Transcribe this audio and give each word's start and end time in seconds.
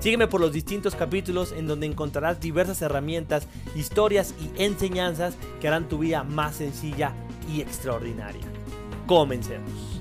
Sígueme 0.00 0.28
por 0.28 0.40
los 0.40 0.52
distintos 0.52 0.94
capítulos 0.94 1.50
en 1.50 1.66
donde 1.66 1.86
encontrarás 1.86 2.40
diversas 2.40 2.80
herramientas, 2.82 3.48
historias 3.74 4.32
y 4.40 4.62
enseñanzas 4.62 5.36
que 5.60 5.66
harán 5.66 5.88
tu 5.88 5.98
vida 5.98 6.22
más 6.22 6.56
sencilla 6.56 7.12
y 7.52 7.62
extraordinaria. 7.62 8.44
Comencemos. 9.06 9.98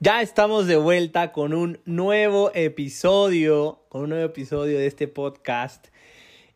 Ya 0.00 0.22
estamos 0.22 0.66
de 0.66 0.76
vuelta 0.76 1.32
con 1.32 1.52
un 1.52 1.80
nuevo 1.84 2.50
episodio, 2.54 3.82
con 3.90 4.04
un 4.04 4.10
nuevo 4.10 4.24
episodio 4.24 4.78
de 4.78 4.86
este 4.86 5.06
podcast. 5.06 5.88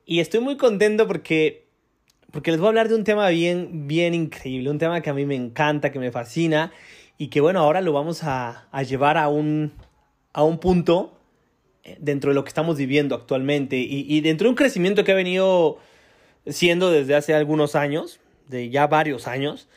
Y 0.07 0.21
estoy 0.21 0.41
muy 0.41 0.57
contento 0.57 1.07
porque 1.07 1.67
porque 2.31 2.51
les 2.51 2.61
voy 2.61 2.69
a 2.69 2.71
hablar 2.71 2.89
de 2.89 2.95
un 2.95 3.05
tema 3.05 3.29
bien 3.29 3.87
bien 3.87 4.15
increíble, 4.15 4.71
un 4.71 4.79
tema 4.79 5.03
que 5.03 5.11
a 5.11 5.15
mí 5.15 5.27
me 5.27 5.35
encanta, 5.35 5.93
que 5.93 5.99
me 5.99 6.11
fascina 6.11 6.73
y 7.23 7.29
que 7.29 7.41
bueno, 7.41 7.61
ahora 7.61 7.81
lo 7.81 7.93
vamos 7.93 8.25
a, 8.25 8.67
llevar 8.83 9.17
a 9.17 9.29
un, 9.29 9.71
a 10.33 10.43
un 10.43 10.59
punto 10.59 11.21
eh, 11.85 11.97
dentro 12.01 12.33
de 12.33 12.35
lo 12.35 12.43
que 12.43 12.49
estamos 12.49 12.77
viviendo 12.77 13.15
actualmente 13.15 13.77
y, 13.77 14.05
y, 14.09 14.21
dentro 14.23 14.47
de 14.47 14.49
un 14.51 14.57
crecimiento 14.57 15.05
que 15.05 15.13
ha 15.13 15.15
venido 15.15 15.79
siendo 16.49 16.91
desde 16.91 17.15
hace 17.15 17.33
algunos 17.33 17.77
años, 17.77 18.19
de 18.49 18.71
ya 18.71 18.89
varios 18.89 19.29
años, 19.29 19.69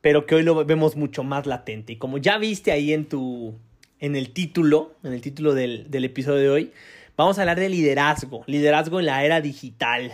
pero 0.00 0.26
que 0.26 0.34
hoy 0.34 0.42
lo 0.42 0.64
vemos 0.64 0.96
mucho 0.96 1.22
más 1.22 1.46
latente. 1.46 1.92
Y 1.92 1.96
como 1.96 2.18
ya 2.18 2.38
viste 2.38 2.72
ahí 2.72 2.92
en 2.92 3.08
tu, 3.08 3.54
en 4.00 4.16
el 4.16 4.30
título, 4.30 4.96
en 5.04 5.12
el 5.12 5.20
título 5.20 5.54
del, 5.54 5.88
del 5.92 6.04
episodio 6.04 6.40
de 6.40 6.50
hoy, 6.50 6.72
vamos 7.16 7.38
a 7.38 7.42
hablar 7.42 7.60
de 7.60 7.68
liderazgo, 7.68 8.42
liderazgo 8.48 8.98
en 8.98 9.06
la 9.06 9.24
era 9.24 9.40
digital. 9.40 10.12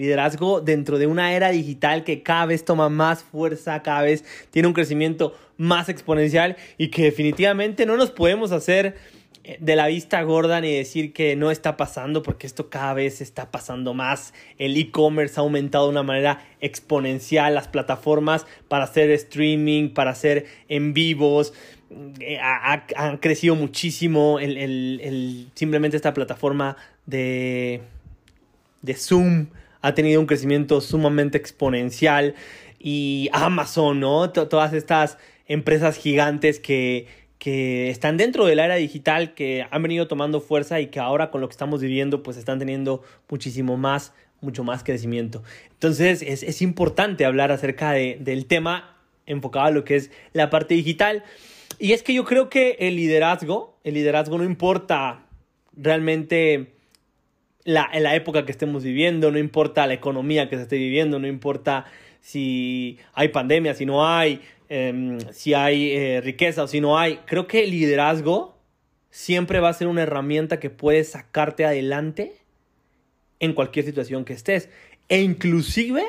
Liderazgo 0.00 0.62
dentro 0.62 0.98
de 0.98 1.06
una 1.06 1.34
era 1.34 1.50
digital 1.50 2.04
que 2.04 2.22
cada 2.22 2.46
vez 2.46 2.64
toma 2.64 2.88
más 2.88 3.22
fuerza, 3.22 3.82
cada 3.82 4.00
vez 4.00 4.24
tiene 4.50 4.66
un 4.66 4.72
crecimiento 4.72 5.36
más 5.58 5.90
exponencial 5.90 6.56
y 6.78 6.88
que 6.88 7.02
definitivamente 7.02 7.84
no 7.84 7.98
nos 7.98 8.10
podemos 8.10 8.50
hacer 8.50 8.96
eh, 9.44 9.58
de 9.60 9.76
la 9.76 9.88
vista 9.88 10.22
gorda 10.22 10.62
ni 10.62 10.74
decir 10.74 11.12
que 11.12 11.36
no 11.36 11.50
está 11.50 11.76
pasando 11.76 12.22
porque 12.22 12.46
esto 12.46 12.70
cada 12.70 12.94
vez 12.94 13.20
está 13.20 13.50
pasando 13.50 13.92
más. 13.92 14.32
El 14.56 14.74
e-commerce 14.78 15.38
ha 15.38 15.42
aumentado 15.42 15.84
de 15.84 15.90
una 15.90 16.02
manera 16.02 16.46
exponencial, 16.62 17.54
las 17.54 17.68
plataformas 17.68 18.46
para 18.68 18.84
hacer 18.84 19.10
streaming, 19.10 19.90
para 19.90 20.12
hacer 20.12 20.46
en 20.70 20.94
vivos. 20.94 21.52
Eh, 22.20 22.38
han 22.40 23.18
crecido 23.18 23.54
muchísimo 23.54 24.38
simplemente 25.54 25.98
esta 25.98 26.14
plataforma 26.14 26.78
de, 27.04 27.82
de 28.80 28.94
Zoom 28.94 29.48
ha 29.82 29.94
tenido 29.94 30.20
un 30.20 30.26
crecimiento 30.26 30.80
sumamente 30.80 31.38
exponencial 31.38 32.34
y 32.78 33.28
Amazon, 33.32 34.00
¿no? 34.00 34.30
todas 34.30 34.72
estas 34.72 35.18
empresas 35.46 35.96
gigantes 35.96 36.60
que, 36.60 37.06
que 37.38 37.90
están 37.90 38.16
dentro 38.16 38.46
del 38.46 38.58
era 38.58 38.76
digital, 38.76 39.34
que 39.34 39.66
han 39.70 39.82
venido 39.82 40.08
tomando 40.08 40.40
fuerza 40.40 40.80
y 40.80 40.88
que 40.88 41.00
ahora 41.00 41.30
con 41.30 41.40
lo 41.40 41.48
que 41.48 41.52
estamos 41.52 41.80
viviendo 41.80 42.22
pues 42.22 42.36
están 42.36 42.58
teniendo 42.58 43.02
muchísimo 43.28 43.76
más, 43.76 44.12
mucho 44.40 44.64
más 44.64 44.84
crecimiento. 44.84 45.42
Entonces 45.70 46.22
es, 46.22 46.42
es 46.42 46.62
importante 46.62 47.24
hablar 47.24 47.52
acerca 47.52 47.92
de, 47.92 48.18
del 48.20 48.46
tema 48.46 48.96
enfocado 49.26 49.66
a 49.66 49.70
lo 49.70 49.84
que 49.84 49.96
es 49.96 50.10
la 50.32 50.50
parte 50.50 50.74
digital. 50.74 51.24
Y 51.78 51.92
es 51.92 52.02
que 52.02 52.12
yo 52.12 52.24
creo 52.24 52.50
que 52.50 52.76
el 52.80 52.96
liderazgo, 52.96 53.78
el 53.84 53.94
liderazgo 53.94 54.36
no 54.38 54.44
importa 54.44 55.26
realmente 55.74 56.74
la, 57.64 57.88
en 57.92 58.02
la 58.02 58.14
época 58.14 58.44
que 58.44 58.52
estemos 58.52 58.82
viviendo, 58.82 59.30
no 59.30 59.38
importa 59.38 59.86
la 59.86 59.94
economía 59.94 60.48
que 60.48 60.56
se 60.56 60.62
esté 60.62 60.76
viviendo, 60.76 61.18
no 61.18 61.26
importa 61.26 61.86
si 62.20 62.98
hay 63.14 63.28
pandemia, 63.28 63.74
si 63.74 63.86
no 63.86 64.06
hay, 64.06 64.40
em, 64.68 65.18
si 65.32 65.54
hay 65.54 65.92
eh, 65.92 66.20
riqueza 66.22 66.64
o 66.64 66.66
si 66.68 66.80
no 66.80 66.98
hay. 66.98 67.18
Creo 67.26 67.46
que 67.46 67.64
el 67.64 67.70
liderazgo 67.70 68.58
siempre 69.10 69.60
va 69.60 69.68
a 69.68 69.74
ser 69.74 69.88
una 69.88 70.02
herramienta 70.02 70.60
que 70.60 70.70
puede 70.70 71.04
sacarte 71.04 71.64
adelante 71.64 72.36
en 73.40 73.54
cualquier 73.54 73.84
situación 73.84 74.24
que 74.24 74.34
estés. 74.34 74.68
E 75.08 75.20
inclusive 75.20 76.04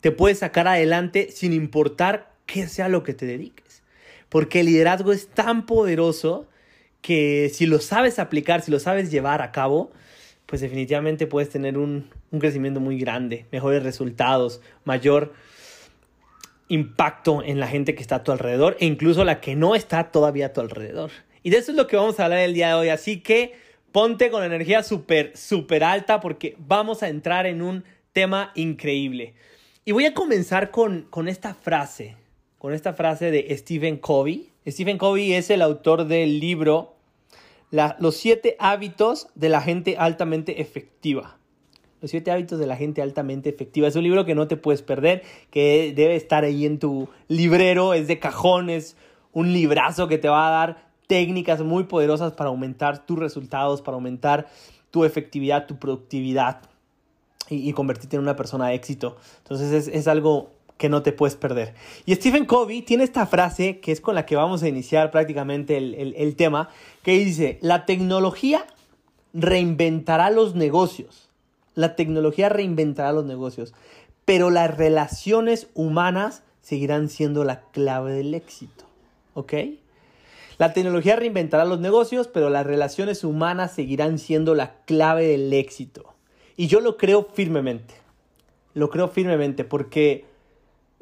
te 0.00 0.10
puede 0.10 0.34
sacar 0.34 0.66
adelante 0.66 1.30
sin 1.30 1.52
importar 1.52 2.32
qué 2.46 2.66
sea 2.66 2.88
lo 2.88 3.04
que 3.04 3.14
te 3.14 3.26
dediques. 3.26 3.82
Porque 4.28 4.60
el 4.60 4.66
liderazgo 4.66 5.12
es 5.12 5.28
tan 5.28 5.66
poderoso 5.66 6.48
que 7.02 7.50
si 7.52 7.66
lo 7.66 7.80
sabes 7.80 8.18
aplicar, 8.18 8.62
si 8.62 8.70
lo 8.70 8.80
sabes 8.80 9.10
llevar 9.10 9.42
a 9.42 9.52
cabo, 9.52 9.92
pues 10.52 10.60
definitivamente 10.60 11.26
puedes 11.26 11.48
tener 11.48 11.78
un, 11.78 12.10
crecimiento 12.38 12.78
muy 12.78 12.98
grande, 12.98 13.46
mejores 13.50 13.82
resultados, 13.82 14.60
mayor 14.84 15.32
impacto 16.68 17.42
en 17.42 17.58
la 17.58 17.68
gente 17.68 17.94
que 17.94 18.02
está 18.02 18.16
a 18.16 18.22
tu 18.22 18.32
alrededor 18.32 18.76
e 18.78 18.84
incluso 18.84 19.24
la 19.24 19.40
que 19.40 19.56
no 19.56 19.74
está 19.74 20.12
todavía 20.12 20.48
a 20.48 20.52
tu 20.52 20.60
alrededor. 20.60 21.10
Y 21.42 21.48
de 21.48 21.56
eso 21.56 21.70
es 21.70 21.78
lo 21.78 21.86
que 21.86 21.96
vamos 21.96 22.20
a 22.20 22.26
hablar 22.26 22.40
el 22.40 22.52
día 22.52 22.68
de 22.68 22.74
hoy. 22.74 22.90
Así 22.90 23.20
que 23.20 23.54
ponte 23.92 24.30
con 24.30 24.44
energía 24.44 24.82
súper, 24.82 25.34
súper 25.34 25.84
alta 25.84 26.20
porque 26.20 26.54
vamos 26.58 27.02
a 27.02 27.08
entrar 27.08 27.46
en 27.46 27.62
un 27.62 27.84
tema 28.12 28.52
increíble. 28.54 29.32
Y 29.86 29.92
voy 29.92 30.04
a 30.04 30.12
comenzar 30.12 30.70
con, 30.70 31.06
con 31.08 31.28
esta 31.28 31.54
frase, 31.54 32.16
con 32.58 32.74
esta 32.74 32.92
frase 32.92 33.30
de 33.30 33.56
Stephen 33.56 33.96
Covey. 33.96 34.50
Stephen 34.68 34.98
Covey 34.98 35.32
es 35.32 35.48
el 35.48 35.62
autor 35.62 36.04
del 36.04 36.40
libro 36.40 36.91
los 37.72 38.16
siete 38.16 38.56
hábitos 38.58 39.28
de 39.34 39.48
la 39.48 39.62
gente 39.62 39.96
altamente 39.96 40.60
efectiva. 40.60 41.38
Los 42.00 42.10
siete 42.10 42.30
hábitos 42.30 42.58
de 42.58 42.66
la 42.66 42.76
gente 42.76 43.00
altamente 43.00 43.48
efectiva. 43.48 43.88
Es 43.88 43.96
un 43.96 44.02
libro 44.02 44.24
que 44.24 44.34
no 44.34 44.46
te 44.46 44.56
puedes 44.56 44.82
perder, 44.82 45.22
que 45.50 45.92
debe 45.96 46.16
estar 46.16 46.44
ahí 46.44 46.66
en 46.66 46.78
tu 46.78 47.08
librero, 47.28 47.94
es 47.94 48.08
de 48.08 48.18
cajones, 48.18 48.96
un 49.32 49.52
librazo 49.52 50.08
que 50.08 50.18
te 50.18 50.28
va 50.28 50.48
a 50.48 50.50
dar 50.50 50.92
técnicas 51.06 51.62
muy 51.62 51.84
poderosas 51.84 52.32
para 52.32 52.50
aumentar 52.50 53.06
tus 53.06 53.18
resultados, 53.18 53.80
para 53.80 53.94
aumentar 53.94 54.48
tu 54.90 55.04
efectividad, 55.04 55.66
tu 55.66 55.78
productividad 55.78 56.60
y, 57.48 57.72
convertirte 57.72 58.16
en 58.16 58.22
una 58.22 58.36
persona 58.36 58.68
de 58.68 58.74
éxito. 58.74 59.16
Entonces 59.38 59.72
es, 59.72 59.88
es 59.88 60.08
algo 60.08 60.52
que 60.82 60.88
no 60.88 61.04
te 61.04 61.12
puedes 61.12 61.36
perder. 61.36 61.74
Y 62.06 62.14
Stephen 62.16 62.44
Covey 62.44 62.82
tiene 62.82 63.04
esta 63.04 63.24
frase 63.24 63.78
que 63.78 63.92
es 63.92 64.00
con 64.00 64.16
la 64.16 64.26
que 64.26 64.34
vamos 64.34 64.64
a 64.64 64.68
iniciar 64.68 65.12
prácticamente 65.12 65.76
el, 65.76 66.34
tema, 66.34 66.70
que 67.04 67.12
dice, 67.12 67.60
la 67.60 67.86
tecnología 67.86 68.66
reinventará 69.32 70.28
los 70.30 70.56
negocios. 70.56 71.28
La 71.76 71.94
tecnología 71.94 72.48
reinventará 72.48 73.12
los 73.12 73.24
negocios, 73.24 73.74
pero 74.24 74.50
las 74.50 74.76
relaciones 74.76 75.68
humanas 75.74 76.42
seguirán 76.62 77.08
siendo 77.08 77.44
la 77.44 77.60
clave 77.70 78.14
del 78.14 78.34
éxito. 78.34 78.84
¿Ok? 79.34 79.52
La 80.58 80.72
tecnología 80.72 81.14
reinventará 81.14 81.64
los 81.64 81.78
negocios, 81.78 82.26
pero 82.26 82.50
las 82.50 82.66
relaciones 82.66 83.22
humanas 83.22 83.72
seguirán 83.72 84.18
siendo 84.18 84.56
la 84.56 84.74
clave 84.84 85.28
del 85.28 85.52
éxito. 85.52 86.12
Y 86.56 86.66
yo 86.66 86.80
lo 86.80 86.96
creo 86.96 87.28
firmemente. 87.32 87.94
Lo 88.74 88.90
creo 88.90 89.06
firmemente 89.06 89.62
porque 89.62 90.31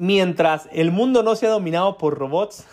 mientras 0.01 0.67
el 0.73 0.93
mundo 0.93 1.23
no 1.23 1.37
sea 1.37 1.51
dominado 1.51 1.99
por 1.99 2.17
robots 2.17 2.65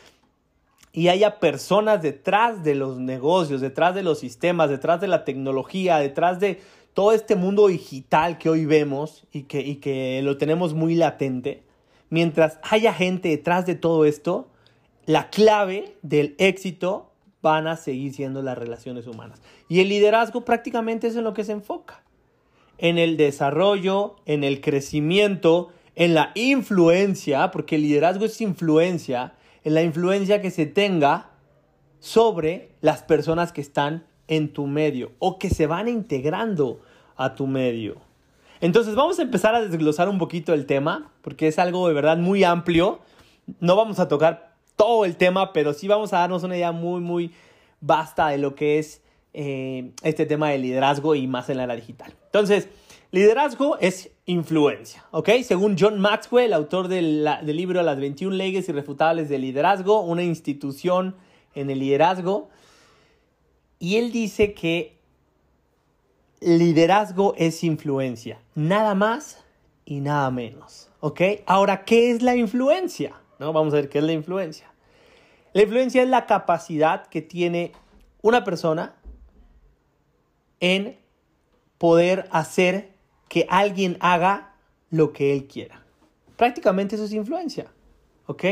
y 0.92 1.08
haya 1.08 1.38
personas 1.38 2.00
detrás 2.00 2.64
de 2.64 2.74
los 2.74 2.98
negocios, 2.98 3.60
detrás 3.60 3.94
de 3.94 4.02
los 4.02 4.20
sistemas, 4.20 4.70
detrás 4.70 5.02
de 5.02 5.06
la 5.06 5.26
tecnología, 5.26 5.98
detrás 5.98 6.40
de 6.40 6.62
todo 6.94 7.12
este 7.12 7.36
mundo 7.36 7.66
digital 7.66 8.38
que 8.38 8.48
hoy 8.48 8.64
vemos 8.64 9.26
y 9.32 9.42
que, 9.42 10.22
lo 10.22 10.38
tenemos 10.38 10.72
muy 10.72 10.94
latente, 10.94 11.62
mientras 12.08 12.58
haya 12.62 12.94
gente 12.94 13.28
detrás 13.28 13.66
de 13.66 13.74
todo 13.74 14.06
esto, 14.06 14.48
la 15.04 15.28
clave 15.28 15.94
del 16.00 16.36
éxito 16.38 17.12
van 17.42 17.66
a 17.66 17.76
seguir 17.76 18.14
siendo 18.14 18.40
las 18.40 18.56
relaciones 18.56 19.06
humanas. 19.06 19.42
Y 19.68 19.80
el 19.80 19.90
liderazgo 19.90 20.46
prácticamente 20.46 21.08
es 21.08 21.16
en 21.16 21.24
lo 21.24 21.34
que 21.34 21.44
se 21.44 21.52
enfoca, 21.52 22.02
en 22.78 22.96
el 22.96 23.18
desarrollo, 23.18 24.16
en 24.24 24.42
el 24.42 24.62
crecimiento, 24.62 25.68
en 25.96 26.14
la 26.14 26.30
influencia, 26.34 27.50
porque 27.50 27.76
el 27.76 27.82
liderazgo 27.82 28.26
es 28.26 28.40
influencia, 28.40 29.32
en 29.64 29.74
la 29.74 29.82
influencia 29.82 30.40
que 30.40 30.50
se 30.50 30.66
tenga 30.66 31.30
sobre 31.98 32.70
las 32.82 33.02
personas 33.02 33.50
que 33.50 33.62
están 33.62 34.06
en 34.28 34.52
tu 34.52 34.66
medio 34.66 35.12
o 35.18 35.38
que 35.38 35.50
se 35.50 35.66
van 35.66 35.88
integrando 35.88 36.80
a 37.16 37.34
tu 37.34 37.46
medio. 37.46 37.96
Entonces 38.60 38.94
vamos 38.94 39.18
a 39.18 39.22
empezar 39.22 39.54
a 39.54 39.62
desglosar 39.62 40.08
un 40.08 40.18
poquito 40.18 40.52
el 40.52 40.66
tema, 40.66 41.10
porque 41.22 41.48
es 41.48 41.58
algo 41.58 41.88
de 41.88 41.94
verdad 41.94 42.18
muy 42.18 42.44
amplio. 42.44 43.00
No 43.60 43.74
vamos 43.74 43.98
a 43.98 44.08
tocar 44.08 44.54
todo 44.76 45.04
el 45.04 45.16
tema, 45.16 45.52
pero 45.52 45.72
sí 45.72 45.88
vamos 45.88 46.12
a 46.12 46.18
darnos 46.18 46.42
una 46.42 46.56
idea 46.56 46.72
muy, 46.72 47.00
muy 47.00 47.32
vasta 47.80 48.28
de 48.28 48.38
lo 48.38 48.54
que 48.54 48.78
es 48.78 49.02
eh, 49.32 49.92
este 50.02 50.26
tema 50.26 50.50
de 50.50 50.58
liderazgo 50.58 51.14
y 51.14 51.26
más 51.26 51.48
en 51.48 51.58
la 51.58 51.64
era 51.64 51.76
digital. 51.76 52.14
Entonces, 52.26 52.68
liderazgo 53.10 53.78
es 53.78 54.10
influencia, 54.26 55.04
¿ok? 55.10 55.30
Según 55.44 55.76
John 55.78 56.00
Maxwell, 56.00 56.52
autor 56.52 56.88
del, 56.88 57.28
del 57.42 57.56
libro 57.56 57.82
Las 57.82 57.98
21 57.98 58.34
leyes 58.34 58.68
irrefutables 58.68 59.28
del 59.28 59.42
liderazgo, 59.42 60.00
una 60.00 60.22
institución 60.22 61.14
en 61.54 61.70
el 61.70 61.78
liderazgo, 61.78 62.48
y 63.78 63.96
él 63.96 64.12
dice 64.12 64.54
que 64.54 64.96
liderazgo 66.40 67.34
es 67.36 67.62
influencia, 67.64 68.40
nada 68.54 68.94
más 68.94 69.44
y 69.84 70.00
nada 70.00 70.30
menos, 70.30 70.90
¿ok? 71.00 71.20
Ahora, 71.46 71.84
¿qué 71.84 72.10
es 72.10 72.22
la 72.22 72.36
influencia? 72.36 73.14
¿No? 73.38 73.52
Vamos 73.52 73.72
a 73.74 73.76
ver 73.76 73.88
qué 73.88 73.98
es 73.98 74.04
la 74.04 74.12
influencia. 74.12 74.70
La 75.52 75.62
influencia 75.62 76.02
es 76.02 76.08
la 76.08 76.26
capacidad 76.26 77.06
que 77.06 77.22
tiene 77.22 77.72
una 78.22 78.44
persona 78.44 78.94
en 80.60 80.98
poder 81.78 82.28
hacer 82.30 82.95
que 83.28 83.46
alguien 83.48 83.96
haga 84.00 84.54
lo 84.90 85.12
que 85.12 85.32
él 85.32 85.46
quiera. 85.46 85.82
Prácticamente 86.36 86.96
eso 86.96 87.04
es 87.04 87.12
influencia, 87.12 87.66
¿ok? 88.26 88.44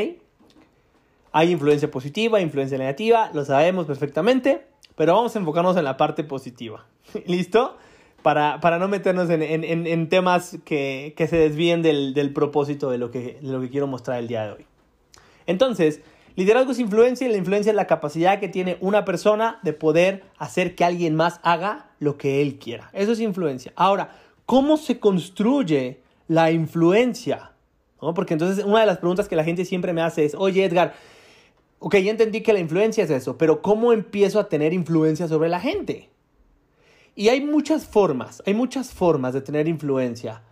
Hay 1.32 1.50
influencia 1.50 1.90
positiva, 1.90 2.40
influencia 2.40 2.78
negativa, 2.78 3.30
lo 3.34 3.44
sabemos 3.44 3.86
perfectamente, 3.86 4.66
pero 4.96 5.14
vamos 5.14 5.34
a 5.34 5.38
enfocarnos 5.38 5.76
en 5.76 5.84
la 5.84 5.96
parte 5.96 6.24
positiva. 6.24 6.86
¿Listo? 7.26 7.76
Para, 8.22 8.60
para 8.60 8.78
no 8.78 8.88
meternos 8.88 9.28
en, 9.28 9.42
en, 9.42 9.86
en 9.86 10.08
temas 10.08 10.56
que, 10.64 11.12
que, 11.14 11.26
se 11.26 11.36
desvíen 11.36 11.82
del, 11.82 12.14
del 12.14 12.32
propósito 12.32 12.90
de 12.90 12.96
lo, 12.96 13.10
que, 13.10 13.38
de 13.42 13.48
lo 13.52 13.60
que 13.60 13.68
quiero 13.68 13.86
mostrar 13.86 14.18
el 14.18 14.28
día 14.28 14.46
de 14.46 14.52
hoy. 14.52 14.66
Entonces, 15.46 16.00
liderazgo 16.34 16.72
es 16.72 16.78
influencia 16.78 17.28
y 17.28 17.30
la 17.30 17.36
influencia 17.36 17.68
es 17.68 17.76
la 17.76 17.86
capacidad 17.86 18.40
que 18.40 18.48
tiene 18.48 18.78
una 18.80 19.04
persona 19.04 19.58
de 19.62 19.74
poder 19.74 20.24
hacer 20.38 20.74
que 20.74 20.84
alguien 20.84 21.14
más 21.14 21.38
haga 21.42 21.90
lo 21.98 22.16
que 22.16 22.40
él 22.40 22.58
quiera. 22.58 22.88
Eso 22.94 23.12
es 23.12 23.20
influencia. 23.20 23.74
Ahora, 23.76 24.16
¿cómo 24.46 24.76
se 24.76 24.98
construye 24.98 26.00
la 26.28 26.50
influencia? 26.50 27.52
¿No? 28.00 28.14
Porque 28.14 28.34
entonces 28.34 28.64
una 28.64 28.80
de 28.80 28.86
las 28.86 28.98
preguntas 28.98 29.28
que 29.28 29.36
la 29.36 29.44
gente 29.44 29.64
siempre 29.64 29.92
me 29.92 30.02
hace 30.02 30.24
es, 30.24 30.34
oye 30.34 30.64
Edgar, 30.64 30.94
ok, 31.78 31.96
ya 31.96 32.10
entendí 32.10 32.42
que 32.42 32.52
la 32.52 32.60
influencia 32.60 33.04
es 33.04 33.10
eso, 33.10 33.38
pero 33.38 33.62
¿cómo 33.62 33.92
empiezo 33.92 34.40
a 34.40 34.48
tener 34.48 34.72
influencia 34.72 35.28
sobre 35.28 35.48
la 35.48 35.60
gente? 35.60 36.10
Y 37.14 37.28
hay 37.28 37.40
muchas 37.40 37.86
formas, 37.86 38.42
hay 38.46 38.54
muchas 38.54 38.92
formas 38.92 39.34
de 39.34 39.40
tener 39.40 39.68
influencia. 39.68 40.42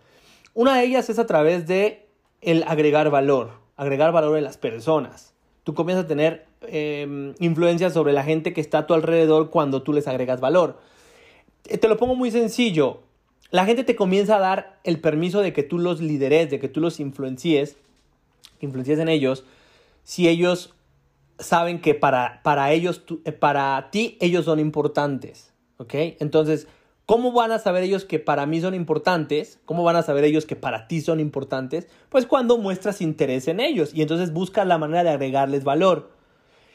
Una 0.53 0.77
de 0.77 0.85
ellas 0.85 1.09
es 1.09 1.19
a 1.19 1.25
través 1.25 1.67
de 1.67 2.07
el 2.41 2.63
agregar 2.63 3.09
valor, 3.09 3.51
agregar 3.75 4.11
valor 4.11 4.37
en 4.37 4.43
las 4.43 4.57
personas. 4.57 5.33
Tú 5.63 5.73
comienzas 5.73 6.05
a 6.05 6.07
tener 6.07 6.45
eh, 6.61 7.33
influencia 7.39 7.89
sobre 7.89 8.13
la 8.13 8.23
gente 8.23 8.53
que 8.53 8.61
está 8.61 8.79
a 8.79 8.87
tu 8.87 8.93
alrededor 8.93 9.49
cuando 9.49 9.81
tú 9.81 9.93
les 9.93 10.07
agregas 10.07 10.39
valor. 10.39 10.79
Eh, 11.65 11.77
te 11.77 11.87
lo 11.87 11.97
pongo 11.97 12.15
muy 12.15 12.31
sencillo. 12.31 13.01
La 13.53 13.65
gente 13.65 13.83
te 13.83 13.95
comienza 13.95 14.37
a 14.37 14.39
dar 14.39 14.79
el 14.83 14.99
permiso 14.99 15.41
de 15.41 15.53
que 15.53 15.61
tú 15.61 15.77
los 15.77 16.01
lideres, 16.01 16.49
de 16.49 16.59
que 16.59 16.69
tú 16.69 16.79
los 16.79 16.99
influencies, 16.99 17.77
influencies 18.61 18.97
en 18.97 19.09
ellos, 19.09 19.43
si 20.01 20.27
ellos 20.27 20.73
saben 21.37 21.79
que 21.79 21.93
para, 21.93 22.41
para 22.41 22.71
ellos, 22.71 23.03
eh, 23.25 23.31
para 23.31 23.91
ti, 23.91 24.17
ellos 24.21 24.45
son 24.45 24.59
importantes. 24.59 25.53
¿Ok? 25.77 25.93
Entonces, 26.19 26.67
¿cómo 27.05 27.31
van 27.31 27.51
a 27.51 27.59
saber 27.59 27.83
ellos 27.83 28.05
que 28.05 28.17
para 28.17 28.47
mí 28.47 28.59
son 28.59 28.73
importantes? 28.73 29.59
¿Cómo 29.65 29.83
van 29.83 29.97
a 29.97 30.01
saber 30.01 30.23
ellos 30.23 30.47
que 30.47 30.55
para 30.55 30.87
ti 30.87 31.01
son 31.01 31.19
importantes? 31.19 31.87
Pues 32.09 32.25
cuando 32.25 32.57
muestras 32.57 33.01
interés 33.01 33.47
en 33.47 33.59
ellos 33.59 33.93
y 33.93 34.01
entonces 34.01 34.33
buscas 34.33 34.65
la 34.65 34.79
manera 34.79 35.03
de 35.03 35.11
agregarles 35.11 35.63
valor. 35.63 36.09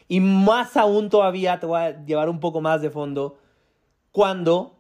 Y 0.07 0.21
más 0.21 0.77
aún 0.77 1.11
todavía, 1.11 1.59
te 1.59 1.67
voy 1.67 1.81
a 1.81 2.05
llevar 2.05 2.29
un 2.29 2.39
poco 2.39 2.61
más 2.61 2.83
de 2.83 2.91
fondo, 2.91 3.37
cuando 4.13 4.78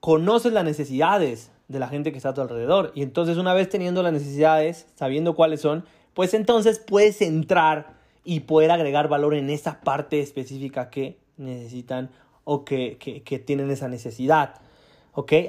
conoces 0.00 0.52
las 0.52 0.64
necesidades 0.64 1.50
de 1.68 1.78
la 1.78 1.88
gente 1.88 2.12
que 2.12 2.18
está 2.18 2.30
a 2.30 2.34
tu 2.34 2.40
alrededor. 2.40 2.92
Y 2.94 3.02
entonces 3.02 3.38
una 3.38 3.54
vez 3.54 3.68
teniendo 3.68 4.02
las 4.02 4.12
necesidades, 4.12 4.86
sabiendo 4.94 5.34
cuáles 5.34 5.60
son, 5.60 5.84
pues 6.14 6.34
entonces 6.34 6.78
puedes 6.78 7.20
entrar 7.22 7.94
y 8.24 8.40
poder 8.40 8.70
agregar 8.70 9.08
valor 9.08 9.34
en 9.34 9.50
esa 9.50 9.80
parte 9.80 10.20
específica 10.20 10.90
que 10.90 11.18
necesitan 11.36 12.10
o 12.44 12.64
que, 12.64 12.96
que, 13.24 13.38
tienen 13.38 13.70
esa 13.70 13.88
necesidad. 13.88 14.54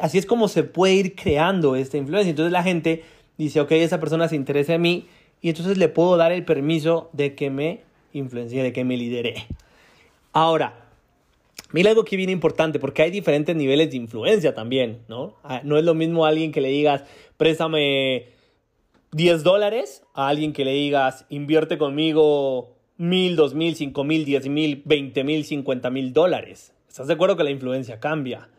Así 0.02 0.18
es 0.18 0.26
como 0.26 0.48
se 0.48 0.64
puede 0.64 0.94
ir 0.94 1.16
creando 1.16 1.76
esta 1.76 1.98
influencia. 1.98 2.30
Entonces 2.30 2.52
la 2.52 2.64
gente 2.64 3.04
dice, 3.38 3.62
ok, 3.62 3.72
esa 3.74 4.00
persona 4.00 4.28
se 4.28 4.36
interesa 4.36 4.74
en 4.74 4.82
mí 4.82 5.08
y 5.42 5.50
entonces 5.50 5.78
le 5.78 5.90
puedo 5.90 6.18
dar 6.18 6.32
el 6.32 6.46
permiso 6.46 7.10
de 7.14 7.36
que 7.36 7.50
me 7.50 7.82
influencie, 8.14 8.64
de 8.64 8.74
que 8.74 8.84
me 8.84 8.98
lidere. 8.98 9.48
Ahora, 10.34 10.87
mira 11.72 11.90
algo 11.90 12.04
que 12.06 12.18
viene 12.18 12.32
importante, 12.32 12.80
porque 12.80 13.02
hay 13.02 13.12
diferentes 13.12 13.56
niveles 13.56 13.92
de 13.92 13.98
influencia 13.98 14.54
también, 14.54 15.00
¿no? 15.08 15.36
Ah, 15.44 15.62
no 15.64 15.78
es 15.78 15.84
lo 15.84 15.94
mismo 15.94 16.26
a 16.26 16.30
alguien 16.30 16.52
que 16.52 16.62
le 16.62 16.70
digas, 16.70 17.04
préstame 17.38 18.28
10 19.12 19.44
dólares, 19.44 20.04
a 20.14 20.28
alguien 20.28 20.54
que 20.54 20.66
le 20.66 20.72
digas, 20.72 21.26
invierte 21.30 21.78
conmigo 21.78 22.78
mil, 22.98 23.36
dos 23.36 23.54
mil, 23.54 23.76
cinco 23.76 24.04
mil, 24.04 24.26
diez 24.26 24.48
mil, 24.48 24.82
veinte 24.86 25.24
mil, 25.24 25.46
cincuenta 25.46 25.90
mil 25.90 26.14
dólares. 26.14 26.74
¿Estás 26.88 27.08
de 27.08 27.14
acuerdo 27.14 27.38
que 27.38 27.44
la 27.44 27.52
influencia 27.52 28.00
cambia? 28.00 28.50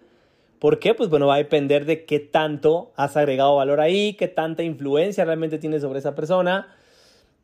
¿Por 0.59 0.79
qué? 0.79 0.95
Pues 0.95 1.09
bueno, 1.11 1.27
va 1.27 1.35
a 1.35 1.39
depender 1.39 1.85
de 1.85 2.05
qué 2.05 2.19
tanto 2.19 2.93
has 2.97 3.17
agregado 3.17 3.57
valor 3.57 3.81
ahí, 3.81 4.15
qué 4.15 4.29
tanta 4.29 4.63
influencia 4.63 5.25
realmente 5.25 5.59
tienes 5.59 5.83
sobre 5.83 5.99
esa 6.01 6.15
persona. 6.15 6.75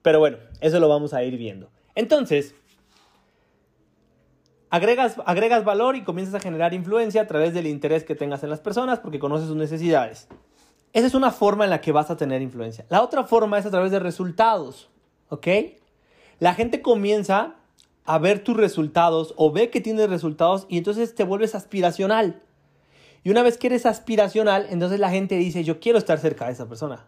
Pero 0.02 0.18
bueno, 0.18 0.38
eso 0.60 0.80
lo 0.80 0.88
vamos 0.88 1.14
a 1.14 1.22
ir 1.24 1.36
viendo. 1.36 1.70
Entonces, 1.94 2.54
agregas, 4.74 5.14
agregas 5.24 5.64
valor 5.64 5.94
y 5.94 6.02
comienzas 6.02 6.34
a 6.34 6.40
generar 6.40 6.74
influencia 6.74 7.22
a 7.22 7.26
través 7.28 7.54
del 7.54 7.68
interés 7.68 8.02
que 8.02 8.16
tengas 8.16 8.42
en 8.42 8.50
las 8.50 8.58
personas 8.58 8.98
porque 8.98 9.20
conoces 9.20 9.46
sus 9.46 9.56
necesidades. 9.56 10.26
Esa 10.92 11.06
es 11.06 11.14
una 11.14 11.30
forma 11.30 11.62
en 11.62 11.70
la 11.70 11.80
que 11.80 11.92
vas 11.92 12.10
a 12.10 12.16
tener 12.16 12.42
influencia. 12.42 12.84
La 12.88 13.00
otra 13.00 13.22
forma 13.22 13.56
es 13.56 13.66
a 13.66 13.70
través 13.70 13.92
de 13.92 14.00
resultados, 14.00 14.90
¿ok? 15.28 15.46
La 16.40 16.54
gente 16.54 16.82
comienza 16.82 17.54
a 18.04 18.18
ver 18.18 18.42
tus 18.42 18.56
resultados 18.56 19.32
o 19.36 19.52
ve 19.52 19.70
que 19.70 19.80
tienes 19.80 20.10
resultados 20.10 20.66
y 20.68 20.78
entonces 20.78 21.14
te 21.14 21.22
vuelves 21.22 21.54
aspiracional. 21.54 22.42
Y 23.22 23.30
una 23.30 23.44
vez 23.44 23.58
que 23.58 23.68
eres 23.68 23.86
aspiracional, 23.86 24.66
entonces 24.70 24.98
la 24.98 25.10
gente 25.10 25.36
dice, 25.36 25.62
yo 25.62 25.78
quiero 25.78 25.98
estar 25.98 26.18
cerca 26.18 26.46
de 26.46 26.52
esa 26.52 26.68
persona. 26.68 27.06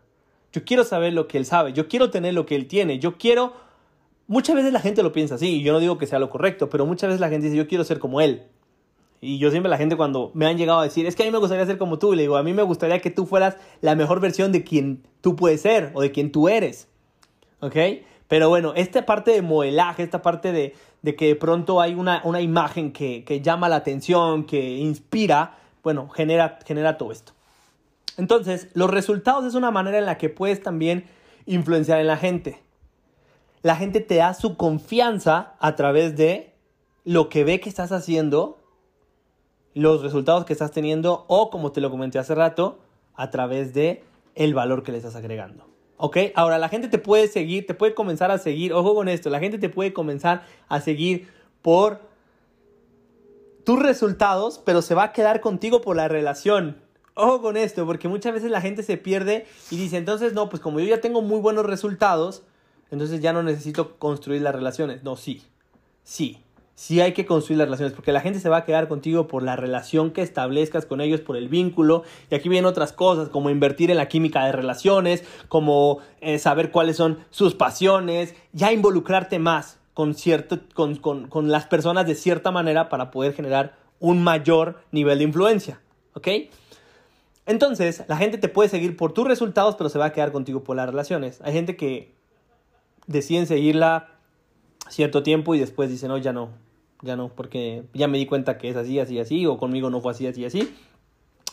Yo 0.52 0.64
quiero 0.64 0.84
saber 0.84 1.14
lo 1.14 1.26
que 1.26 1.36
él 1.38 1.46
sabe. 1.46 1.72
Yo 1.72 1.88
quiero 1.88 2.10
tener 2.10 2.32
lo 2.32 2.46
que 2.46 2.54
él 2.54 2.68
tiene. 2.68 3.00
Yo 3.00 3.18
quiero... 3.18 3.65
Muchas 4.28 4.56
veces 4.56 4.72
la 4.72 4.80
gente 4.80 5.02
lo 5.02 5.12
piensa 5.12 5.36
así 5.36 5.56
y 5.56 5.62
yo 5.62 5.72
no 5.72 5.78
digo 5.78 5.98
que 5.98 6.06
sea 6.06 6.18
lo 6.18 6.30
correcto, 6.30 6.68
pero 6.68 6.84
muchas 6.84 7.08
veces 7.08 7.20
la 7.20 7.28
gente 7.28 7.46
dice, 7.46 7.56
yo 7.56 7.68
quiero 7.68 7.84
ser 7.84 7.98
como 7.98 8.20
él. 8.20 8.44
Y 9.20 9.38
yo 9.38 9.50
siempre 9.50 9.70
la 9.70 9.78
gente 9.78 9.96
cuando 9.96 10.30
me 10.34 10.46
han 10.46 10.58
llegado 10.58 10.80
a 10.80 10.84
decir, 10.84 11.06
es 11.06 11.16
que 11.16 11.22
a 11.22 11.26
mí 11.26 11.32
me 11.32 11.38
gustaría 11.38 11.64
ser 11.64 11.78
como 11.78 11.98
tú, 11.98 12.12
le 12.14 12.22
digo, 12.22 12.36
a 12.36 12.42
mí 12.42 12.52
me 12.52 12.62
gustaría 12.62 13.00
que 13.00 13.10
tú 13.10 13.26
fueras 13.26 13.56
la 13.80 13.94
mejor 13.94 14.20
versión 14.20 14.52
de 14.52 14.64
quien 14.64 15.06
tú 15.20 15.36
puedes 15.36 15.62
ser 15.62 15.90
o 15.94 16.02
de 16.02 16.12
quien 16.12 16.32
tú 16.32 16.48
eres. 16.48 16.88
¿Ok? 17.60 17.76
Pero 18.28 18.48
bueno, 18.48 18.72
esta 18.74 19.06
parte 19.06 19.30
de 19.30 19.42
modelaje, 19.42 20.02
esta 20.02 20.20
parte 20.20 20.52
de, 20.52 20.74
que 21.16 21.26
de 21.28 21.36
pronto 21.36 21.80
hay 21.80 21.94
una, 21.94 22.20
una 22.24 22.40
imagen 22.40 22.92
que, 22.92 23.24
que, 23.24 23.40
llama 23.40 23.68
la 23.68 23.76
atención, 23.76 24.44
que 24.44 24.76
inspira, 24.78 25.56
bueno, 25.82 26.08
genera, 26.08 26.58
genera 26.66 26.98
todo 26.98 27.12
esto. 27.12 27.32
Entonces, 28.16 28.68
los 28.74 28.90
resultados 28.90 29.44
es 29.44 29.54
una 29.54 29.70
manera 29.70 29.98
en 29.98 30.06
la 30.06 30.18
que 30.18 30.28
puedes 30.28 30.62
también 30.62 31.04
influenciar 31.46 32.00
en 32.00 32.08
la 32.08 32.16
gente. 32.16 32.65
La 33.66 33.74
gente 33.74 33.98
te 33.98 34.14
da 34.14 34.32
su 34.32 34.56
confianza 34.56 35.56
a 35.58 35.74
través 35.74 36.16
de 36.16 36.54
lo 37.02 37.28
que 37.28 37.42
ve 37.42 37.58
que 37.58 37.68
estás 37.68 37.90
haciendo, 37.90 38.60
los 39.74 40.02
resultados 40.02 40.44
que 40.44 40.52
estás 40.52 40.70
teniendo 40.70 41.24
o, 41.26 41.50
como 41.50 41.72
te 41.72 41.80
lo 41.80 41.90
comenté 41.90 42.20
hace 42.20 42.36
rato, 42.36 42.78
a 43.16 43.28
través 43.30 43.74
de 43.74 44.04
el 44.36 44.54
valor 44.54 44.84
que 44.84 44.92
le 44.92 44.98
estás 44.98 45.16
agregando. 45.16 45.66
¿Ok? 45.96 46.16
Ahora 46.36 46.58
la 46.58 46.68
gente 46.68 46.86
te 46.86 46.98
puede 46.98 47.26
seguir, 47.26 47.66
te 47.66 47.74
puede 47.74 47.92
comenzar 47.92 48.30
a 48.30 48.38
seguir, 48.38 48.72
ojo 48.72 48.94
con 48.94 49.08
esto, 49.08 49.30
la 49.30 49.40
gente 49.40 49.58
te 49.58 49.68
puede 49.68 49.92
comenzar 49.92 50.44
a 50.68 50.80
seguir 50.80 51.28
por 51.60 52.02
tus 53.64 53.82
resultados, 53.82 54.62
pero 54.64 54.80
se 54.80 54.94
va 54.94 55.02
a 55.02 55.12
quedar 55.12 55.40
contigo 55.40 55.80
por 55.80 55.96
la 55.96 56.06
relación. 56.06 56.80
Ojo 57.14 57.42
con 57.42 57.56
esto, 57.56 57.84
porque 57.84 58.06
muchas 58.06 58.32
veces 58.32 58.52
la 58.52 58.60
gente 58.60 58.84
se 58.84 58.96
pierde 58.96 59.44
y 59.72 59.76
dice, 59.76 59.96
entonces 59.96 60.34
no, 60.34 60.48
pues 60.50 60.62
como 60.62 60.78
yo 60.78 60.86
ya 60.86 61.00
tengo 61.00 61.20
muy 61.20 61.40
buenos 61.40 61.66
resultados, 61.66 62.44
entonces 62.90 63.20
ya 63.20 63.32
no 63.32 63.42
necesito 63.42 63.96
construir 63.98 64.42
las 64.42 64.54
relaciones. 64.54 65.02
No, 65.02 65.16
sí, 65.16 65.42
sí 66.04 66.38
sí 66.76 67.00
hay 67.00 67.12
que 67.12 67.26
construir 67.26 67.58
las 67.58 67.66
relaciones, 67.66 67.94
porque 67.94 68.12
la 68.12 68.20
gente 68.20 68.38
se 68.38 68.48
va 68.48 68.58
a 68.58 68.64
quedar 68.64 68.86
contigo 68.86 69.26
por 69.26 69.42
la 69.42 69.56
relación 69.56 70.12
que 70.12 70.22
establezcas 70.22 70.86
con 70.86 71.00
ellos, 71.00 71.20
por 71.20 71.36
el 71.36 71.48
vínculo, 71.48 72.04
y 72.30 72.36
aquí 72.36 72.48
vienen 72.48 72.66
otras 72.66 72.92
cosas, 72.92 73.30
como 73.30 73.50
invertir 73.50 73.90
en 73.90 73.96
la 73.96 74.08
química 74.08 74.44
de 74.44 74.52
relaciones, 74.52 75.24
como 75.48 75.98
eh, 76.20 76.38
saber 76.38 76.70
cuáles 76.70 76.96
son 76.96 77.18
sus 77.30 77.54
pasiones, 77.54 78.34
ya 78.52 78.72
involucrarte 78.72 79.38
más 79.38 79.78
con, 79.94 80.14
cierto, 80.14 80.60
con, 80.74 80.96
con, 80.96 81.28
con 81.28 81.50
las 81.50 81.66
personas 81.66 82.06
de 82.06 82.14
cierta 82.14 82.50
manera 82.50 82.90
para 82.90 83.10
poder 83.10 83.32
generar 83.32 83.74
un 83.98 84.22
mayor 84.22 84.82
nivel 84.92 85.18
de 85.18 85.24
influencia, 85.24 85.80
¿ok? 86.12 86.28
Entonces, 87.46 88.02
la 88.06 88.18
gente 88.18 88.36
te 88.36 88.48
puede 88.48 88.68
seguir 88.68 88.96
por 88.96 89.12
tus 89.12 89.26
resultados, 89.26 89.76
pero 89.76 89.88
se 89.88 89.98
va 89.98 90.06
a 90.06 90.12
quedar 90.12 90.32
contigo 90.32 90.62
por 90.62 90.76
las 90.76 90.86
relaciones. 90.86 91.40
Hay 91.42 91.54
gente 91.54 91.76
que 91.76 92.15
deciden 93.06 93.46
seguirla 93.46 94.08
cierto 94.88 95.22
tiempo 95.22 95.54
y 95.54 95.58
después 95.58 95.90
dicen, 95.90 96.08
no, 96.08 96.18
ya 96.18 96.32
no, 96.32 96.50
ya 97.02 97.16
no, 97.16 97.28
porque 97.28 97.84
ya 97.94 98.08
me 98.08 98.18
di 98.18 98.26
cuenta 98.26 98.58
que 98.58 98.68
es 98.68 98.76
así, 98.76 98.98
así, 98.98 99.18
así, 99.18 99.46
o 99.46 99.58
conmigo 99.58 99.90
no 99.90 100.00
fue 100.00 100.12
así, 100.12 100.26
así, 100.26 100.44
así, 100.44 100.74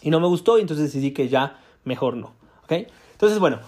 y 0.01 0.09
no 0.09 0.19
me 0.19 0.27
gustó 0.27 0.57
y 0.57 0.61
entonces 0.61 0.85
decidí 0.85 1.11
que 1.11 1.29
ya 1.29 1.59
mejor 1.83 2.15
no, 2.15 2.33
¿ok? 2.63 2.87
Entonces, 3.13 3.39
bueno, 3.39 3.59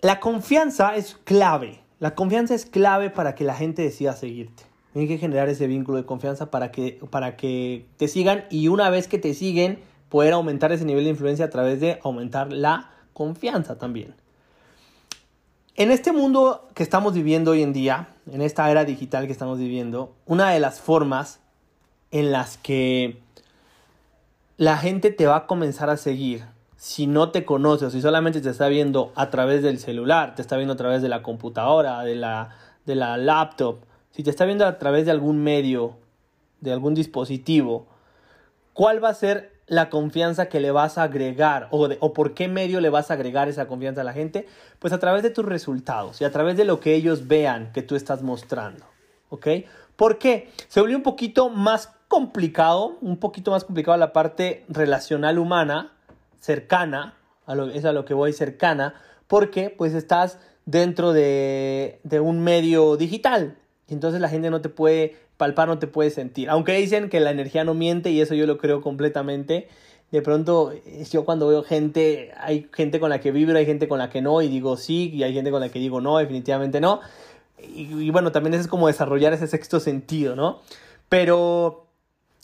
la 0.00 0.20
confianza 0.20 0.96
es 0.96 1.18
clave, 1.24 1.80
la 1.98 2.14
confianza 2.14 2.54
es 2.54 2.66
clave 2.66 3.10
para 3.10 3.34
que 3.34 3.44
la 3.44 3.54
gente 3.54 3.82
decida 3.82 4.14
seguirte. 4.14 4.64
Hay 4.94 5.06
que 5.06 5.18
generar 5.18 5.48
ese 5.48 5.68
vínculo 5.68 5.98
de 5.98 6.04
confianza 6.04 6.50
para 6.50 6.72
que, 6.72 6.98
para 7.10 7.36
que 7.36 7.86
te 7.96 8.08
sigan 8.08 8.44
y 8.50 8.68
una 8.68 8.90
vez 8.90 9.06
que 9.06 9.18
te 9.18 9.34
siguen, 9.34 9.78
poder 10.08 10.32
aumentar 10.32 10.72
ese 10.72 10.84
nivel 10.84 11.04
de 11.04 11.10
influencia 11.10 11.44
a 11.44 11.50
través 11.50 11.80
de 11.80 12.00
aumentar 12.02 12.52
la 12.52 12.90
confianza 13.12 13.78
también. 13.78 14.14
En 15.80 15.90
este 15.90 16.12
mundo 16.12 16.68
que 16.74 16.82
estamos 16.82 17.14
viviendo 17.14 17.52
hoy 17.52 17.62
en 17.62 17.72
día, 17.72 18.08
en 18.30 18.42
esta 18.42 18.70
era 18.70 18.84
digital 18.84 19.24
que 19.24 19.32
estamos 19.32 19.58
viviendo, 19.58 20.14
una 20.26 20.50
de 20.50 20.60
las 20.60 20.78
formas 20.78 21.40
en 22.10 22.32
las 22.32 22.58
que 22.58 23.22
la 24.58 24.76
gente 24.76 25.10
te 25.10 25.24
va 25.24 25.36
a 25.36 25.46
comenzar 25.46 25.88
a 25.88 25.96
seguir 25.96 26.44
si 26.76 27.06
no 27.06 27.30
te 27.30 27.46
conoce 27.46 27.86
o 27.86 27.90
si 27.90 28.02
solamente 28.02 28.42
te 28.42 28.50
está 28.50 28.68
viendo 28.68 29.10
a 29.14 29.30
través 29.30 29.62
del 29.62 29.78
celular, 29.78 30.34
te 30.34 30.42
está 30.42 30.58
viendo 30.58 30.74
a 30.74 30.76
través 30.76 31.00
de 31.00 31.08
la 31.08 31.22
computadora, 31.22 32.02
de 32.02 32.14
la, 32.14 32.50
de 32.84 32.94
la 32.94 33.16
laptop, 33.16 33.78
si 34.10 34.22
te 34.22 34.28
está 34.28 34.44
viendo 34.44 34.66
a 34.66 34.76
través 34.76 35.06
de 35.06 35.12
algún 35.12 35.42
medio, 35.42 35.96
de 36.60 36.72
algún 36.72 36.92
dispositivo, 36.92 37.86
¿cuál 38.74 39.02
va 39.02 39.08
a 39.08 39.14
ser 39.14 39.59
la 39.70 39.88
confianza 39.88 40.48
que 40.48 40.58
le 40.58 40.72
vas 40.72 40.98
a 40.98 41.04
agregar 41.04 41.68
o, 41.70 41.88
o 42.00 42.12
por 42.12 42.34
qué 42.34 42.48
medio 42.48 42.80
le 42.80 42.90
vas 42.90 43.10
a 43.10 43.14
agregar 43.14 43.48
esa 43.48 43.68
confianza 43.68 44.00
a 44.00 44.04
la 44.04 44.12
gente? 44.12 44.48
Pues 44.80 44.92
a 44.92 44.98
través 44.98 45.22
de 45.22 45.30
tus 45.30 45.44
resultados 45.44 46.20
y 46.20 46.24
a 46.24 46.32
través 46.32 46.56
de 46.56 46.64
lo 46.64 46.80
que 46.80 46.96
ellos 46.96 47.28
vean 47.28 47.70
que 47.72 47.82
tú 47.82 47.94
estás 47.94 48.20
mostrando. 48.20 48.84
¿Ok? 49.28 49.46
¿Por 49.94 50.18
qué? 50.18 50.50
Se 50.66 50.80
volvió 50.80 50.96
un 50.96 51.04
poquito 51.04 51.50
más 51.50 51.88
complicado, 52.08 52.98
un 53.00 53.18
poquito 53.18 53.52
más 53.52 53.62
complicado 53.62 53.96
la 53.96 54.12
parte 54.12 54.64
relacional 54.68 55.38
humana, 55.38 55.92
cercana, 56.40 57.14
a 57.46 57.54
lo, 57.54 57.68
es 57.70 57.84
a 57.84 57.92
lo 57.92 58.04
que 58.04 58.12
voy 58.12 58.32
cercana, 58.32 58.94
porque 59.28 59.70
pues 59.70 59.94
estás 59.94 60.40
dentro 60.66 61.12
de, 61.12 62.00
de 62.02 62.18
un 62.18 62.40
medio 62.40 62.96
digital. 62.96 63.56
Entonces 63.90 64.20
la 64.20 64.28
gente 64.28 64.50
no 64.50 64.60
te 64.60 64.68
puede 64.68 65.16
palpar 65.40 65.68
no 65.68 65.78
te 65.78 65.86
puedes 65.86 66.14
sentir. 66.14 66.50
Aunque 66.50 66.74
dicen 66.74 67.08
que 67.08 67.18
la 67.18 67.30
energía 67.30 67.64
no 67.64 67.72
miente 67.72 68.10
y 68.10 68.20
eso 68.20 68.34
yo 68.34 68.46
lo 68.46 68.58
creo 68.58 68.82
completamente. 68.82 69.68
De 70.10 70.20
pronto, 70.20 70.72
yo 71.10 71.24
cuando 71.24 71.48
veo 71.48 71.62
gente, 71.62 72.32
hay 72.36 72.68
gente 72.72 73.00
con 73.00 73.08
la 73.08 73.20
que 73.20 73.32
vibro, 73.32 73.56
hay 73.56 73.64
gente 73.64 73.88
con 73.88 73.98
la 73.98 74.10
que 74.10 74.20
no, 74.20 74.42
y 74.42 74.48
digo 74.48 74.76
sí, 74.76 75.10
y 75.14 75.22
hay 75.22 75.32
gente 75.32 75.50
con 75.50 75.60
la 75.60 75.70
que 75.70 75.78
digo 75.78 76.00
no, 76.00 76.18
definitivamente 76.18 76.80
no. 76.80 77.00
Y, 77.62 78.10
bueno, 78.10 78.32
también 78.32 78.54
es 78.54 78.66
como 78.66 78.86
desarrollar 78.86 79.32
ese 79.32 79.46
sexto 79.46 79.80
sentido, 79.80 80.36
¿no? 80.36 80.60
Pero 81.08 81.86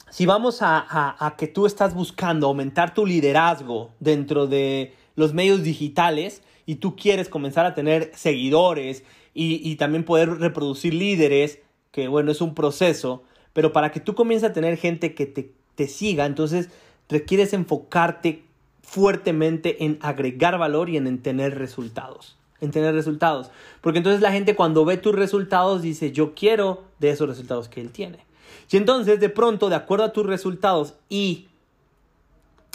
si 0.09 0.25
vamos 0.25 0.59
a, 0.61 1.35
que 1.37 1.47
tú 1.47 1.65
estás 1.67 1.93
buscando 1.93 2.47
aumentar 2.47 2.93
tu 2.93 3.05
liderazgo 3.05 3.91
dentro 3.99 4.47
de 4.47 4.93
los 5.15 5.33
medios 5.33 5.61
digitales 5.61 6.41
y 6.65 6.75
tú 6.75 6.95
quieres 6.95 7.29
comenzar 7.29 7.65
a 7.65 7.75
tener 7.75 8.11
seguidores 8.15 9.03
y, 9.39 9.75
también 9.75 10.03
poder 10.03 10.39
reproducir 10.39 10.93
líderes, 10.93 11.59
que 11.91 12.07
bueno, 12.07 12.31
es 12.31 12.41
un 12.41 12.55
proceso, 12.55 13.23
pero 13.53 13.71
para 13.71 13.91
que 13.91 13.99
tú 13.99 14.15
comiences 14.15 14.49
a 14.49 14.53
tener 14.53 14.77
gente 14.77 15.13
que 15.13 15.27
te, 15.27 15.51
te 15.75 15.87
siga, 15.87 16.25
entonces 16.25 16.69
requieres 17.07 17.53
enfocarte 17.53 18.43
fuertemente 18.81 19.83
en 19.83 19.99
agregar 20.01 20.57
valor 20.57 20.89
y 20.89 20.97
en, 20.97 21.21
tener 21.21 21.57
resultados. 21.57 22.37
En 22.61 22.71
tener 22.71 22.95
resultados. 22.95 23.51
Porque 23.81 23.99
entonces 23.99 24.21
la 24.21 24.31
gente 24.31 24.55
cuando 24.55 24.85
ve 24.85 24.97
tus 24.97 25.13
resultados 25.13 25.81
dice, 25.81 26.11
yo 26.11 26.33
quiero 26.33 26.83
de 26.99 27.11
esos 27.11 27.29
resultados 27.29 27.69
que 27.69 27.81
él 27.81 27.91
tiene. 27.91 28.25
Y 28.71 28.77
entonces 28.77 29.19
de 29.19 29.29
pronto, 29.29 29.69
de 29.69 29.75
acuerdo 29.75 30.05
a 30.05 30.13
tus 30.13 30.25
resultados 30.25 30.95
y 31.09 31.47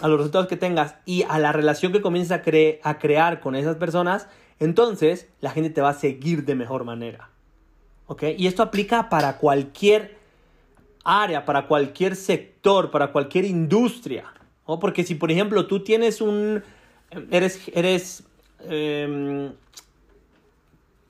a 0.01 0.09
los 0.09 0.19
resultados 0.19 0.47
que 0.47 0.57
tengas 0.57 0.97
y 1.07 1.25
a 1.29 1.39
la 1.39 1.53
relación 1.53 1.93
que 1.93 2.03
comiences 2.03 2.31
a, 2.33 2.89
a 2.89 2.99
crear 2.99 3.41
con 3.41 3.57
esas 3.57 3.77
personas, 3.77 4.29
entonces 4.65 5.29
la 5.41 5.51
gente 5.51 5.71
te 5.71 5.81
va 5.81 5.91
a 5.91 5.95
seguir 5.95 6.45
de 6.45 6.55
mejor 6.55 6.85
manera. 6.85 7.33
Y 8.37 8.47
esto 8.47 8.63
aplica 8.63 9.09
para 9.09 9.39
cualquier 9.39 10.17
área, 11.05 11.45
para 11.45 11.67
cualquier 11.67 12.17
sector, 12.17 12.91
para 12.91 13.13
cualquier 13.13 13.45
industria, 13.45 14.25
Porque 14.65 15.05
si, 15.05 15.15
por 15.15 15.31
ejemplo, 15.31 15.67
tú 15.67 15.81
tienes 15.81 16.21
un... 16.21 16.63
eres, 17.31 17.61
eres 17.75 18.25
em, 18.61 19.53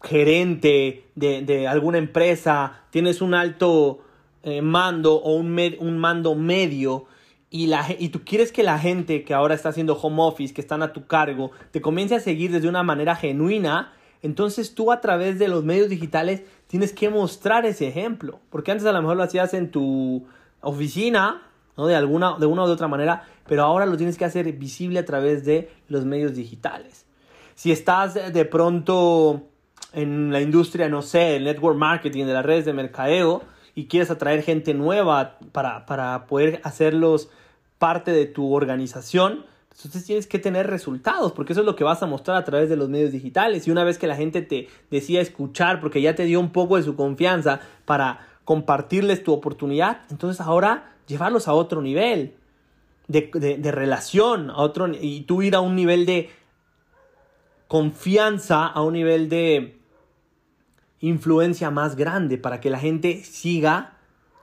gerente 0.02 1.04
de, 1.14 1.66
alguna 1.68 1.98
empresa, 1.98 2.84
tienes 2.90 3.20
un 3.20 3.34
alto 3.34 4.00
eh, 4.42 4.62
mando 4.62 5.14
o 5.14 5.34
un, 5.36 5.56
un 5.78 5.98
mando 5.98 6.34
medio 6.34 7.06
y, 7.54 7.66
la, 7.66 7.86
y 7.98 8.08
tú 8.08 8.22
quieres 8.24 8.50
que 8.50 8.62
la 8.62 8.78
gente 8.78 9.24
que 9.24 9.34
ahora 9.34 9.54
está 9.54 9.68
haciendo 9.68 9.94
home 9.94 10.22
office, 10.22 10.54
que 10.54 10.62
están 10.62 10.82
a 10.82 10.94
tu 10.94 11.06
cargo, 11.06 11.50
te 11.70 11.82
comience 11.82 12.14
a 12.14 12.20
seguir 12.20 12.50
desde 12.50 12.66
una 12.66 12.82
manera 12.82 13.14
genuina, 13.14 13.92
entonces 14.22 14.74
tú 14.74 14.90
a 14.90 15.02
través 15.02 15.38
de 15.38 15.48
los 15.48 15.62
medios 15.62 15.90
digitales 15.90 16.44
tienes 16.66 16.94
que 16.94 17.10
mostrar 17.10 17.66
ese 17.66 17.86
ejemplo. 17.86 18.40
Porque 18.48 18.70
antes 18.70 18.86
a 18.86 18.92
lo 18.92 19.02
mejor 19.02 19.18
lo 19.18 19.22
hacías 19.22 19.52
en 19.52 19.70
tu 19.70 20.26
oficina, 20.62 21.42
¿no? 21.76 21.86
De 21.86 21.94
alguna, 21.94 22.38
de 22.38 22.46
una 22.46 22.62
u 22.62 22.64
otra 22.64 22.88
manera, 22.88 23.28
pero 23.46 23.64
ahora 23.64 23.84
lo 23.84 23.98
tienes 23.98 24.16
que 24.16 24.24
hacer 24.24 24.50
visible 24.54 25.00
a 25.00 25.04
través 25.04 25.44
de 25.44 25.70
los 25.88 26.06
medios 26.06 26.34
digitales. 26.34 27.04
Si 27.54 27.70
estás 27.70 28.14
de 28.14 28.44
pronto 28.46 29.42
en 29.92 30.32
la 30.32 30.40
industria, 30.40 30.88
no 30.88 31.02
sé, 31.02 31.36
el 31.36 31.44
network 31.44 31.76
marketing, 31.76 32.24
de 32.24 32.32
las 32.32 32.46
redes 32.46 32.64
de 32.64 32.72
mercadeo, 32.72 33.42
y 33.74 33.88
quieres 33.88 34.10
atraer 34.10 34.42
gente 34.42 34.72
nueva 34.72 35.38
para, 35.52 35.84
para 35.84 36.26
poder 36.26 36.62
hacerlos 36.64 37.28
parte 37.82 38.12
de 38.12 38.26
tu 38.26 38.54
organización, 38.54 39.44
entonces 39.72 40.04
tienes 40.04 40.28
que 40.28 40.38
tener 40.38 40.68
resultados, 40.68 41.32
porque 41.32 41.52
eso 41.52 41.62
es 41.62 41.66
lo 41.66 41.74
que 41.74 41.82
vas 41.82 42.00
a 42.00 42.06
mostrar 42.06 42.36
a 42.36 42.44
través 42.44 42.68
de 42.68 42.76
los 42.76 42.88
medios 42.88 43.10
digitales. 43.10 43.66
Y 43.66 43.72
una 43.72 43.82
vez 43.82 43.98
que 43.98 44.06
la 44.06 44.14
gente 44.14 44.40
te 44.40 44.68
decida 44.88 45.20
escuchar, 45.20 45.80
porque 45.80 46.00
ya 46.00 46.14
te 46.14 46.22
dio 46.22 46.38
un 46.38 46.50
poco 46.50 46.76
de 46.76 46.84
su 46.84 46.94
confianza 46.94 47.58
para 47.84 48.28
compartirles 48.44 49.24
tu 49.24 49.32
oportunidad, 49.32 50.02
entonces 50.10 50.40
ahora 50.40 50.92
llevarlos 51.08 51.48
a 51.48 51.54
otro 51.54 51.82
nivel 51.82 52.36
de, 53.08 53.30
de 53.32 53.72
relación, 53.72 54.50
a 54.50 54.58
otro, 54.58 54.86
y 54.88 55.22
tú 55.22 55.42
ir 55.42 55.56
a 55.56 55.60
un 55.60 55.74
nivel 55.74 56.06
de 56.06 56.30
confianza, 57.66 58.64
a 58.64 58.80
un 58.82 58.92
nivel 58.92 59.28
de 59.28 59.80
influencia 61.00 61.72
más 61.72 61.96
grande, 61.96 62.38
para 62.38 62.60
que 62.60 62.70
la 62.70 62.78
gente 62.78 63.24
siga 63.24 63.94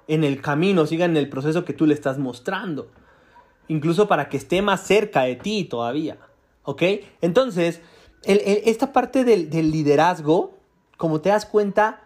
en 0.09 0.25
el 0.25 0.41
camino, 0.41 0.85
siga 0.85 1.05
en 1.05 1.15
el 1.15 1.29
proceso 1.29 1.63
que 1.63 1.71
tú 1.71 1.85
le 1.85 1.93
estás 1.93 2.17
mostrando 2.17 2.91
incluso 3.69 4.07
para 4.07 4.27
que 4.27 4.35
esté 4.35 4.61
más 4.61 4.81
cerca 4.81 5.21
de 5.21 5.37
ti 5.37 5.63
todavía. 5.63 6.17
¿Ok? 6.63 6.83
Entonces, 7.21 7.81
esta 8.23 8.91
parte 8.91 9.23
del, 9.23 9.71
liderazgo, 9.71 10.57
como 10.97 11.21
te 11.21 11.29
das 11.29 11.45
cuenta, 11.45 12.01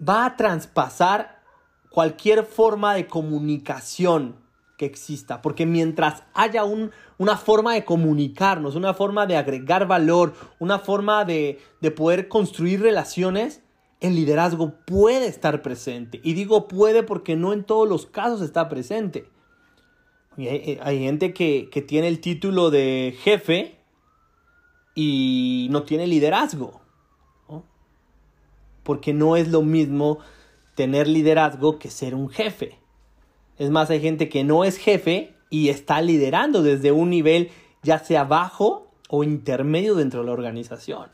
va 0.00 0.24
a 0.24 0.36
traspasar 0.36 1.42
cualquier 1.90 2.44
forma 2.44 2.94
de 2.94 3.06
comunicación 3.06 4.36
que 4.78 4.86
exista. 4.86 5.42
Porque 5.42 5.66
mientras 5.66 6.22
haya 6.34 6.64
un, 6.64 6.90
una 7.18 7.36
forma 7.36 7.74
de 7.74 7.84
comunicarnos, 7.84 8.74
una 8.74 8.94
forma 8.94 9.26
de 9.26 9.36
agregar 9.36 9.86
valor, 9.86 10.34
una 10.58 10.78
forma 10.78 11.24
de, 11.24 11.58
de, 11.80 11.90
poder 11.90 12.28
construir 12.28 12.80
relaciones, 12.80 13.62
el 14.00 14.14
liderazgo 14.14 14.74
puede 14.86 15.26
estar 15.26 15.62
presente. 15.62 16.20
Y 16.22 16.34
digo 16.34 16.68
puede 16.68 17.02
porque 17.02 17.36
no 17.36 17.52
en 17.52 17.64
todos 17.64 17.88
los 17.88 18.06
casos 18.06 18.42
está 18.42 18.68
presente. 18.68 19.30
Eh, 20.38 20.78
hay, 20.82 20.98
gente 21.00 21.32
que, 21.32 21.68
tiene 21.86 22.08
el 22.08 22.20
título 22.20 22.70
de 22.70 23.16
jefe 23.22 23.76
y 24.94 25.68
no 25.70 25.84
tiene 25.84 26.06
liderazgo. 26.06 26.80
Porque 28.82 29.12
no 29.12 29.36
es 29.36 29.48
lo 29.48 29.62
mismo 29.62 30.18
tener 30.74 31.08
liderazgo 31.08 31.78
que 31.78 31.90
ser 31.90 32.14
un 32.14 32.28
jefe. 32.28 32.78
Es 33.58 33.70
más, 33.70 33.90
hay 33.90 34.00
gente 34.00 34.28
que 34.28 34.44
no 34.44 34.64
es 34.64 34.76
jefe 34.76 35.34
y 35.50 35.70
está 35.70 36.00
liderando 36.02 36.62
desde 36.62 36.92
un 36.92 37.10
nivel 37.10 37.50
ya 37.82 37.98
sea 37.98 38.24
bajo 38.24 38.88
o 39.08 39.24
intermedio 39.24 39.94
dentro 39.94 40.20
de 40.20 40.26
la 40.26 40.32
organización. 40.32 41.10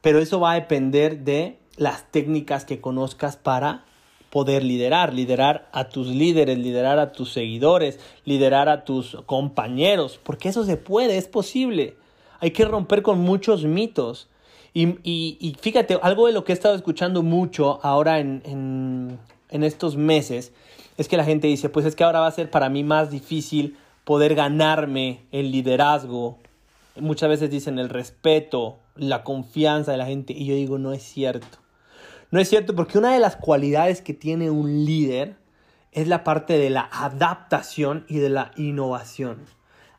Pero 0.00 0.18
eso 0.18 0.40
va 0.40 0.52
a 0.52 0.54
depender 0.54 1.20
de 1.20 1.58
las 1.76 2.10
técnicas 2.10 2.64
que 2.64 2.80
conozcas 2.80 3.36
para 3.36 3.84
poder 4.32 4.64
liderar, 4.64 5.12
liderar 5.12 5.68
a 5.72 5.90
tus 5.90 6.08
líderes, 6.08 6.58
liderar 6.58 6.98
a 6.98 7.12
tus 7.12 7.34
seguidores, 7.34 8.00
liderar 8.24 8.70
a 8.70 8.82
tus 8.82 9.18
compañeros, 9.26 10.18
porque 10.22 10.48
eso 10.48 10.64
se 10.64 10.78
puede, 10.78 11.18
es 11.18 11.28
posible. 11.28 11.96
Hay 12.40 12.52
que 12.52 12.64
romper 12.64 13.02
con 13.02 13.18
muchos 13.20 13.64
mitos. 13.64 14.30
Y, 14.72 15.54
fíjate, 15.60 15.98
algo 16.00 16.28
de 16.28 16.32
lo 16.32 16.44
que 16.44 16.52
he 16.52 16.54
estado 16.54 16.74
escuchando 16.74 17.22
mucho 17.22 17.78
ahora 17.82 18.20
en, 18.20 19.18
en 19.50 19.64
estos 19.64 19.98
meses 19.98 20.54
es 20.96 21.08
que 21.08 21.18
la 21.18 21.24
gente 21.24 21.46
dice, 21.46 21.68
pues 21.68 21.84
es 21.84 21.94
que 21.94 22.02
ahora 22.02 22.20
va 22.20 22.26
a 22.26 22.30
ser 22.32 22.50
para 22.50 22.70
mí 22.70 22.84
más 22.84 23.10
difícil 23.10 23.76
poder 24.04 24.34
ganarme 24.34 25.20
el 25.30 25.52
liderazgo. 25.52 26.38
Muchas 26.98 27.28
veces 27.28 27.50
dicen 27.50 27.78
el 27.78 27.90
respeto, 27.90 28.78
la 28.96 29.24
confianza 29.24 29.92
de 29.92 29.98
la 29.98 30.06
gente 30.06 30.32
y 30.32 30.46
yo 30.46 30.54
digo, 30.54 30.78
no 30.78 30.94
es 30.94 31.02
cierto. 31.02 31.61
No 32.32 32.40
es 32.40 32.48
cierto 32.48 32.74
porque 32.74 32.96
una 32.96 33.12
de 33.12 33.20
las 33.20 33.36
cualidades 33.36 34.00
que 34.00 34.14
tiene 34.14 34.50
un 34.50 34.86
líder 34.86 35.36
es 35.92 36.08
la 36.08 36.24
parte 36.24 36.56
de 36.56 36.70
la 36.70 36.88
adaptación 36.90 38.06
y 38.08 38.20
de 38.20 38.30
la 38.30 38.52
innovación. 38.56 39.44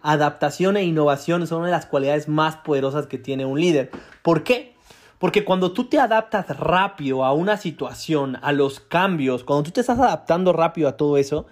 Adaptación 0.02 0.76
e 0.76 0.84
innovación 0.84 1.46
son 1.46 1.60
una 1.60 1.68
de 1.68 1.74
las 1.74 1.86
cualidades 1.86 2.28
más 2.28 2.58
poderosas 2.58 3.06
que 3.06 3.20
tiene 3.20 3.46
un 3.46 3.62
líder. 3.62 3.92
¿Por 4.24 4.44
qué? 4.44 4.76
Porque 5.20 5.46
cuando 5.46 5.74
tú 5.74 5.86
te 5.86 6.00
adaptas 6.00 6.58
rápido 6.58 7.24
a 7.24 7.34
una 7.34 7.56
situación, 7.58 8.40
a 8.42 8.52
los 8.52 8.80
cambios, 8.80 9.44
cuando 9.44 9.66
tú 9.66 9.72
te 9.72 9.82
estás 9.82 10.00
adaptando 10.00 10.54
rápido 10.54 10.90
a 10.90 10.98
todo 10.98 11.18
eso, 11.18 11.46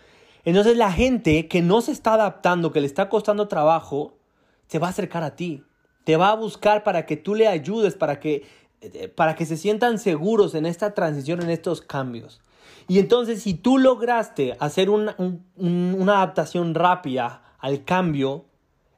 entonces 0.45 0.77
la 0.77 0.91
gente 0.91 1.47
que 1.47 1.61
no 1.61 1.81
se 1.81 1.91
está 1.91 2.15
adaptando, 2.15 2.71
que 2.71 2.81
le 2.81 2.87
está 2.87 3.07
costando 3.07 3.47
trabajo, 3.47 4.17
se 4.65 4.79
va 4.79 4.87
a 4.87 4.89
acercar 4.89 5.21
a 5.21 5.35
ti. 5.35 5.63
Te 6.05 6.17
va 6.17 6.31
a 6.31 6.35
buscar 6.35 6.83
para 6.83 7.05
que 7.05 7.17
tú 7.17 7.35
le 7.35 7.47
ayudes, 7.47 7.93
para 7.93 8.19
que, 8.19 8.43
para 9.15 9.35
que 9.35 9.45
se 9.45 9.57
sientan 9.57 9.99
seguros 9.99 10.55
en 10.55 10.65
esta 10.65 10.93
transición, 10.93 11.41
en 11.41 11.49
estos 11.49 11.81
cambios. 11.81 12.41
Y 12.87 12.99
entonces 12.99 13.43
si 13.43 13.53
tú 13.53 13.77
lograste 13.77 14.57
hacer 14.59 14.89
una, 14.89 15.15
una 15.55 16.17
adaptación 16.17 16.73
rápida 16.73 17.43
al 17.59 17.85
cambio, 17.85 18.45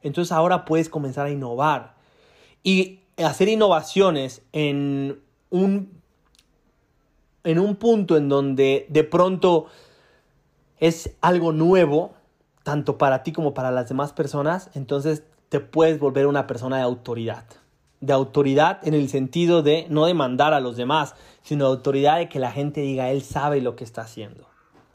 entonces 0.02 0.32
ahora 0.32 0.64
puedes 0.64 0.88
comenzar 0.88 1.26
a 1.26 1.30
innovar. 1.30 1.94
Y 2.62 3.00
hacer 3.18 3.48
innovaciones 3.48 4.42
en 4.52 5.20
un, 5.50 6.00
en 7.44 7.58
un 7.58 7.76
punto 7.76 8.16
en 8.16 8.28
donde 8.28 8.86
de 8.88 9.04
pronto 9.04 9.66
es 10.78 11.14
algo 11.20 11.52
nuevo, 11.52 12.14
tanto 12.62 12.98
para 12.98 13.22
ti 13.22 13.32
como 13.32 13.54
para 13.54 13.70
las 13.70 13.88
demás 13.88 14.12
personas, 14.12 14.70
entonces 14.74 15.22
te 15.50 15.60
puedes 15.60 15.98
volver 15.98 16.26
una 16.26 16.46
persona 16.46 16.78
de 16.78 16.82
autoridad. 16.82 17.44
De 18.04 18.12
autoridad 18.12 18.86
en 18.86 18.94
el 18.94 19.08
sentido 19.08 19.62
de 19.62 19.86
no 19.88 20.06
demandar 20.06 20.52
a 20.52 20.60
los 20.60 20.76
demás, 20.76 21.14
sino 21.42 21.66
autoridad 21.66 22.18
de 22.18 22.28
que 22.28 22.38
la 22.38 22.52
gente 22.52 22.80
diga, 22.80 23.10
él 23.10 23.22
sabe 23.22 23.60
lo 23.60 23.76
que 23.76 23.84
está 23.84 24.02
haciendo. 24.02 24.46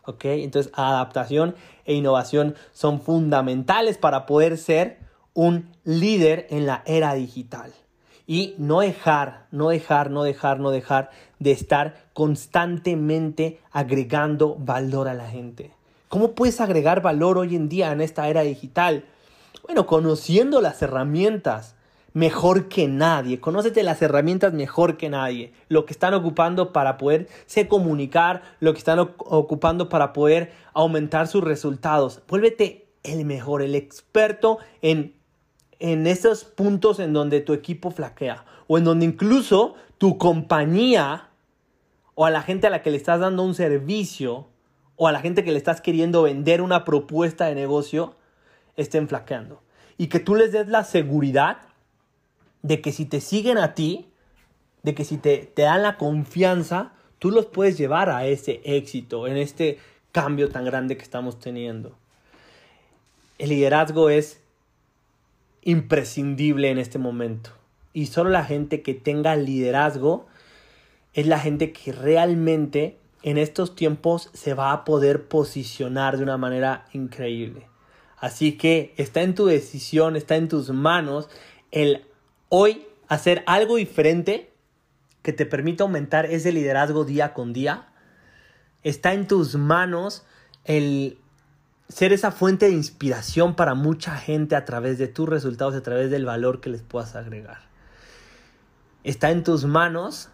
¿Ok? 0.05 0.25
Entonces, 0.25 0.71
adaptación 0.75 1.55
e 1.85 1.93
innovación 1.93 2.55
son 2.71 3.01
fundamentales 3.01 3.97
para 3.97 4.25
poder 4.25 4.57
ser 4.57 4.99
un 5.33 5.71
líder 5.83 6.47
en 6.49 6.65
la 6.65 6.83
era 6.85 7.13
digital 7.13 7.73
y 8.29 8.53
no 8.59 8.81
dejar, 8.81 9.47
no 9.49 9.69
dejar, 9.69 10.11
no 10.11 10.21
dejar, 10.21 10.59
no 10.59 10.69
dejar 10.69 11.09
de 11.39 11.51
estar 11.51 11.95
constantemente 12.13 13.59
agregando 13.71 14.55
valor 14.55 15.07
a 15.07 15.15
la 15.15 15.27
gente. 15.27 15.73
¿Cómo 16.09 16.33
puedes 16.33 16.61
agregar 16.61 17.01
valor 17.01 17.39
hoy 17.39 17.55
en 17.55 17.69
día 17.69 17.91
en 17.91 18.01
esta 18.01 18.27
era 18.29 18.41
digital? 18.41 19.05
Bueno, 19.63 19.87
conociendo 19.87 20.61
las 20.61 20.79
herramientas 20.83 21.75
mejor 22.19 22.67
que 22.67 22.87
nadie. 22.87 23.39
Conócete 23.39 23.81
las 23.83 24.01
herramientas 24.01 24.53
mejor 24.53 24.97
que 24.97 25.09
nadie. 25.09 25.53
Lo 25.67 25.85
que 25.85 25.93
están 25.93 26.13
ocupando 26.13 26.71
para 26.73 26.97
poderse 26.97 27.67
comunicar, 27.67 28.43
lo 28.59 28.73
que 28.73 28.79
están 28.79 28.99
ocupando 28.99 29.89
para 29.89 30.13
poder 30.13 30.51
aumentar 30.73 31.27
sus 31.27 31.43
resultados. 31.43 32.21
Vuélvete 32.27 32.87
el 33.03 33.25
mejor, 33.25 33.61
el 33.61 33.75
experto 33.75 34.59
en 34.81 35.19
en 35.79 36.07
esos 36.07 36.43
puntos 36.43 36.99
en 36.99 37.13
donde 37.13 37.39
tu 37.39 37.53
equipo 37.53 37.89
flaquea 37.89 38.45
o 38.67 38.77
en 38.77 38.83
donde 38.83 39.05
incluso 39.05 39.75
tu 39.97 40.17
compañía 40.17 41.29
o 42.15 42.25
a 42.25 42.29
la 42.29 42.41
gente 42.41 42.67
a 42.67 42.69
la 42.69 42.81
que 42.81 42.91
le 42.91 42.97
estás 42.97 43.21
dando 43.21 43.43
un 43.43 43.55
servicio 43.55 44.47
o 44.97 45.07
a 45.07 45.11
la 45.13 45.21
gente 45.21 45.43
que 45.43 45.51
le 45.51 45.57
estás 45.57 45.79
queriendo 45.79 46.23
vender 46.23 46.61
una 46.61 46.83
propuesta 46.83 47.45
de 47.45 47.55
negocio 47.55 48.15
estén 48.75 49.07
flaqueando. 49.07 49.63
Y 49.97 50.07
que 50.07 50.19
tú 50.19 50.35
les 50.35 50.51
des 50.51 50.67
la 50.67 50.83
seguridad 50.83 51.57
de 52.61 52.81
que 52.81 52.91
si 52.91 53.05
te 53.05 53.21
siguen 53.21 53.57
a 53.57 53.73
ti, 53.73 54.09
de 54.83 54.95
que 54.95 55.05
si 55.05 55.17
te, 55.17 55.37
te 55.53 55.63
dan 55.63 55.83
la 55.83 55.97
confianza, 55.97 56.93
tú 57.19 57.31
los 57.31 57.45
puedes 57.45 57.77
llevar 57.77 58.09
a 58.09 58.25
ese 58.25 58.61
éxito, 58.63 59.27
en 59.27 59.37
este 59.37 59.79
cambio 60.11 60.49
tan 60.49 60.65
grande 60.65 60.97
que 60.97 61.03
estamos 61.03 61.39
teniendo. 61.39 61.95
El 63.37 63.49
liderazgo 63.49 64.09
es 64.09 64.41
imprescindible 65.63 66.69
en 66.69 66.77
este 66.77 66.99
momento. 66.99 67.51
Y 67.93 68.07
solo 68.07 68.29
la 68.29 68.45
gente 68.45 68.81
que 68.81 68.93
tenga 68.93 69.35
liderazgo 69.35 70.27
es 71.13 71.27
la 71.27 71.39
gente 71.39 71.71
que 71.71 71.91
realmente 71.91 72.97
en 73.23 73.37
estos 73.37 73.75
tiempos 73.75 74.29
se 74.33 74.53
va 74.53 74.71
a 74.71 74.85
poder 74.85 75.27
posicionar 75.27 76.17
de 76.17 76.23
una 76.23 76.37
manera 76.37 76.85
increíble. 76.93 77.67
Así 78.17 78.53
que 78.53 78.93
está 78.97 79.21
en 79.21 79.35
tu 79.35 79.45
decisión, 79.45 80.15
está 80.15 80.35
en 80.35 80.47
tus 80.47 80.69
manos 80.69 81.29
el 81.71 82.05
hoy 82.49 82.85
hacer 83.07 83.43
algo 83.47 83.77
diferente 83.77 84.51
que 85.21 85.33
te 85.33 85.45
permita 85.45 85.83
aumentar 85.83 86.25
ese 86.25 86.51
liderazgo 86.51 87.05
día 87.05 87.33
con 87.33 87.53
día. 87.53 87.87
Está 88.83 89.13
en 89.13 89.27
tus 89.27 89.55
manos 89.55 90.25
el 90.65 91.17
ser 91.87 92.13
esa 92.13 92.31
fuente 92.31 92.67
de 92.67 92.73
inspiración 92.73 93.55
para 93.55 93.73
mucha 93.73 94.15
gente 94.15 94.55
a 94.55 94.65
través 94.65 94.97
de 94.97 95.07
tus 95.07 95.27
resultados, 95.27 95.75
a 95.75 95.81
través 95.81 96.11
del 96.11 96.25
valor 96.25 96.61
que 96.61 96.69
les 96.69 96.83
puedas 96.83 97.15
agregar. 97.15 97.61
Está 99.03 99.31
en 99.31 99.43
tus 99.43 99.65
manos 99.65 100.29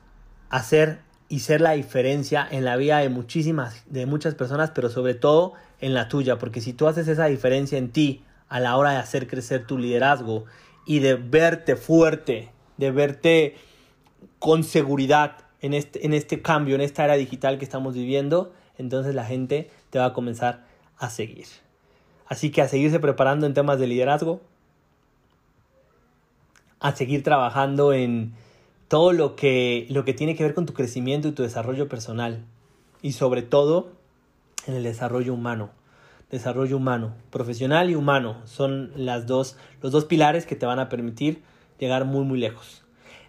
hacer 0.49 0.99
y 1.27 1.39
ser 1.39 1.61
la 1.61 1.71
diferencia 1.71 2.47
en 2.49 2.65
la 2.65 2.75
vida 2.75 2.99
de 2.99 3.09
muchísimas, 3.09 3.83
de 3.87 4.05
muchas 4.05 4.35
personas, 4.35 4.71
pero 4.71 4.89
sobre 4.89 5.15
todo 5.15 5.53
en 5.79 5.93
la 5.93 6.07
tuya, 6.07 6.37
porque 6.37 6.61
si 6.61 6.73
tú 6.73 6.87
haces 6.87 7.07
esa 7.07 7.25
diferencia 7.25 7.77
en 7.77 7.91
ti 7.91 8.23
a 8.47 8.59
la 8.59 8.77
hora 8.77 8.91
de 8.91 8.97
hacer 8.97 9.27
crecer 9.27 9.65
tu 9.65 9.77
liderazgo 9.77 10.45
y 10.85 10.99
de 10.99 11.15
verte 11.15 11.75
fuerte, 11.75 12.51
de 12.77 12.91
verte 12.91 13.55
con 14.39 14.63
seguridad 14.63 15.37
en 15.61 15.73
este, 15.73 16.05
en 16.05 16.13
este 16.13 16.41
cambio, 16.41 16.75
en 16.75 16.81
esta 16.81 17.05
era 17.05 17.15
digital 17.15 17.57
que 17.57 17.65
estamos 17.65 17.95
viviendo, 17.95 18.53
entonces 18.77 19.15
la 19.15 19.25
gente 19.25 19.69
te 19.89 19.99
va 19.99 20.05
a 20.05 20.13
comenzar 20.13 20.65
a 20.97 21.09
seguir. 21.09 21.47
Así 22.27 22.51
que 22.51 22.61
a 22.61 22.67
seguirse 22.67 22.99
preparando 22.99 23.45
en 23.45 23.53
temas 23.53 23.79
de 23.79 23.87
liderazgo, 23.87 24.41
a 26.79 26.95
seguir 26.95 27.23
trabajando 27.23 27.93
en 27.93 28.33
todo 28.87 29.13
lo 29.13 29.35
que, 29.35 29.87
lo 29.89 30.05
que 30.05 30.13
tiene 30.13 30.35
que 30.35 30.43
ver 30.43 30.53
con 30.53 30.65
tu 30.65 30.73
crecimiento 30.73 31.27
y 31.27 31.31
tu 31.31 31.43
desarrollo 31.43 31.87
personal. 31.87 32.43
Y 33.01 33.13
sobre 33.13 33.41
todo 33.41 33.91
en 34.67 34.75
el 34.75 34.83
desarrollo 34.83 35.33
humano. 35.33 35.69
Desarrollo 36.29 36.77
humano, 36.77 37.13
profesional 37.29 37.89
y 37.89 37.95
humano, 37.95 38.41
son 38.45 38.91
las 38.95 39.27
dos, 39.27 39.57
los 39.81 39.91
dos 39.91 40.05
pilares 40.05 40.45
que 40.45 40.55
te 40.55 40.65
van 40.65 40.79
a 40.79 40.89
permitir 40.89 41.43
llegar 41.79 42.05
muy 42.05 42.25
muy 42.25 42.39
lejos. 42.39 42.83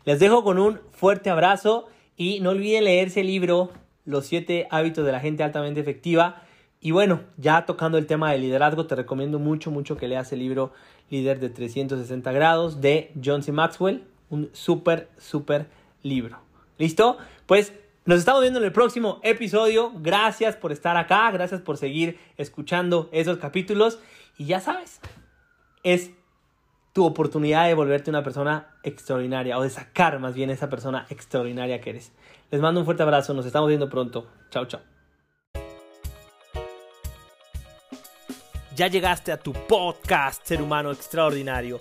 Les 0.04 0.18
dejo 0.18 0.44
con 0.44 0.58
un 0.58 0.80
fuerte 0.92 1.30
abrazo 1.30 1.86
y 2.16 2.40
no 2.40 2.50
olviden 2.50 2.84
leerse 2.84 3.20
el 3.20 3.26
libro 3.26 3.70
Los 4.04 4.26
siete 4.26 4.68
hábitos 4.70 5.04
de 5.04 5.12
la 5.12 5.20
gente 5.20 5.42
altamente 5.42 5.80
efectiva 5.80 6.42
y 6.80 6.92
bueno, 6.92 7.20
ya 7.36 7.66
tocando 7.66 7.98
el 7.98 8.06
tema 8.06 8.30
de 8.30 8.38
liderazgo, 8.38 8.86
te 8.86 8.94
recomiendo 8.94 9.38
mucho, 9.38 9.70
mucho 9.70 9.96
que 9.96 10.08
leas 10.08 10.32
el 10.32 10.38
libro 10.38 10.72
Líder 11.10 11.40
de 11.40 11.50
360 11.50 12.30
grados 12.32 12.80
de 12.80 13.12
John 13.24 13.42
C. 13.42 13.52
Maxwell. 13.52 14.04
Un 14.28 14.50
súper, 14.52 15.08
súper 15.18 15.66
libro. 16.02 16.38
¿Listo? 16.78 17.16
Pues 17.46 17.72
nos 18.06 18.20
estamos 18.20 18.40
viendo 18.40 18.60
en 18.60 18.64
el 18.64 18.72
próximo 18.72 19.20
episodio. 19.22 19.92
Gracias 19.96 20.56
por 20.56 20.70
estar 20.70 20.96
acá, 20.96 21.30
gracias 21.32 21.60
por 21.60 21.76
seguir 21.76 22.18
escuchando 22.36 23.08
esos 23.12 23.38
capítulos. 23.38 23.98
Y 24.38 24.46
ya 24.46 24.60
sabes, 24.60 25.00
es 25.82 26.10
tu 26.92 27.04
oportunidad 27.04 27.66
de 27.66 27.74
volverte 27.74 28.08
una 28.08 28.22
persona 28.22 28.68
extraordinaria 28.84 29.58
o 29.58 29.62
de 29.62 29.70
sacar 29.70 30.18
más 30.20 30.34
bien 30.34 30.50
esa 30.50 30.70
persona 30.70 31.06
extraordinaria 31.10 31.80
que 31.80 31.90
eres. 31.90 32.12
Les 32.50 32.60
mando 32.60 32.80
un 32.80 32.86
fuerte 32.86 33.02
abrazo, 33.02 33.34
nos 33.34 33.44
estamos 33.44 33.68
viendo 33.68 33.90
pronto. 33.90 34.28
Chao, 34.50 34.66
chao. 34.66 34.80
Ya 38.76 38.88
llegaste 38.88 39.32
a 39.32 39.38
tu 39.38 39.52
podcast 39.52 40.46
Ser 40.46 40.62
Humano 40.62 40.92
Extraordinario. 40.92 41.80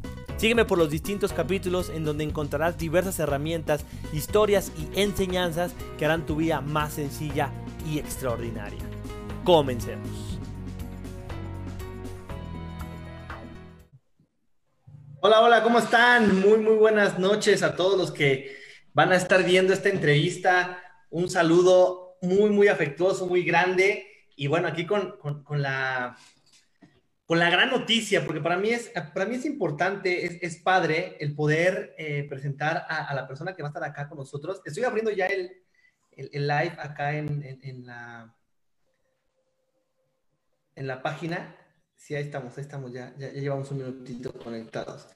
Sígueme 0.41 0.65
por 0.65 0.79
los 0.79 0.89
distintos 0.89 1.33
capítulos 1.33 1.91
en 1.91 2.03
donde 2.03 2.23
encontrarás 2.23 2.75
diversas 2.75 3.19
herramientas, 3.19 3.85
historias 4.11 4.71
y 4.75 4.99
enseñanzas 4.99 5.71
que 5.99 6.05
harán 6.05 6.25
tu 6.25 6.37
vida 6.37 6.61
más 6.61 6.93
sencilla 6.93 7.51
y 7.87 7.99
extraordinaria. 7.99 8.79
Comencemos. 9.43 10.39
Hola, 15.19 15.41
hola, 15.41 15.61
¿cómo 15.61 15.77
están? 15.77 16.41
Muy, 16.41 16.57
muy 16.57 16.73
buenas 16.75 17.19
noches 17.19 17.61
a 17.61 17.75
todos 17.75 17.95
los 17.95 18.09
que 18.09 18.57
van 18.93 19.11
a 19.11 19.17
estar 19.17 19.43
viendo 19.43 19.73
esta 19.73 19.89
entrevista. 19.89 20.79
Un 21.11 21.29
saludo 21.29 22.17
muy, 22.23 22.49
muy 22.49 22.67
afectuoso, 22.67 23.27
muy 23.27 23.43
grande 23.43 24.07
Y 24.35 24.47
bueno, 24.47 24.67
aquí 24.67 24.87
con, 24.87 25.19
con, 25.19 25.61
la, 25.61 26.17
con 27.31 27.39
la 27.39 27.49
gran 27.49 27.69
noticia, 27.69 28.25
porque 28.25 28.41
para 28.41 28.57
mí 28.57 28.71
es, 28.71 28.91
para 29.13 29.25
mí 29.25 29.35
es 29.35 29.45
importante, 29.45 30.25
es, 30.25 30.37
es 30.41 30.61
padre 30.61 31.15
el 31.21 31.33
poder 31.33 31.95
eh, 31.97 32.25
presentar 32.27 32.85
a, 32.89 33.15
la 33.15 33.25
persona 33.25 33.55
que 33.55 33.61
va 33.61 33.69
a 33.69 33.71
estar 33.71 33.85
acá 33.85 34.09
con 34.09 34.17
nosotros. 34.17 34.61
Estoy 34.65 34.83
abriendo 34.83 35.11
ya 35.11 35.27
el, 35.27 35.63
el, 36.11 36.45
live 36.45 36.75
acá 36.77 37.15
en, 37.15 37.59
en, 37.63 37.85
la, 37.85 38.35
en 40.75 40.87
la 40.87 41.01
página. 41.01 41.55
Sí, 41.95 42.15
ahí 42.15 42.23
estamos, 42.23 42.57
ahí 42.57 42.63
estamos, 42.63 42.91
ya, 42.91 43.13
ya, 43.17 43.31
ya 43.31 43.39
llevamos 43.39 43.71
un 43.71 43.77
minutito 43.77 44.33
conectados. 44.33 45.07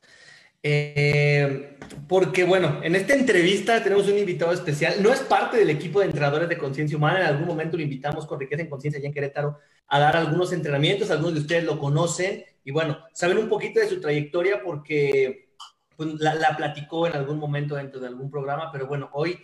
Eh, 0.67 1.77
porque 2.07 2.43
bueno, 2.43 2.79
en 2.81 2.95
esta 2.95 3.13
entrevista 3.13 3.83
tenemos 3.83 4.07
un 4.07 4.17
invitado 4.17 4.51
especial. 4.51 4.95
No 4.99 5.13
es 5.13 5.19
parte 5.19 5.57
del 5.57 5.69
equipo 5.69 5.99
de 5.99 6.07
entrenadores 6.07 6.49
de 6.49 6.57
conciencia 6.57 6.97
humana. 6.97 7.19
En 7.19 7.27
algún 7.27 7.45
momento 7.45 7.77
lo 7.77 7.83
invitamos 7.83 8.25
con 8.25 8.39
Riqueza 8.39 8.63
en 8.63 8.69
Conciencia 8.69 8.97
allá 8.97 9.07
en 9.07 9.13
Querétaro 9.13 9.59
a 9.87 9.99
dar 9.99 10.17
algunos 10.17 10.51
entrenamientos. 10.53 11.11
Algunos 11.11 11.35
de 11.35 11.41
ustedes 11.41 11.65
lo 11.65 11.77
conocen 11.77 12.43
y 12.63 12.71
bueno, 12.71 12.97
saben 13.13 13.37
un 13.37 13.47
poquito 13.47 13.79
de 13.79 13.87
su 13.87 14.01
trayectoria 14.01 14.63
porque 14.63 15.49
pues, 15.95 16.15
la, 16.15 16.57
platicó 16.57 17.05
en 17.05 17.13
algún 17.13 17.37
momento 17.37 17.75
dentro 17.75 17.99
de 17.99 18.07
algún 18.07 18.31
programa. 18.31 18.71
Pero 18.71 18.87
bueno, 18.87 19.11
hoy 19.13 19.37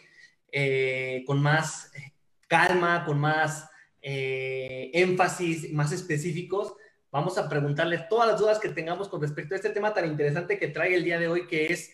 eh, 0.52 1.24
con 1.28 1.40
más 1.40 1.92
calma, 2.48 3.06
con 3.06 3.20
más 3.20 3.70
eh, 4.02 4.90
énfasis, 4.92 5.72
más 5.72 5.92
específicos, 5.92 6.74
Vamos 7.12 7.38
a 7.38 7.50
preguntarles 7.50 8.08
todas 8.08 8.26
las 8.26 8.40
dudas 8.40 8.58
que 8.58 8.70
tengamos 8.70 9.10
con 9.10 9.22
respecto 9.22 9.54
a 9.54 9.58
este 9.58 9.72
tema 9.72 9.94
tan 9.94 10.06
interesante 10.06 10.58
que 10.58 10.70
trae 10.70 10.96
el 10.96 11.04
día 11.04 11.20
de 11.20 11.28
hoy, 11.28 11.46
que 11.46 11.66
es 11.66 11.94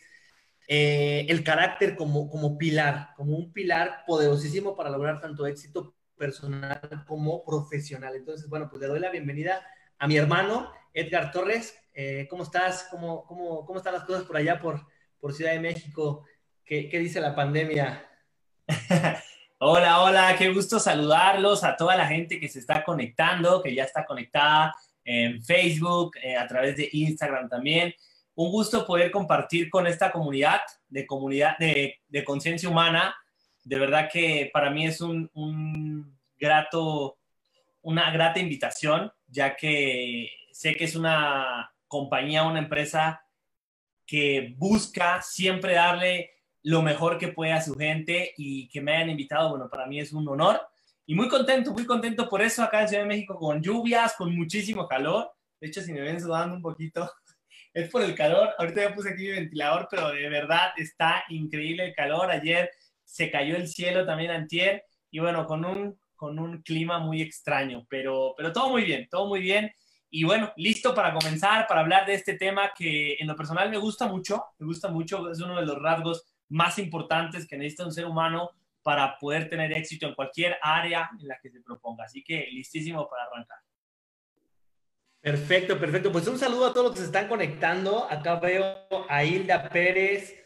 eh, 0.67 1.25
el 1.27 1.43
carácter 1.43 1.95
como, 1.95 2.29
como 2.29 2.55
pilar, 2.55 3.09
como 3.15 3.35
un 3.35 3.51
pilar 3.51 4.03
poderosísimo 4.05 4.75
para 4.75 4.91
lograr 4.91 5.19
tanto 5.19 5.47
éxito 5.47 5.95
personal 6.15 7.03
como 7.07 7.43
profesional. 7.43 8.15
Entonces, 8.15 8.47
bueno, 8.47 8.69
pues 8.69 8.79
le 8.79 8.87
doy 8.87 8.99
la 8.99 9.09
bienvenida 9.09 9.65
a 9.97 10.07
mi 10.07 10.17
hermano 10.17 10.71
Edgar 10.93 11.31
Torres. 11.31 11.75
Eh, 11.95 12.27
¿Cómo 12.29 12.43
estás? 12.43 12.87
¿Cómo, 12.91 13.25
cómo, 13.25 13.65
cómo 13.65 13.79
están 13.79 13.95
las 13.95 14.03
cosas 14.03 14.21
por 14.21 14.37
allá, 14.37 14.59
por, 14.59 14.85
por 15.19 15.33
Ciudad 15.33 15.53
de 15.53 15.59
México? 15.59 16.25
¿Qué, 16.63 16.89
qué 16.89 16.99
dice 16.99 17.19
la 17.19 17.33
pandemia? 17.33 18.07
hola, 19.57 20.01
hola, 20.01 20.35
qué 20.37 20.53
gusto 20.53 20.79
saludarlos 20.79 21.63
a 21.63 21.75
toda 21.75 21.95
la 21.95 22.05
gente 22.05 22.39
que 22.39 22.49
se 22.49 22.59
está 22.59 22.83
conectando, 22.83 23.63
que 23.63 23.73
ya 23.73 23.83
está 23.83 24.05
conectada 24.05 24.75
en 25.07 25.41
Facebook, 25.41 26.17
eh, 26.21 26.35
a 26.35 26.45
través 26.45 26.75
de 26.75 26.89
Instagram 26.91 27.47
también. 27.47 27.95
Un 28.35 28.51
gusto 28.51 28.85
poder 28.85 29.09
compartir 29.09 29.69
con 29.69 29.87
esta 29.87 30.11
comunidad 30.11 30.59
de 30.89 31.07
comunidad 31.07 31.57
de, 31.57 31.97
conciencia 32.25 32.69
humana. 32.69 33.15
De 33.63 33.79
verdad 33.79 34.09
que 34.11 34.49
para 34.53 34.69
mí 34.69 34.85
es 34.85 34.99
un, 34.99 35.31
un 35.33 36.19
grato, 36.37 37.17
una 37.81 38.11
grata 38.11 38.39
invitación, 38.39 39.11
ya 39.27 39.55
que 39.55 40.29
sé 40.51 40.75
que 40.75 40.83
es 40.83 40.95
una 40.95 41.71
compañía, 41.87 42.43
una 42.43 42.59
empresa 42.59 43.23
que 44.05 44.55
busca 44.57 45.21
siempre 45.21 45.73
darle 45.73 46.31
lo 46.63 46.81
mejor 46.81 47.17
que 47.17 47.29
puede 47.29 47.53
a 47.53 47.61
su 47.61 47.75
gente 47.75 48.33
y 48.37 48.67
que 48.67 48.81
me 48.81 48.93
hayan 48.93 49.11
invitado, 49.11 49.51
bueno, 49.51 49.69
para 49.69 49.85
mí 49.85 50.01
es 50.01 50.11
un 50.11 50.27
honor 50.27 50.61
y 51.09 51.15
muy 51.15 51.29
contento, 51.29 51.71
muy 51.71 51.85
contento 51.85 52.27
por 52.27 52.41
eso 52.41 52.61
acá 52.61 52.81
en 52.81 52.89
Ciudad 52.89 53.03
de 53.03 53.07
México 53.07 53.39
con 53.39 53.61
lluvias, 53.63 54.13
con 54.17 54.35
muchísimo 54.35 54.89
calor. 54.89 55.31
De 55.61 55.67
hecho, 55.67 55.81
si 55.81 55.93
me 55.93 56.01
ven 56.01 56.19
sudando 56.19 56.53
un 56.53 56.61
poquito, 56.61 57.09
es 57.73 57.89
por 57.89 58.01
el 58.01 58.13
calor. 58.13 58.49
Ahorita 58.57 58.81
ya 58.81 58.93
puse 58.93 59.11
aquí 59.11 59.23
mi 59.23 59.29
ventilador, 59.29 59.87
pero 59.89 60.09
de 60.11 60.27
verdad 60.27 60.71
está 60.75 61.23
increíble 61.29 61.85
el 61.85 61.95
calor. 61.95 62.29
Ayer 62.29 62.69
se 63.05 63.31
cayó 63.31 63.55
el 63.55 63.69
cielo 63.69 64.05
también 64.05 64.31
antier 64.31 64.83
y 65.09 65.19
bueno, 65.19 65.45
con 65.45 65.63
un, 65.63 65.97
con 66.13 66.39
un 66.39 66.61
clima 66.61 66.99
muy 66.99 67.21
extraño, 67.21 67.87
pero, 67.89 68.33
pero 68.35 68.51
todo 68.51 68.69
muy 68.69 68.83
bien, 68.83 69.07
todo 69.09 69.27
muy 69.27 69.39
bien. 69.39 69.71
Y 70.09 70.25
bueno, 70.25 70.51
listo 70.57 70.93
para 70.93 71.13
comenzar, 71.13 71.67
para 71.67 71.79
hablar 71.79 72.05
de 72.05 72.15
este 72.15 72.33
tema 72.33 72.71
que 72.77 73.15
en 73.17 73.27
lo 73.27 73.35
personal 73.37 73.69
me 73.69 73.77
gusta 73.77 74.07
mucho, 74.07 74.43
me 74.59 74.65
gusta 74.65 74.89
mucho, 74.89 75.31
es 75.31 75.39
uno 75.39 75.55
de 75.55 75.65
los 75.65 75.81
rasgos 75.81 76.25
más 76.49 76.77
importantes 76.79 77.47
que 77.47 77.57
necesita 77.57 77.85
un 77.85 77.93
ser 77.93 78.05
humano 78.05 78.51
para 78.87 79.19
poder 79.19 79.49
tener 79.49 79.73
éxito 79.73 80.07
en 80.07 80.15
cualquier 80.15 80.57
área 80.61 81.09
en 81.19 81.27
la 81.27 81.37
que 81.43 81.49
se 81.49 81.59
proponga. 81.59 82.05
Así 82.05 82.23
que 82.23 82.47
listísimo 82.53 83.05
para 83.09 83.23
arrancar. 83.25 83.57
Perfecto, 85.19 85.77
perfecto. 85.77 86.09
Pues 86.09 86.25
un 86.29 86.39
saludo 86.39 86.67
a 86.67 86.73
todos 86.73 86.85
los 86.85 86.93
que 86.93 86.99
se 87.01 87.07
están 87.07 87.27
conectando. 87.27 88.09
Acá 88.09 88.35
veo 88.35 88.77
a 89.09 89.25
Hilda 89.25 89.67
Pérez. 89.67 90.41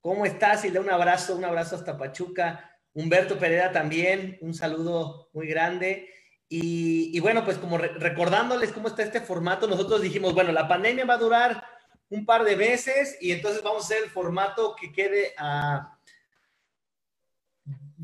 ¿Cómo 0.00 0.24
estás, 0.24 0.64
Hilda? 0.64 0.80
Un 0.80 0.90
abrazo, 0.90 1.34
un 1.34 1.44
abrazo 1.44 1.74
hasta 1.74 1.98
Pachuca. 1.98 2.78
Humberto 2.92 3.40
Pereira 3.40 3.72
también, 3.72 4.38
un 4.40 4.54
saludo 4.54 5.30
muy 5.32 5.48
grande. 5.48 6.08
Y, 6.48 7.18
bueno, 7.18 7.44
pues 7.44 7.58
como 7.58 7.76
recordándoles 7.76 8.70
cómo 8.70 8.86
está 8.86 9.02
este 9.02 9.20
formato, 9.20 9.66
nosotros 9.66 10.00
dijimos, 10.00 10.32
bueno, 10.32 10.52
la 10.52 10.68
pandemia 10.68 11.06
va 11.06 11.14
a 11.14 11.18
durar 11.18 11.64
un 12.08 12.24
par 12.24 12.44
de 12.44 12.54
meses 12.54 13.18
y 13.20 13.32
entonces 13.32 13.64
vamos 13.64 13.82
a 13.82 13.86
hacer 13.86 14.04
el 14.04 14.10
formato 14.10 14.76
que 14.80 14.92
quede 14.92 15.34
a 15.38 15.93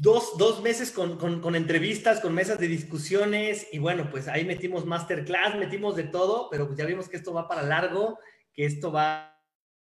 dos, 0.00 0.38
dos 0.38 0.62
meses 0.62 0.90
con, 0.90 1.18
con, 1.18 1.54
entrevistas, 1.54 2.20
con 2.20 2.34
mesas 2.34 2.58
de 2.58 2.68
discusiones 2.68 3.66
y 3.72 3.78
bueno, 3.78 4.10
pues 4.10 4.28
ahí 4.28 4.44
metimos 4.44 4.86
masterclass, 4.86 5.56
metimos 5.56 5.96
de 5.96 6.04
todo, 6.04 6.48
pero 6.50 6.66
pues 6.66 6.78
ya 6.78 6.86
vimos 6.86 7.08
que 7.08 7.16
esto 7.16 7.34
va 7.34 7.48
para 7.48 7.62
largo, 7.62 8.18
que 8.52 8.64
esto 8.64 8.90
va 8.90 9.38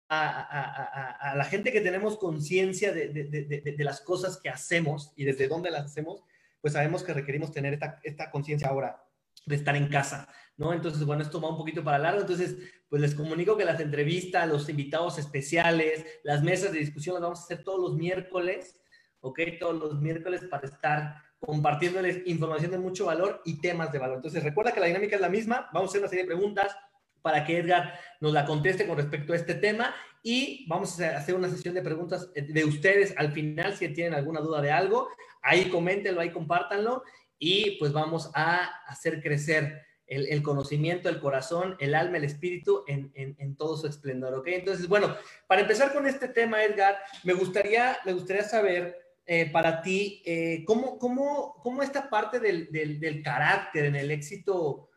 a, 0.08 1.32
a, 1.32 1.34
la 1.34 1.44
gente 1.44 1.72
que 1.72 1.80
tenemos 1.80 2.16
conciencia 2.16 2.92
de, 2.92 3.08
de, 3.08 3.24
de, 3.24 3.74
de, 3.76 3.84
las 3.84 4.00
cosas 4.00 4.38
que 4.40 4.48
hacemos 4.48 5.12
y 5.16 5.24
desde 5.24 5.48
dónde 5.48 5.72
las 5.72 5.86
hacemos, 5.86 6.22
pues 6.60 6.74
sabemos 6.74 7.02
que 7.02 7.12
requerimos 7.12 7.50
tener 7.50 7.74
esta, 7.74 7.98
esta 8.04 8.30
conciencia 8.30 8.68
ahora 8.68 9.02
de 9.46 9.56
estar 9.56 9.74
en 9.74 9.88
casa, 9.88 10.28
¿no? 10.56 10.72
Entonces, 10.72 11.04
bueno, 11.04 11.22
esto 11.22 11.40
va 11.40 11.50
un 11.50 11.56
poquito 11.56 11.82
para 11.82 11.98
largo, 11.98 12.20
entonces, 12.20 12.56
pues 12.88 13.02
les 13.02 13.14
comunico 13.14 13.56
que 13.56 13.64
las 13.64 13.80
entrevistas, 13.80 14.48
los 14.48 14.68
invitados 14.68 15.18
especiales, 15.18 16.04
las 16.22 16.42
mesas 16.42 16.72
de 16.72 16.78
discusión 16.78 17.14
las 17.14 17.22
vamos 17.22 17.40
a 17.40 17.44
hacer 17.44 17.64
todos 17.64 17.80
los 17.80 17.96
miércoles 17.96 18.78
¿ok? 19.26 19.40
Todos 19.60 19.76
los 19.76 20.00
miércoles 20.00 20.42
para 20.50 20.66
estar 20.66 21.22
compartiéndoles 21.38 22.26
información 22.26 22.70
de 22.70 22.78
mucho 22.78 23.06
valor 23.06 23.42
y 23.44 23.60
temas 23.60 23.92
de 23.92 23.98
valor. 23.98 24.16
Entonces, 24.16 24.42
recuerda 24.42 24.72
que 24.72 24.80
la 24.80 24.86
dinámica 24.86 25.16
es 25.16 25.22
la 25.22 25.28
misma. 25.28 25.68
Vamos 25.72 25.88
a 25.88 25.90
hacer 25.90 26.00
una 26.00 26.08
serie 26.08 26.24
de 26.24 26.28
preguntas 26.28 26.76
para 27.22 27.44
que 27.44 27.58
Edgar 27.58 27.98
nos 28.20 28.32
la 28.32 28.44
conteste 28.44 28.86
con 28.86 28.96
respecto 28.96 29.32
a 29.32 29.36
este 29.36 29.54
tema 29.54 29.94
y 30.22 30.64
vamos 30.68 31.00
a 31.00 31.16
hacer 31.16 31.34
una 31.34 31.48
sesión 31.48 31.74
de 31.74 31.82
preguntas 31.82 32.30
de 32.34 32.64
ustedes 32.64 33.14
al 33.16 33.32
final 33.32 33.76
si 33.76 33.88
tienen 33.88 34.14
alguna 34.14 34.40
duda 34.40 34.62
de 34.62 34.70
algo. 34.70 35.08
Ahí 35.42 35.68
coméntenlo, 35.68 36.20
ahí 36.20 36.30
compártanlo 36.30 37.02
y 37.38 37.78
pues 37.78 37.92
vamos 37.92 38.30
a 38.34 38.64
hacer 38.86 39.20
crecer 39.22 39.82
el, 40.06 40.42
conocimiento, 40.42 41.08
el 41.08 41.18
corazón, 41.18 41.76
el 41.80 41.94
alma, 41.94 42.18
el 42.18 42.24
espíritu 42.24 42.84
en, 42.86 43.10
en, 43.14 43.56
todo 43.56 43.76
su 43.76 43.88
esplendor, 43.88 44.34
¿ok? 44.34 44.46
Entonces, 44.48 44.86
bueno, 44.86 45.16
para 45.48 45.62
empezar 45.62 45.92
con 45.92 46.06
este 46.06 46.28
tema, 46.28 46.62
Edgar, 46.62 46.96
me 47.24 47.32
gustaría, 47.32 47.98
me 48.04 48.12
gustaría 48.12 48.44
saber 48.44 49.05
eh, 49.28 49.50
para 49.50 49.82
ti, 49.82 50.22
eh, 50.24 50.62
¿cómo, 50.64 50.98
cómo, 51.00 51.54
cómo, 51.60 51.82
esta 51.82 52.08
parte 52.08 52.38
del, 52.38 52.70
del, 52.70 53.22
carácter 53.24 53.86
en 53.86 53.96
el 53.96 54.12
éxito 54.12 54.90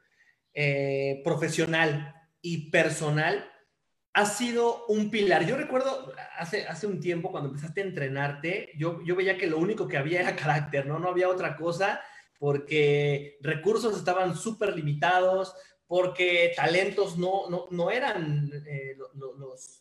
eh, 0.54 1.20
profesional 1.24 2.14
y 2.40 2.70
personal 2.70 3.52
ha 4.14 4.26
sido 4.28 4.86
un 4.86 5.10
pilar? 5.10 5.48
Yo 5.48 5.58
recuerdo 5.58 6.14
hace, 6.38 6.68
hace 6.68 6.86
un 6.86 7.00
tiempo 7.00 7.32
cuando 7.32 7.50
empezaste 7.50 7.82
a 7.82 7.86
entrenarte, 7.86 8.72
yo, 8.78 9.02
yo 9.04 9.16
veía 9.16 9.36
que 9.36 9.48
lo 9.48 9.58
único 9.58 9.88
que 9.88 9.98
había 9.98 10.20
era 10.20 10.36
carácter, 10.36 10.86
¿no? 10.86 11.00
No 11.00 11.10
había 11.10 11.28
otra 11.28 11.56
cosa 11.56 12.00
porque 12.38 13.40
recursos 13.42 13.98
estaban 13.98 14.36
súper 14.36 14.76
limitados, 14.76 15.56
porque 15.88 16.54
talentos 16.56 17.18
no, 17.18 17.50
no, 17.50 17.66
no 17.72 17.90
eran 17.90 18.52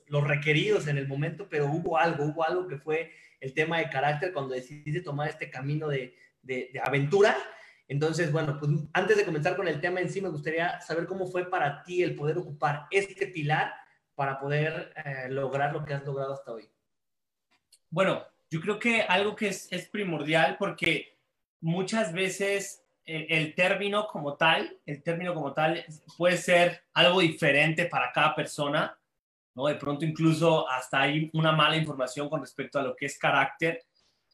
los, 0.06 0.26
requeridos 0.26 0.86
en 0.86 0.98
el 0.98 1.08
momento, 1.08 1.48
pero 1.48 1.66
hubo 1.66 1.98
algo, 1.98 2.24
hubo 2.24 2.44
algo 2.44 2.66
que 2.66 2.78
fue 2.78 3.12
el 3.40 3.54
tema 3.54 3.78
de 3.78 3.88
carácter 3.88 4.32
cuando 4.32 4.54
decidiste 4.54 5.00
tomar 5.00 5.28
este 5.28 5.50
camino 5.50 5.88
de, 5.88 6.16
de, 6.42 6.80
aventura. 6.82 7.36
Entonces, 7.86 8.32
bueno, 8.32 8.58
pues 8.58 8.70
antes 8.92 9.16
de 9.16 9.24
comenzar 9.24 9.56
con 9.56 9.68
el 9.68 9.80
tema 9.80 10.00
en 10.00 10.10
sí, 10.10 10.20
me 10.20 10.28
gustaría 10.28 10.80
saber 10.80 11.06
cómo 11.06 11.26
fue 11.26 11.48
para 11.48 11.82
ti 11.82 12.02
el 12.02 12.14
poder 12.14 12.38
ocupar 12.38 12.86
este 12.90 13.26
pilar 13.28 13.72
para 14.14 14.38
poder 14.38 14.92
eh, 15.04 15.28
lograr 15.30 15.72
lo 15.72 15.84
que 15.84 15.94
has 15.94 16.04
logrado 16.04 16.34
hasta 16.34 16.52
hoy. 16.52 16.68
Bueno, 17.88 18.26
yo 18.50 18.60
creo 18.60 18.78
que 18.78 19.02
algo 19.02 19.36
que 19.36 19.48
es, 19.48 19.88
primordial 19.90 20.56
porque 20.58 21.16
muchas 21.60 22.12
veces 22.12 22.84
el, 23.04 23.26
el, 23.30 23.54
término 23.54 24.06
como 24.08 24.36
tal, 24.36 24.76
el 24.84 25.02
término 25.02 25.34
como 25.34 25.54
tal 25.54 25.84
puede 26.16 26.36
ser 26.36 26.82
algo 26.92 27.20
diferente 27.20 27.86
para 27.86 28.12
cada 28.12 28.34
persona 28.34 28.97
de 29.66 29.74
pronto 29.74 30.04
incluso 30.04 30.68
hasta 30.68 31.02
hay 31.02 31.30
una 31.32 31.52
mala 31.52 31.76
información 31.76 32.28
con 32.28 32.40
respecto 32.40 32.78
a 32.78 32.82
lo 32.82 32.94
que 32.94 33.06
es 33.06 33.18
carácter 33.18 33.82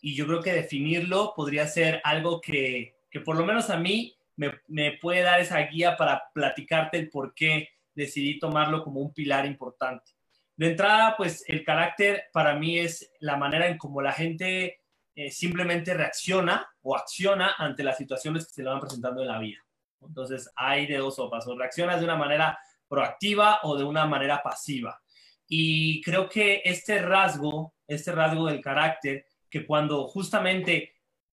y 0.01 0.15
yo 0.15 0.27
creo 0.27 0.43
que 0.43 0.53
definirlo 0.53 1.33
podría 1.35 1.67
ser 1.67 2.01
algo 2.05 2.41
que, 2.41 2.97
que 3.11 3.21
por 3.21 3.37
lo 3.37 3.47
menos 3.47 3.71
a 3.71 3.79
mí 3.79 4.15
me, 4.37 4.61
me, 4.69 4.99
puede 4.99 5.23
dar 5.23 5.41
esa 5.41 5.59
guía 5.61 5.97
para 5.97 6.31
platicarte 6.35 6.99
el 6.99 7.09
por 7.09 7.33
qué 7.33 7.69
decidí 7.95 8.39
tomarlo 8.39 8.83
como 8.83 9.01
un 9.01 9.15
pilar 9.15 9.47
importante. 9.47 10.13
De 10.57 10.71
entrada, 10.71 11.17
pues 11.17 11.45
el 11.49 11.65
carácter 11.65 12.25
para 12.33 12.55
mí 12.55 12.79
es 12.79 13.11
la 13.21 13.37
manera 13.37 13.67
en 13.67 13.79
cómo 13.79 14.03
la 14.03 14.13
gente 14.13 14.81
eh, 15.17 15.31
simplemente 15.31 15.95
reacciona 15.95 16.69
o 16.83 16.97
acciona 16.97 17.55
ante 17.57 17.85
las 17.85 17.97
situaciones 17.97 18.47
que 18.47 18.53
se 18.53 18.63
le 18.63 18.71
van 18.71 18.81
presentando 18.81 19.23
en 19.23 19.29
la 19.29 19.39
vida. 19.39 19.65
Entonces, 20.01 20.51
hay 20.57 20.87
de 20.87 20.99
dos 20.99 21.17
sopas, 21.17 21.47
o 21.47 21.57
reaccionas 21.57 21.99
de 21.99 22.05
una 22.05 22.17
manera 22.17 22.59
proactiva 22.89 23.61
o 23.63 23.77
de 23.77 23.85
una 23.85 24.07
manera 24.07 24.43
pasiva. 24.43 25.01
Y 25.47 26.01
creo 26.03 26.29
que 26.29 26.63
este 26.65 27.01
rasgo, 27.01 27.75
este 27.87 28.13
rasgo 28.13 28.47
del 28.47 28.61
carácter, 28.61 29.27
que 29.51 29.67
cuando 29.67 30.07
justamente 30.09 30.93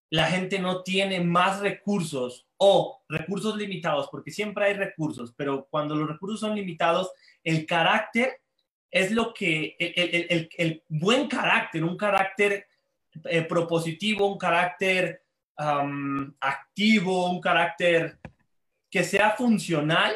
la 0.10 0.26
gente 0.28 0.60
no 0.60 0.84
tiene 0.84 1.22
más 1.22 1.62
recursos 1.62 2.46
o 2.58 3.02
recursos 3.08 3.56
limitados, 3.58 4.10
porque 4.12 4.30
siempre 4.30 4.66
hay 4.66 4.74
recursos, 4.74 5.34
pero 5.36 5.68
cuando 5.70 5.96
los 5.96 6.08
recursos 6.08 6.42
son 6.42 6.56
limitados, 6.56 7.12
el 7.44 7.66
carácter 7.66 8.42
es 8.92 9.12
lo 9.12 9.34
que, 9.34 9.76
el, 9.80 10.84
buen 10.90 11.28
carácter, 11.28 11.84
un 11.84 11.96
carácter 11.96 12.68
eh, 13.24 13.42
propositivo, 13.44 14.28
un 14.28 14.38
carácter 14.38 15.24
activo, 16.40 17.30
un 17.30 17.40
carácter 17.40 18.20
que 18.90 19.04
sea 19.04 19.32
funcional, 19.32 20.14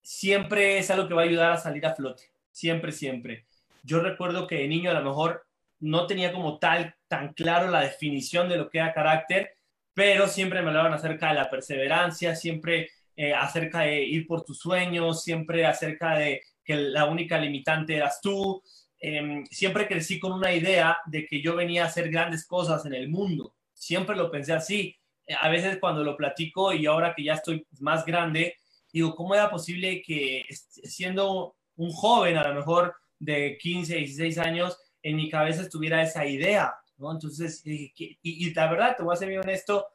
siempre 0.00 0.78
es 0.78 0.90
algo 0.90 1.08
que 1.08 1.14
va 1.14 1.22
a 1.22 1.24
ayudar 1.24 1.52
a 1.52 1.58
salir 1.58 1.84
a 1.84 1.94
flote. 1.94 2.30
Siempre, 2.56 2.90
siempre. 2.90 3.44
Yo 3.82 4.00
recuerdo 4.00 4.46
que 4.46 4.54
de 4.54 4.66
niño 4.66 4.90
a 4.90 4.94
lo 4.94 5.02
mejor 5.02 5.44
no 5.78 6.06
tenía 6.06 6.32
como 6.32 6.58
tal 6.58 6.94
tan 7.06 7.34
claro 7.34 7.70
la 7.70 7.82
definición 7.82 8.48
de 8.48 8.56
lo 8.56 8.70
que 8.70 8.78
era 8.78 8.94
carácter, 8.94 9.58
pero 9.92 10.26
siempre 10.26 10.62
me 10.62 10.68
hablaban 10.68 10.94
acerca 10.94 11.28
de 11.28 11.34
la 11.34 11.50
perseverancia, 11.50 12.34
siempre 12.34 12.88
eh, 13.14 13.34
acerca 13.34 13.80
de 13.80 14.02
ir 14.04 14.26
por 14.26 14.42
tus 14.42 14.58
sueños, 14.58 15.22
siempre 15.22 15.66
acerca 15.66 16.16
de 16.16 16.40
que 16.64 16.76
la 16.76 17.04
única 17.04 17.36
limitante 17.36 17.94
eras 17.94 18.22
tú. 18.22 18.62
Em, 18.98 19.44
siempre 19.50 19.86
crecí 19.86 20.18
con 20.18 20.32
una 20.32 20.54
idea 20.54 20.96
de 21.04 21.26
que 21.26 21.42
yo 21.42 21.56
venía 21.56 21.84
a 21.84 21.88
hacer 21.88 22.08
grandes 22.10 22.46
cosas 22.46 22.86
en 22.86 22.94
el 22.94 23.10
mundo. 23.10 23.54
Siempre 23.74 24.16
lo 24.16 24.30
pensé 24.30 24.54
así. 24.54 24.96
A 25.42 25.50
veces 25.50 25.76
cuando 25.78 26.02
lo 26.02 26.16
platico 26.16 26.72
y 26.72 26.86
ahora 26.86 27.14
que 27.14 27.22
ya 27.22 27.34
estoy 27.34 27.66
más 27.80 28.06
grande, 28.06 28.54
digo, 28.90 29.14
¿cómo 29.14 29.34
era 29.34 29.50
posible 29.50 30.00
que 30.00 30.46
siendo 30.48 31.55
un 31.76 31.90
joven, 31.90 32.36
a 32.36 32.48
lo 32.48 32.54
mejor 32.54 32.94
de 33.18 33.56
15, 33.58 33.96
16 33.96 34.38
años, 34.38 34.78
en 35.02 35.16
mi 35.16 35.28
cabeza 35.30 35.62
estuviera 35.62 36.02
esa 36.02 36.26
idea? 36.26 36.74
¿no? 36.98 37.12
Entonces, 37.12 37.62
y, 37.64 38.54
la 38.54 38.70
verdad, 38.70 38.96
te 38.96 39.02
voy 39.02 39.14
a 39.14 39.16
ser 39.16 39.28
muy 39.28 39.38
honesto, 39.38 39.86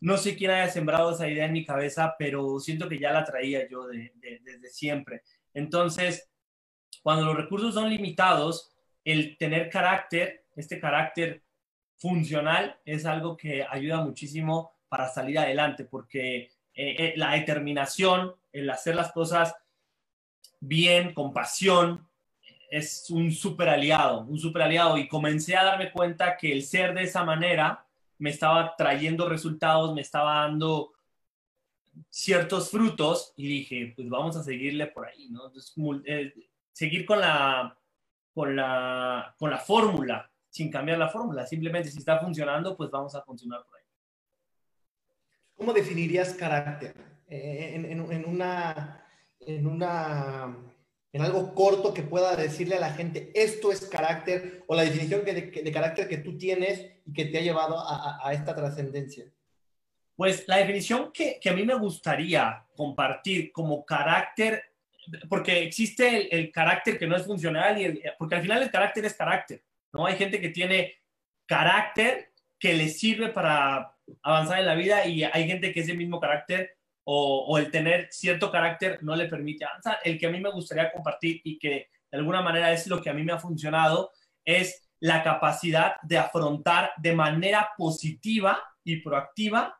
no 0.00 0.16
sé 0.16 0.36
quién 0.36 0.50
haya 0.50 0.68
sembrado 0.68 1.12
esa 1.12 1.28
idea 1.28 1.46
en 1.46 1.52
mi 1.52 1.64
cabeza, 1.64 2.14
pero 2.18 2.58
siento 2.58 2.88
que 2.88 2.98
ya 2.98 3.12
la 3.12 3.24
traía 3.24 3.68
yo 3.68 3.86
desde 3.86 4.68
siempre. 4.70 5.22
Entonces, 5.52 6.30
cuando 7.02 7.26
los 7.26 7.36
recursos 7.36 7.74
son 7.74 7.90
limitados, 7.90 8.72
el 9.04 9.36
tener 9.36 9.68
carácter, 9.68 10.44
este 10.56 10.80
carácter 10.80 11.42
funcional, 11.96 12.78
es 12.84 13.04
algo 13.04 13.36
que 13.36 13.64
ayuda 13.68 14.02
muchísimo 14.02 14.72
para 14.88 15.08
salir 15.08 15.38
adelante, 15.38 15.84
porque 15.84 16.36
eh, 16.36 16.50
eh, 16.74 17.12
la 17.16 17.32
determinación, 17.32 18.34
el 18.52 18.68
hacer 18.70 18.94
las 18.94 19.12
cosas 19.12 19.54
bien, 20.60 21.14
con 21.14 21.32
pasión, 21.32 22.06
es 22.70 23.10
un 23.10 23.32
super 23.32 23.68
aliado, 23.68 24.20
un 24.22 24.38
super 24.38 24.62
aliado. 24.62 24.96
Y 24.96 25.08
comencé 25.08 25.56
a 25.56 25.64
darme 25.64 25.90
cuenta 25.90 26.36
que 26.36 26.52
el 26.52 26.62
ser 26.62 26.94
de 26.94 27.02
esa 27.02 27.24
manera 27.24 27.84
me 28.18 28.30
estaba 28.30 28.74
trayendo 28.76 29.28
resultados, 29.28 29.94
me 29.94 30.02
estaba 30.02 30.40
dando 30.40 30.92
ciertos 32.08 32.70
frutos 32.70 33.32
y 33.36 33.48
dije, 33.48 33.92
pues 33.96 34.08
vamos 34.08 34.36
a 34.36 34.42
seguirle 34.42 34.86
por 34.86 35.06
ahí, 35.06 35.28
¿no? 35.30 35.50
Eh, 36.04 36.32
seguir 36.72 37.04
con 37.04 37.20
la, 37.20 37.76
con 38.32 38.54
la, 38.54 39.34
con 39.38 39.50
la 39.50 39.58
fórmula, 39.58 40.30
sin 40.48 40.70
cambiar 40.70 40.98
la 40.98 41.08
fórmula, 41.08 41.46
simplemente 41.46 41.90
si 41.90 41.98
está 41.98 42.18
funcionando, 42.18 42.76
pues 42.76 42.90
vamos 42.90 43.14
a 43.14 43.22
continuar 43.22 43.64
por 43.64 43.76
ahí. 43.76 43.84
¿Cómo 45.54 45.72
definirías 45.72 46.34
carácter? 46.34 46.94
Eh, 47.26 47.74
en, 47.74 48.24
una, 48.24 49.04
en, 49.40 49.66
una, 49.66 50.56
en 51.12 51.22
algo 51.22 51.54
corto 51.54 51.92
que 51.92 52.02
pueda 52.02 52.36
decirle 52.36 52.76
a 52.76 52.80
la 52.80 52.92
gente, 52.92 53.30
esto 53.34 53.72
es 53.72 53.86
carácter, 53.86 54.64
o 54.66 54.74
la 54.74 54.82
definición 54.82 55.24
de, 55.24 55.72
carácter 55.72 56.08
que 56.08 56.18
tú 56.18 56.36
tienes 56.36 56.86
y 57.04 57.12
que 57.12 57.26
te 57.26 57.38
ha 57.38 57.42
llevado 57.42 57.76
a, 57.78 58.32
esta 58.32 58.54
trascendencia. 58.54 59.24
Pues 60.16 60.46
la 60.46 60.58
definición 60.58 61.10
que, 61.12 61.38
que, 61.40 61.48
a 61.48 61.54
mí 61.54 61.64
me 61.64 61.74
gustaría 61.74 62.64
compartir 62.76 63.52
como 63.52 63.84
carácter, 63.84 64.62
porque 65.28 65.62
existe 65.62 66.34
el, 66.34 66.52
carácter 66.52 66.98
que 66.98 67.06
no 67.06 67.16
es 67.16 67.24
funcional, 67.24 67.80
y 67.80 68.02
porque 68.18 68.34
al 68.34 68.42
final 68.42 68.62
el 68.62 68.70
carácter 68.70 69.04
es 69.04 69.14
carácter, 69.14 69.64
¿no? 69.92 70.06
Hay 70.06 70.16
gente 70.16 70.40
que 70.40 70.50
tiene 70.50 70.94
carácter 71.46 72.30
que 72.58 72.74
le 72.74 72.90
sirve 72.90 73.30
para 73.30 73.96
avanzar 74.22 74.60
en 74.60 74.66
la 74.66 74.74
vida 74.74 75.06
y 75.06 75.24
hay 75.24 75.46
gente 75.46 75.72
que 75.72 75.80
ese 75.80 75.94
mismo 75.94 76.20
carácter 76.20 76.76
o, 77.12 77.58
el 77.58 77.72
tener 77.72 78.06
cierto 78.12 78.52
carácter 78.52 79.02
no 79.02 79.16
le 79.16 79.26
permite 79.26 79.64
avanzar. 79.64 79.98
El 80.04 80.16
que 80.16 80.26
a 80.26 80.30
mí 80.30 80.38
me 80.38 80.52
gustaría 80.52 80.92
compartir 80.92 81.40
y 81.42 81.58
que 81.58 81.88
de 82.08 82.18
alguna 82.18 82.40
manera 82.40 82.72
es 82.72 82.86
lo 82.86 83.02
que 83.02 83.10
a 83.10 83.12
mí 83.12 83.24
me 83.24 83.32
ha 83.32 83.38
funcionado 83.38 84.12
es 84.44 84.88
la 85.00 85.24
capacidad 85.24 85.94
de 86.02 86.18
afrontar 86.18 86.92
de 86.98 87.12
manera 87.12 87.70
positiva 87.76 88.62
y 88.84 89.00
proactiva 89.00 89.76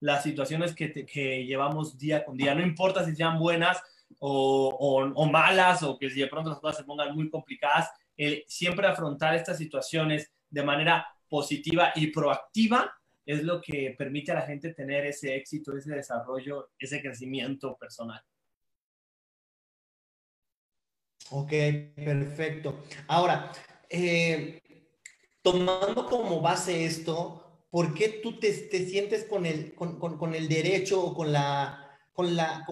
las 0.00 0.22
situaciones 0.22 0.74
que, 0.74 0.92
que 1.06 1.46
llevamos 1.46 1.96
día 1.96 2.22
con 2.22 2.36
día. 2.36 2.54
No 2.54 2.62
importa 2.62 3.02
si 3.02 3.16
sean 3.16 3.38
buenas 3.38 3.82
o, 4.18 5.12
o, 5.14 5.26
malas 5.26 5.82
o 5.82 5.96
que 5.96 6.10
si 6.10 6.20
de 6.20 6.26
pronto 6.26 6.50
las 6.50 6.60
cosas 6.60 6.76
se 6.76 6.84
pongan 6.84 7.14
muy 7.14 7.30
complicadas, 7.30 7.88
siempre 8.46 8.86
afrontar 8.86 9.34
estas 9.34 9.56
situaciones 9.56 10.30
de 10.50 10.62
manera 10.62 11.06
positiva 11.30 11.92
y 11.94 12.08
proactiva 12.08 12.94
es 13.26 13.42
lo 13.42 13.60
que 13.60 13.94
permite 13.96 14.32
a 14.32 14.36
la 14.36 14.42
gente 14.42 14.74
tener 14.74 15.06
ese 15.06 15.34
éxito, 15.34 15.76
ese 15.76 15.94
desarrollo, 15.94 16.70
ese 16.78 17.00
crecimiento 17.00 17.76
personal. 17.76 18.22
Ok, 21.30 21.52
perfecto. 21.96 22.84
Ahora, 23.08 23.50
eh, 23.88 24.60
tomando 25.40 26.06
como 26.06 26.40
base 26.40 26.84
esto, 26.84 27.66
¿por 27.70 27.94
qué 27.94 28.20
tú 28.22 28.38
te, 28.38 28.52
sientes 28.52 29.24
con 29.24 29.46
el, 29.46 29.74
con, 29.74 30.34
el 30.34 30.48
derecho 30.48 31.02
o 31.02 31.14
con 31.14 31.32
la, 31.32 31.98
con 32.12 32.36
la, 32.36 32.66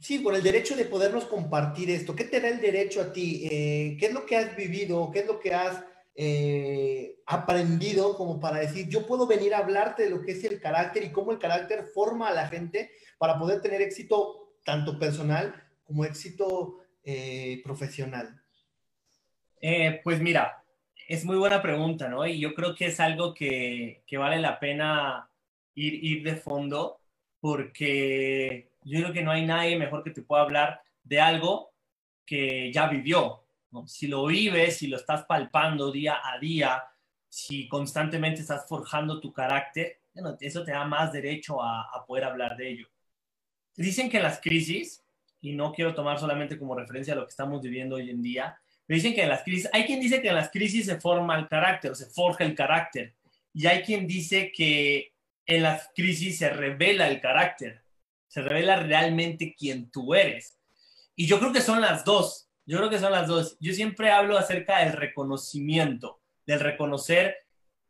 sí, 0.00 0.22
con 0.22 0.34
el 0.34 0.42
derecho 0.42 0.74
de 0.76 0.84
podernos 0.84 1.26
compartir 1.26 1.90
esto? 1.90 2.16
¿Qué 2.16 2.24
te 2.24 2.40
da 2.40 2.48
el 2.48 2.60
derecho 2.60 3.00
a 3.00 3.12
ti? 3.12 3.48
Eh, 3.50 3.96
¿Qué 3.98 4.06
es 4.06 4.12
lo 4.12 4.26
que 4.26 4.36
has 4.36 4.56
vivido? 4.56 5.10
¿Qué 5.12 5.20
es 5.20 5.26
lo 5.26 5.38
que 5.38 5.54
has 5.54 5.84
eh, 6.14 7.16
aprendido 7.26 8.16
como 8.16 8.38
para 8.38 8.58
decir, 8.58 8.88
yo 8.88 9.06
puedo 9.06 9.26
venir 9.26 9.54
a 9.54 9.58
hablarte 9.58 10.04
de 10.04 10.10
lo 10.10 10.22
que 10.22 10.32
es 10.32 10.44
el 10.44 10.60
carácter 10.60 11.04
y 11.04 11.12
cómo 11.12 11.32
el 11.32 11.38
carácter 11.38 11.86
forma 11.94 12.28
a 12.28 12.34
la 12.34 12.48
gente 12.48 12.90
para 13.18 13.38
poder 13.38 13.62
tener 13.62 13.80
éxito 13.80 14.56
tanto 14.64 14.98
personal 14.98 15.54
como 15.84 16.04
éxito 16.04 16.78
eh, 17.04 17.60
profesional? 17.64 18.40
Eh, 19.60 20.00
pues 20.04 20.20
mira, 20.20 20.64
es 21.08 21.24
muy 21.24 21.36
buena 21.36 21.62
pregunta. 21.62 22.10
Y 22.28 22.40
yo 22.40 22.54
creo 22.54 22.74
que 22.74 22.86
es 22.86 23.00
algo 23.00 23.34
que, 23.34 24.02
que 24.06 24.18
vale 24.18 24.38
la 24.38 24.58
pena 24.58 25.30
ir, 25.74 26.04
ir 26.04 26.22
de 26.22 26.36
fondo 26.36 27.00
porque 27.40 28.72
yo 28.82 29.00
creo 29.00 29.12
que 29.12 29.22
no 29.22 29.32
hay 29.32 29.44
nadie 29.44 29.76
mejor 29.76 30.04
que 30.04 30.10
te 30.10 30.22
pueda 30.22 30.42
hablar 30.42 30.80
de 31.02 31.20
algo 31.20 31.72
que 32.24 32.72
ya 32.72 32.88
vivió, 32.88 33.41
si 33.86 34.06
lo 34.06 34.26
vives, 34.26 34.76
si 34.78 34.86
lo 34.86 34.96
estás 34.96 35.24
palpando 35.24 35.90
día 35.90 36.20
a 36.22 36.38
día, 36.38 36.82
si 37.28 37.68
constantemente 37.68 38.42
estás 38.42 38.66
forjando 38.68 39.20
tu 39.20 39.32
carácter, 39.32 40.00
eso 40.40 40.64
te 40.64 40.72
da 40.72 40.84
más 40.84 41.12
derecho 41.12 41.62
a, 41.62 42.04
poder 42.06 42.24
hablar 42.24 42.56
de 42.56 42.70
ello. 42.70 42.88
Dicen 43.74 44.10
que 44.10 44.20
las 44.20 44.40
crisis, 44.40 45.02
y 45.40 45.52
no 45.52 45.72
quiero 45.72 45.94
tomar 45.94 46.18
solamente 46.18 46.58
como 46.58 46.74
referencia 46.74 47.14
a 47.14 47.16
lo 47.16 47.24
que 47.24 47.30
estamos 47.30 47.62
viviendo 47.62 47.96
hoy 47.96 48.10
en 48.10 48.22
día, 48.22 48.58
dicen 48.86 49.14
que 49.14 49.22
en 49.22 49.30
las 49.30 49.42
crisis, 49.42 49.70
hay 49.72 49.86
quien 49.86 50.00
dice 50.00 50.20
que 50.20 50.28
en 50.28 50.34
las 50.34 50.50
crisis 50.50 50.84
se 50.84 51.00
forma 51.00 51.38
el 51.38 51.48
carácter, 51.48 51.96
se 51.96 52.06
forja 52.06 52.44
el 52.44 52.54
carácter, 52.54 53.14
y 53.54 53.66
hay 53.66 53.82
quien 53.82 54.06
dice 54.06 54.52
que 54.52 55.14
en 55.46 55.62
las 55.62 55.90
crisis 55.94 56.38
se 56.38 56.50
revela 56.50 57.08
el 57.08 57.20
carácter, 57.20 57.82
se 58.28 58.42
revela 58.42 58.76
realmente 58.76 59.54
quién 59.58 59.90
tú 59.90 60.14
eres. 60.14 60.58
Y 61.16 61.26
yo 61.26 61.38
creo 61.38 61.52
que 61.52 61.60
son 61.60 61.80
las 61.80 62.04
dos. 62.04 62.48
Yo 62.64 62.78
creo 62.78 62.90
que 62.90 62.98
son 62.98 63.12
las 63.12 63.26
dos. 63.26 63.56
Yo 63.60 63.72
siempre 63.72 64.10
hablo 64.10 64.38
acerca 64.38 64.78
del 64.80 64.92
reconocimiento, 64.92 66.20
del 66.46 66.60
reconocer, 66.60 67.36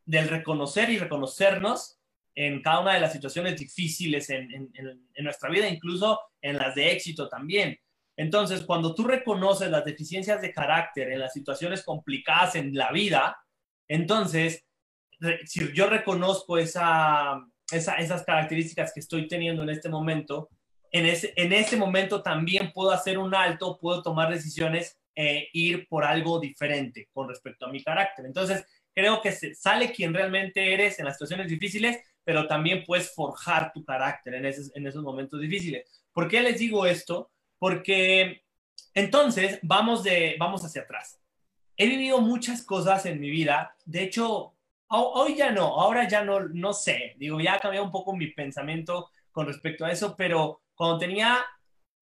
del 0.04 0.28
reconocer 0.28 0.90
y 0.90 0.98
reconocernos 0.98 1.98
en 2.34 2.62
cada 2.62 2.80
una 2.80 2.94
de 2.94 3.00
las 3.00 3.12
situaciones 3.12 3.58
difíciles 3.58 4.30
en, 4.30 4.72
nuestra 5.18 5.50
vida, 5.50 5.68
incluso 5.68 6.18
en 6.40 6.56
las 6.56 6.74
de 6.74 6.92
éxito 6.92 7.28
también. 7.28 7.78
Entonces, 8.16 8.62
cuando 8.62 8.94
tú 8.94 9.04
reconoces 9.04 9.70
las 9.70 9.84
deficiencias 9.84 10.40
de 10.40 10.52
carácter 10.52 11.12
en 11.12 11.20
las 11.20 11.32
situaciones 11.32 11.82
complicadas 11.82 12.54
en 12.56 12.74
la 12.74 12.90
vida, 12.90 13.36
entonces, 13.88 14.64
si 15.44 15.72
yo 15.72 15.88
reconozco 15.88 16.56
esa, 16.56 17.38
esas 17.70 18.24
características 18.24 18.92
que 18.92 19.00
estoy 19.00 19.28
teniendo 19.28 19.62
en 19.62 19.70
este 19.70 19.88
momento, 19.88 20.48
en 20.92 21.06
ese, 21.06 21.32
en 21.36 21.52
ese 21.52 21.76
momento 21.76 22.22
también 22.22 22.72
puedo 22.72 22.92
hacer 22.92 23.18
un 23.18 23.34
alto, 23.34 23.78
puedo 23.78 24.02
tomar 24.02 24.30
decisiones, 24.30 24.98
e 25.14 25.48
ir 25.52 25.86
por 25.88 26.04
algo 26.04 26.40
diferente 26.40 27.08
con 27.12 27.28
respecto 27.28 27.66
a 27.66 27.70
mi 27.70 27.82
carácter. 27.82 28.24
Entonces, 28.24 28.64
creo 28.94 29.20
que 29.20 29.32
sale 29.54 29.92
quien 29.92 30.14
realmente 30.14 30.72
eres 30.72 30.98
en 30.98 31.04
las 31.04 31.14
situaciones 31.14 31.48
difíciles, 31.48 31.98
pero 32.24 32.46
también 32.46 32.84
puedes 32.84 33.14
forjar 33.14 33.72
tu 33.72 33.84
carácter 33.84 34.34
en 34.34 34.46
esos, 34.46 34.74
en 34.74 34.86
esos 34.86 35.02
momentos 35.02 35.40
difíciles. 35.40 35.86
¿Por 36.12 36.28
qué 36.28 36.40
les 36.40 36.58
digo 36.58 36.86
esto? 36.86 37.30
Porque 37.58 38.42
entonces 38.94 39.58
vamos, 39.62 40.02
de, 40.02 40.36
vamos 40.38 40.64
hacia 40.64 40.82
atrás. 40.82 41.20
He 41.76 41.86
vivido 41.86 42.20
muchas 42.20 42.64
cosas 42.64 43.04
en 43.06 43.20
mi 43.20 43.30
vida. 43.30 43.76
De 43.84 44.02
hecho, 44.02 44.54
hoy 44.88 45.36
ya 45.36 45.50
no, 45.50 45.80
ahora 45.80 46.08
ya 46.08 46.24
no, 46.24 46.40
no 46.40 46.72
sé. 46.72 47.14
Digo, 47.18 47.40
ya 47.40 47.54
ha 47.54 47.58
cambiado 47.58 47.84
un 47.84 47.92
poco 47.92 48.14
mi 48.14 48.28
pensamiento 48.28 49.10
con 49.30 49.46
respecto 49.46 49.84
a 49.84 49.90
eso, 49.90 50.14
pero 50.16 50.61
cuando 50.74 50.98
tenía 50.98 51.44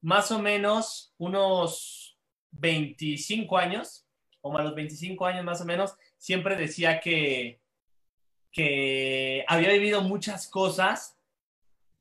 más 0.01 0.31
o 0.31 0.39
menos 0.39 1.15
unos 1.19 2.19
25 2.53 3.59
años, 3.59 4.07
o 4.41 4.57
a 4.57 4.63
los 4.63 4.75
25 4.75 5.27
años 5.27 5.45
más 5.45 5.61
o 5.61 5.65
menos, 5.65 5.95
siempre 6.17 6.57
decía 6.57 7.01
que, 7.01 7.61
que 8.53 9.45
había 9.47 9.73
vivido 9.73 10.03
muchas 10.03 10.49
cosas, 10.49 11.19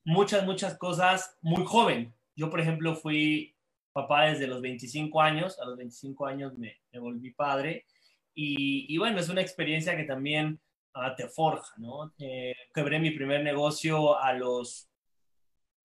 muchas, 0.06 0.46
muchas 0.46 0.78
cosas 0.78 1.38
muy 1.42 1.66
joven. 1.66 2.14
Yo, 2.36 2.50
por 2.50 2.60
ejemplo, 2.60 2.96
fui 2.96 3.56
papá 3.92 4.26
desde 4.26 4.48
los 4.48 4.62
25 4.62 5.22
años, 5.22 5.60
a 5.60 5.66
los 5.66 5.78
25 5.78 6.26
años 6.26 6.58
me, 6.58 6.78
volví 6.94 7.32
padre 7.32 7.86
y, 8.34 8.98
bueno, 8.98 9.20
es 9.20 9.28
una 9.28 9.42
experiencia 9.42 9.98
que 9.98 10.06
también 10.06 10.62
ah, 10.94 11.14
te 11.14 11.28
forja, 11.28 11.74
¿no? 11.78 12.14
Eh, 12.20 12.56
quebré 12.74 12.98
mi 12.98 13.12
primer 13.12 13.44
negocio 13.44 14.18
a 14.18 14.32
los 14.32 14.88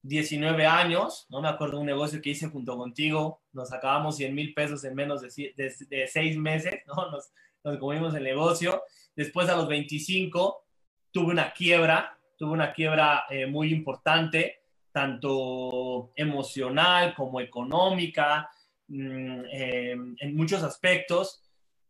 19 0.04 0.66
años, 0.66 1.26
no 1.30 1.40
me 1.40 1.48
acuerdo 1.48 1.80
un 1.80 1.86
negocio 1.86 2.20
que 2.20 2.30
hice 2.30 2.50
junto 2.50 2.76
contigo, 2.76 3.40
nos 3.52 3.72
acabamos 3.72 4.16
100 4.16 4.34
mil 4.34 4.52
pesos 4.52 4.84
en 4.84 4.94
menos 4.94 5.22
de, 5.22 6.08
seis 6.08 6.36
meses, 6.36 6.74
¿no? 6.86 7.10
Nos, 7.10 7.32
nos 7.64 7.78
comimos 7.78 8.14
el 8.14 8.22
negocio. 8.22 8.82
Después 9.16 9.48
a 9.48 9.56
los 9.56 9.66
25 9.66 10.62
tuve 11.10 11.32
una 11.32 11.54
quiebra, 11.54 12.18
tuve 12.36 12.50
una 12.50 12.74
quiebra 12.74 13.24
eh, 13.30 13.46
muy 13.46 13.72
importante, 13.72 14.60
tanto 14.92 16.12
emocional 16.16 17.14
como 17.14 17.40
económica, 17.40 18.50
mm, 18.88 19.40
eh, 19.50 19.96
en 20.18 20.36
muchos 20.36 20.62
aspectos. 20.62 21.42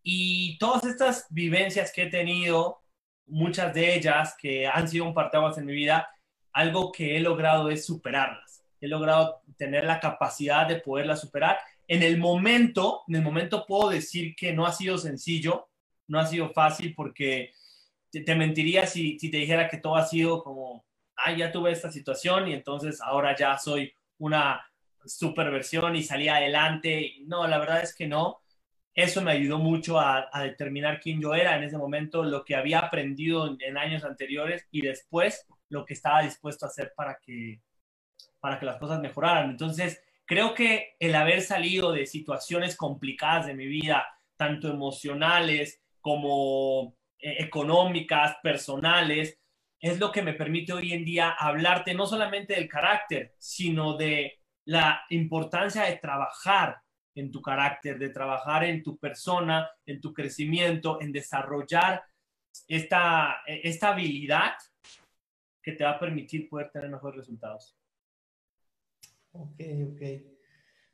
Y 0.05 0.57
todas 0.59 0.85
estas 0.85 1.27
vivencias 1.31 1.93
que 1.93 2.05
he 2.05 2.11
tenido, 2.11 2.81
muchas 3.27 3.75
de 3.75 3.97
ellas 3.97 4.37
que 4.41 4.69
han 4.69 4.87
sido 4.87 5.05
un 5.05 5.15
parteaguas 5.15 5.59
en 5.59 5.67
mi 5.67 5.73
vida, 5.73 6.09
algo 6.55 6.91
que 6.93 7.17
he 7.17 7.21
logrado 7.21 7.69
es 7.69 7.85
superarlas. 7.85 8.65
He 8.81 8.89
logrado 8.89 9.43
tener 9.57 9.85
la 9.85 10.01
capacidad 10.01 10.67
de 10.67 10.77
poderlas 10.77 11.21
superar. 11.21 11.59
En 11.87 12.03
el 12.03 12.19
momento, 12.19 13.03
en 13.09 13.17
el 13.17 13.23
momento 13.23 13.67
puedo 13.67 13.91
decir 13.91 14.35
que 14.35 14.53
no 14.53 14.65
ha 14.65 14.73
sido 14.73 14.97
sencillo, 14.97 15.69
no 16.07 16.19
ha 16.19 16.27
sido 16.27 16.51
fácil 16.51 16.95
porque 16.95 17.53
te, 18.11 18.35
mentiría 18.35 18.87
si, 18.87 19.19
si, 19.19 19.31
te 19.31 19.39
dijera 19.39 19.69
que 19.69 19.79
todo 19.79 19.97
ha 19.97 20.07
sido 20.07 20.43
como, 20.43 20.85
ah, 21.17 21.33
ya 21.33 21.51
tuve 21.51 21.73
esta 21.73 21.91
situación 21.91 22.49
y 22.49 22.55
entonces 22.55 23.01
ahora 23.01 23.35
ya 23.37 23.59
soy 23.59 23.93
una 24.19 24.65
superversión 25.05 25.97
y 25.97 26.03
salí 26.03 26.29
adelante. 26.29 27.15
No, 27.27 27.47
la 27.47 27.59
verdad 27.59 27.83
es 27.83 27.95
que 27.95 28.07
no. 28.07 28.41
Eso 28.95 29.23
me 29.23 29.33
ayudó 29.33 29.59
mucho 29.59 29.99
a, 29.99 30.29
determinar 30.43 31.01
quién 31.01 31.21
yo 31.21 31.35
era 31.35 31.57
en 31.57 31.65
ese 31.65 31.77
momento, 31.77 32.23
lo 32.23 32.45
que 32.45 32.55
había 32.55 32.79
aprendido 32.79 33.57
en, 33.59 33.77
años 33.77 34.05
anteriores 34.05 34.69
y 34.71 34.83
después 34.83 35.47
lo 35.75 35.85
que 35.85 35.95
estaba 35.95 36.23
dispuesto 36.23 36.65
a 36.65 36.69
hacer 36.69 36.95
para 36.97 37.19
que, 37.19 37.61
para 38.41 38.59
que 38.59 38.65
las 38.65 38.79
cosas 38.79 39.01
mejoraran. 39.01 39.51
Entonces, 39.51 40.03
creo 40.25 40.55
que 40.55 40.95
el 40.99 41.15
haber 41.15 41.43
salido 41.43 41.93
de 41.93 42.07
situaciones 42.07 42.77
complicadas 42.77 43.47
de 43.47 43.55
mi 43.55 43.67
vida, 43.67 44.07
tanto 44.37 44.69
emocionales 44.69 45.83
como 46.01 46.97
eh, 47.19 47.37
económicas, 47.41 48.37
personales, 48.43 49.39
es 49.81 50.01
lo 50.01 50.11
que 50.13 50.23
me 50.23 50.33
permite 50.33 50.73
hoy 50.73 50.93
en 50.93 51.05
día 51.05 51.31
hablarte 51.31 51.93
no 51.93 52.07
solamente 52.07 52.55
del 52.55 52.69
carácter, 52.69 53.35
sino 53.39 53.97
de 53.97 54.41
la 54.65 55.05
importancia 55.11 55.83
de 55.83 55.97
trabajar 55.97 56.81
en 57.15 57.31
tu 57.31 57.43
carácter, 57.43 57.99
de 57.99 58.09
trabajar 58.09 58.65
en 58.65 58.83
tu 58.83 58.97
persona, 58.97 59.69
en 59.85 60.01
tu 60.01 60.15
crecimiento, 60.15 61.01
en 61.01 61.13
desarrollar 61.13 62.03
esta, 62.67 63.43
esta 63.47 63.89
habilidad 63.89 64.55
que 65.65 65.73
te 65.73 65.85
va 65.85 65.93
a 65.93 65.99
permitir 65.99 66.49
poder 66.49 66.71
tener 66.71 66.91
mejores 66.91 67.17
resultados. 67.17 67.77
Ok, 69.33 69.61
ok. 69.93 70.03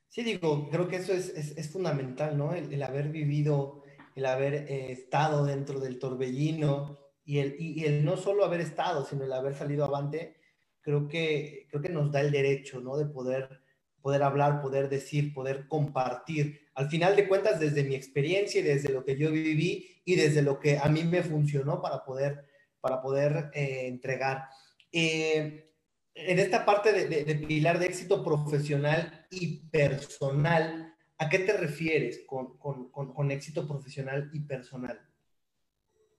Sí, 0.08 0.22
digo, 0.22 0.68
creo 0.70 0.88
que 0.88 0.96
eso 0.96 1.12
es, 1.12 1.28
es, 1.28 1.70
fundamental, 1.70 2.36
¿no? 2.36 2.52
El, 2.52 2.82
haber 2.82 3.08
vivido, 3.08 3.82
el 4.16 4.26
haber 4.26 4.54
eh, 4.54 4.92
estado 4.92 5.44
dentro 5.44 5.78
del 5.78 5.98
torbellino 5.98 6.98
y 7.24 7.38
el, 7.38 7.56
y, 7.58 7.84
el 7.84 8.04
no 8.04 8.16
solo 8.16 8.44
haber 8.44 8.60
estado, 8.60 9.04
sino 9.04 9.24
el 9.24 9.32
haber 9.32 9.54
salido 9.54 9.84
avante, 9.84 10.36
creo 10.80 11.06
que, 11.06 11.66
creo 11.70 11.82
que 11.82 11.90
nos 11.90 12.10
da 12.10 12.20
el 12.20 12.32
derecho, 12.32 12.80
¿no? 12.80 12.96
De 12.96 13.06
poder 13.06 13.60
poder 14.00 14.22
hablar, 14.22 14.62
poder 14.62 14.88
decir, 14.88 15.34
poder 15.34 15.68
compartir. 15.68 16.60
Al 16.74 16.88
final 16.88 17.16
de 17.16 17.28
cuentas, 17.28 17.60
desde 17.60 17.84
mi 17.84 17.94
experiencia 17.94 18.60
y 18.60 18.64
desde 18.64 18.90
lo 18.90 19.04
que 19.04 19.16
yo 19.16 19.30
viví 19.30 20.02
y 20.04 20.16
desde 20.16 20.42
lo 20.42 20.58
que 20.58 20.78
a 20.78 20.88
mí 20.88 21.04
me 21.04 21.22
funcionó 21.22 21.80
para 21.82 22.04
poder, 22.04 22.46
para 22.80 23.00
poder 23.00 23.50
eh, 23.54 23.86
entregar. 23.86 24.48
Eh, 24.92 25.70
en 26.14 26.38
esta 26.38 26.64
parte 26.64 26.92
de, 26.92 27.34
pilar 27.36 27.78
de 27.78 27.86
éxito 27.86 28.24
profesional 28.24 29.26
y 29.30 29.58
personal, 29.68 30.94
¿a 31.18 31.28
qué 31.28 31.38
te 31.40 31.56
refieres 31.56 32.22
con, 32.26 32.58
con, 32.58 32.90
con 32.90 33.30
éxito 33.30 33.66
profesional 33.66 34.30
y 34.32 34.40
personal? 34.40 35.00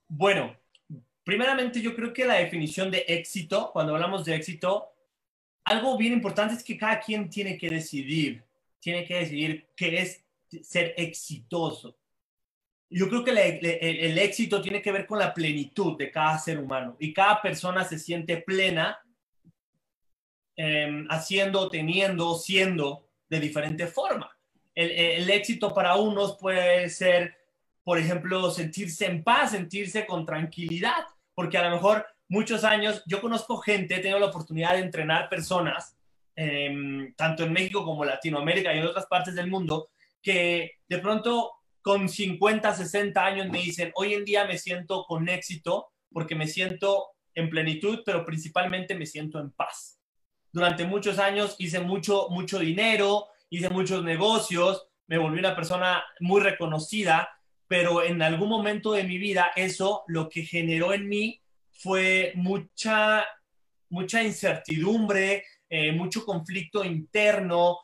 Bueno, 0.08 0.56
primeramente 1.24 1.80
yo 1.80 1.94
creo 1.94 2.12
que 2.12 2.24
la 2.24 2.34
definición 2.34 2.90
de 2.90 3.04
éxito, 3.06 3.70
cuando 3.72 3.94
hablamos 3.94 4.24
de 4.24 4.34
éxito, 4.34 4.92
algo 5.64 5.96
bien 5.96 6.12
importante 6.12 6.54
es 6.54 6.64
que 6.64 6.76
cada 6.76 7.00
quien 7.00 7.30
tiene 7.30 7.56
que 7.56 7.68
decidir, 7.68 8.44
tiene 8.80 9.04
que 9.04 9.16
decidir 9.16 9.68
qué 9.76 10.00
es 10.00 10.24
ser 10.62 10.94
exitoso. 10.96 11.96
Yo 12.94 13.08
creo 13.08 13.24
que 13.24 13.30
el, 13.30 14.18
éxito 14.18 14.60
tiene 14.60 14.82
que 14.82 14.92
ver 14.92 15.06
con 15.06 15.18
la 15.18 15.32
plenitud 15.32 15.96
de 15.96 16.10
cada 16.10 16.38
ser 16.38 16.58
humano 16.58 16.96
y 16.98 17.12
cada 17.12 17.40
persona 17.40 17.84
se 17.84 17.98
siente 17.98 18.36
plena 18.36 19.00
em, 20.56 21.06
haciendo, 21.08 21.70
teniendo, 21.70 22.34
siendo 22.34 23.08
de 23.30 23.40
diferente 23.40 23.86
forma. 23.86 24.30
El, 24.74 24.90
el 24.90 25.30
éxito 25.30 25.72
para 25.72 25.96
unos 25.96 26.36
puede 26.36 26.90
ser, 26.90 27.34
por 27.82 27.98
ejemplo, 27.98 28.50
sentirse 28.50 29.06
en 29.06 29.24
paz, 29.24 29.52
sentirse 29.52 30.04
con 30.04 30.26
tranquilidad, 30.26 31.06
porque 31.34 31.56
a 31.56 31.68
lo 31.68 31.76
mejor 31.76 32.06
muchos 32.28 32.62
años, 32.64 33.02
yo 33.06 33.20
conozco 33.20 33.56
gente, 33.58 33.94
he 33.94 34.00
tenido 34.00 34.18
la 34.18 34.26
oportunidad 34.26 34.72
de 34.72 34.80
entrenar 34.80 35.28
personas, 35.30 35.96
em, 36.36 37.14
tanto 37.14 37.44
en 37.44 37.52
México 37.52 37.84
como 37.84 38.04
Latinoamérica 38.04 38.74
y 38.74 38.78
en 38.78 38.86
otras 38.86 39.06
partes 39.06 39.34
del 39.34 39.48
mundo, 39.48 39.88
que 40.22 40.78
de 40.88 40.98
pronto 40.98 41.61
con 41.82 42.08
50, 42.08 42.74
60 42.74 43.24
años 43.24 43.48
me 43.50 43.58
dicen, 43.58 43.92
hoy 43.94 44.14
en 44.14 44.24
día 44.24 44.44
me 44.44 44.58
siento 44.58 45.04
con 45.06 45.28
éxito 45.28 45.88
porque 46.10 46.34
me 46.34 46.46
siento 46.46 47.08
en 47.34 47.50
plenitud, 47.50 48.00
pero 48.04 48.24
principalmente 48.24 48.94
me 48.94 49.06
siento 49.06 49.40
en 49.40 49.50
paz. 49.50 49.98
Durante 50.52 50.84
muchos 50.84 51.18
años 51.18 51.56
hice 51.58 51.80
mucho, 51.80 52.28
mucho 52.30 52.58
dinero, 52.58 53.28
hice 53.50 53.68
muchos 53.70 54.04
negocios, 54.04 54.86
me 55.06 55.18
volví 55.18 55.38
una 55.38 55.56
persona 55.56 56.04
muy 56.20 56.40
reconocida, 56.40 57.28
pero 57.66 58.02
en 58.02 58.22
algún 58.22 58.48
momento 58.48 58.92
de 58.92 59.04
mi 59.04 59.18
vida 59.18 59.50
eso 59.56 60.04
lo 60.06 60.28
que 60.28 60.42
generó 60.42 60.92
en 60.92 61.08
mí 61.08 61.40
fue 61.70 62.32
mucha, 62.34 63.26
mucha 63.88 64.22
incertidumbre, 64.22 65.44
eh, 65.68 65.90
mucho 65.90 66.24
conflicto 66.24 66.84
interno, 66.84 67.78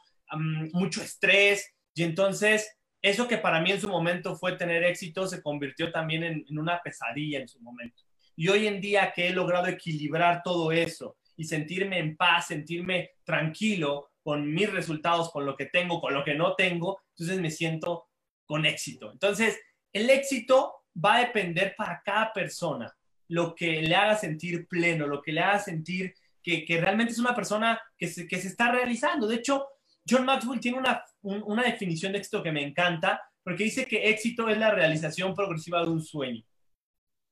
mucho 0.73 1.03
estrés. 1.03 1.75
Y 1.95 2.03
entonces, 2.03 2.78
eso 3.03 3.29
que 3.29 3.39
para 3.39 3.61
mí 3.61 3.71
en 3.71 3.81
su 3.81 3.89
momento 3.89 4.37
fue 4.37 4.57
tener 4.57 4.83
éxito, 4.85 5.27
se 5.27 5.43
convirtió 5.43 5.93
también 5.93 6.25
en, 6.25 6.59
una 6.59 6.81
pesadilla 6.83 7.41
en 7.41 7.49
su 7.49 7.61
momento. 7.61 8.03
Y 8.37 8.49
hoy 8.49 8.67
en 8.67 8.81
día 8.81 9.13
que 9.15 9.29
he 9.29 9.33
logrado 9.33 9.67
equilibrar 9.67 10.43
todo 10.43 10.73
eso 10.73 11.17
y 11.37 11.45
sentirme 11.45 11.99
en 11.99 12.17
paz, 12.17 12.49
sentirme 12.49 13.11
tranquilo 13.25 14.11
con 14.23 14.53
mis 14.53 14.71
resultados, 14.71 15.31
con 15.31 15.47
lo 15.47 15.57
que 15.57 15.67
tengo, 15.67 16.01
con 16.01 16.13
lo 16.13 16.25
que 16.25 16.35
no 16.35 16.55
tengo, 16.55 17.01
entonces 17.11 17.41
me 17.41 17.51
siento 17.51 18.09
con 18.45 18.67
éxito. 18.67 19.13
Entonces, 19.13 19.59
el 19.93 20.11
éxito 20.11 20.75
va 21.05 21.17
a 21.17 21.21
depender 21.21 21.75
para 21.77 22.03
cada 22.05 22.33
persona 22.33 22.95
lo 23.29 23.55
que 23.55 23.83
le 23.83 23.95
haga 23.95 24.17
sentir 24.17 24.67
pleno, 24.67 25.07
lo 25.07 25.23
que 25.23 25.33
le 25.33 25.41
haga 25.41 25.59
sentir 25.59 26.15
que, 26.43 26.79
realmente 26.81 27.13
es 27.13 27.19
una 27.19 27.35
persona 27.35 27.81
que 27.97 28.09
se, 28.09 28.27
que 28.27 28.39
se, 28.39 28.49
está 28.49 28.73
realizando. 28.73 29.27
De 29.27 29.37
hecho, 29.37 29.67
John 30.09 30.25
Maxwell 30.25 30.61
tiene 30.61 30.79
una, 30.79 31.05
una 31.23 31.63
definición 31.63 32.13
de 32.13 32.19
éxito 32.19 32.43
que 32.43 32.53
me 32.53 32.63
encanta, 32.63 33.23
porque 33.43 33.65
dice 33.65 33.87
que 33.87 34.09
éxito 34.11 34.49
es 34.49 34.59
la 34.59 34.71
realización 34.71 35.35
progresiva 35.35 35.83
de 35.83 35.91
un 35.91 36.03
sueño. 36.03 36.43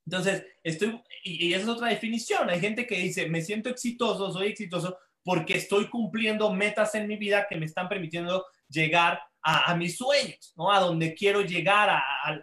Entonces, 0.07 0.47
estoy, 0.63 1.03
y, 1.25 1.53
esa 1.53 1.65
es 1.65 1.69
otra 1.69 1.89
definición. 1.89 2.49
Hay 2.49 2.61
gente 2.61 2.87
que 2.87 2.99
dice, 2.99 3.29
me 3.29 3.43
siento 3.43 3.69
exitoso, 3.69 4.33
soy 4.33 4.49
exitoso, 4.49 4.97
porque 5.25 5.57
estoy 5.57 5.89
cumpliendo 5.89 6.53
metas 6.53 6.95
en 6.95 7.09
mi 7.09 7.17
vida 7.17 7.47
que 7.49 7.57
me 7.57 7.67
están 7.67 7.89
permitiendo 7.89 8.47
llegar 8.69 9.21
a, 9.43 9.75
mis 9.77 9.97
sueños, 9.97 10.53
¿no? 10.57 10.73
A 10.73 10.81
donde 10.81 11.15
quiero 11.15 11.41
llegar, 11.41 11.89
al, 12.25 12.43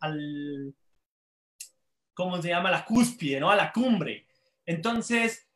al, 0.00 0.74
¿cómo 2.12 2.42
se 2.42 2.48
llama? 2.48 2.70
La 2.70 2.84
cúspide, 2.84 3.40
¿no? 3.40 3.50
A 3.50 3.56
la 3.56 3.72
cumbre. 3.72 4.26
Entonces, 4.66 5.47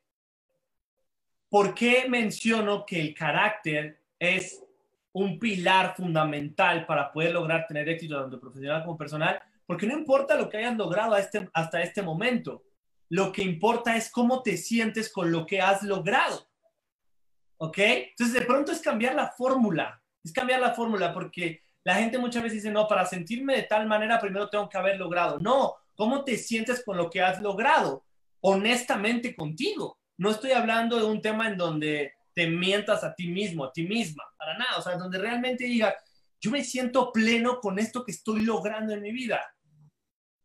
¿por 1.52 1.74
qué 1.74 2.06
menciono 2.08 2.86
que 2.86 2.98
el 2.98 3.12
carácter 3.12 4.00
es 4.18 4.64
un 5.12 5.38
pilar 5.38 5.94
fundamental 5.94 6.86
para 6.86 7.12
poder 7.12 7.34
lograr 7.34 7.66
tener 7.66 7.86
éxito 7.90 8.18
tanto 8.18 8.40
profesional 8.40 8.82
como 8.82 8.96
personal? 8.96 9.38
Porque 9.66 9.86
no 9.86 9.92
importa 9.92 10.34
lo 10.34 10.48
que 10.48 10.56
hayas 10.56 10.78
logrado 10.78 11.14
este, 11.14 11.50
hasta 11.52 11.82
este 11.82 12.00
momento, 12.00 12.64
lo 13.10 13.30
que 13.32 13.42
importa 13.42 13.94
es 13.98 14.10
cómo 14.10 14.42
te 14.42 14.56
sientes 14.56 15.12
con 15.12 15.30
lo 15.30 15.44
que 15.44 15.60
has 15.60 15.82
logrado. 15.82 16.48
¿Ok? 17.58 17.76
Entonces, 17.78 18.32
de 18.32 18.46
pronto 18.46 18.72
es 18.72 18.80
cambiar 18.80 19.14
la 19.14 19.28
fórmula, 19.28 20.02
es 20.24 20.32
cambiar 20.32 20.58
la 20.58 20.72
fórmula 20.72 21.12
porque 21.12 21.60
la 21.84 21.96
gente 21.96 22.16
muchas 22.16 22.42
veces 22.44 22.62
dice, 22.62 22.72
no, 22.72 22.88
para 22.88 23.04
sentirme 23.04 23.56
de 23.56 23.64
tal 23.64 23.86
manera 23.86 24.18
primero 24.18 24.48
tengo 24.48 24.70
que 24.70 24.78
haber 24.78 24.96
logrado. 24.96 25.38
No, 25.38 25.74
¿cómo 25.96 26.24
te 26.24 26.38
sientes 26.38 26.82
con 26.82 26.96
lo 26.96 27.10
que 27.10 27.20
has 27.20 27.42
logrado? 27.42 28.06
Honestamente 28.40 29.36
contigo. 29.36 29.98
No 30.22 30.30
estoy 30.30 30.52
hablando 30.52 31.00
de 31.00 31.04
un 31.04 31.20
tema 31.20 31.48
en 31.48 31.56
donde 31.56 32.12
te 32.32 32.46
mientas 32.46 33.02
a 33.02 33.12
ti 33.12 33.26
mismo, 33.26 33.64
a 33.64 33.72
ti 33.72 33.82
misma, 33.82 34.22
para 34.38 34.56
nada. 34.56 34.78
O 34.78 34.80
sea, 34.80 34.96
donde 34.96 35.18
realmente 35.18 35.64
digas, 35.64 35.96
yo 36.40 36.52
me 36.52 36.62
siento 36.62 37.10
pleno 37.10 37.58
con 37.58 37.80
esto 37.80 38.04
que 38.04 38.12
estoy 38.12 38.42
logrando 38.42 38.94
en 38.94 39.02
mi 39.02 39.10
vida. 39.10 39.40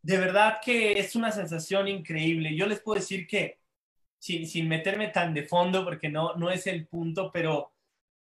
De 0.01 0.17
verdad 0.17 0.57
que 0.65 0.93
es 0.93 1.15
una 1.15 1.31
sensación 1.31 1.87
increíble. 1.87 2.55
Yo 2.55 2.65
les 2.65 2.79
puedo 2.79 2.99
decir 2.99 3.27
que, 3.27 3.59
sin, 4.17 4.47
sin 4.47 4.67
meterme 4.67 5.09
tan 5.09 5.35
de 5.35 5.43
fondo, 5.43 5.83
porque 5.83 6.09
no, 6.09 6.33
no 6.33 6.49
es 6.49 6.65
el 6.65 6.87
punto, 6.87 7.29
pero 7.31 7.71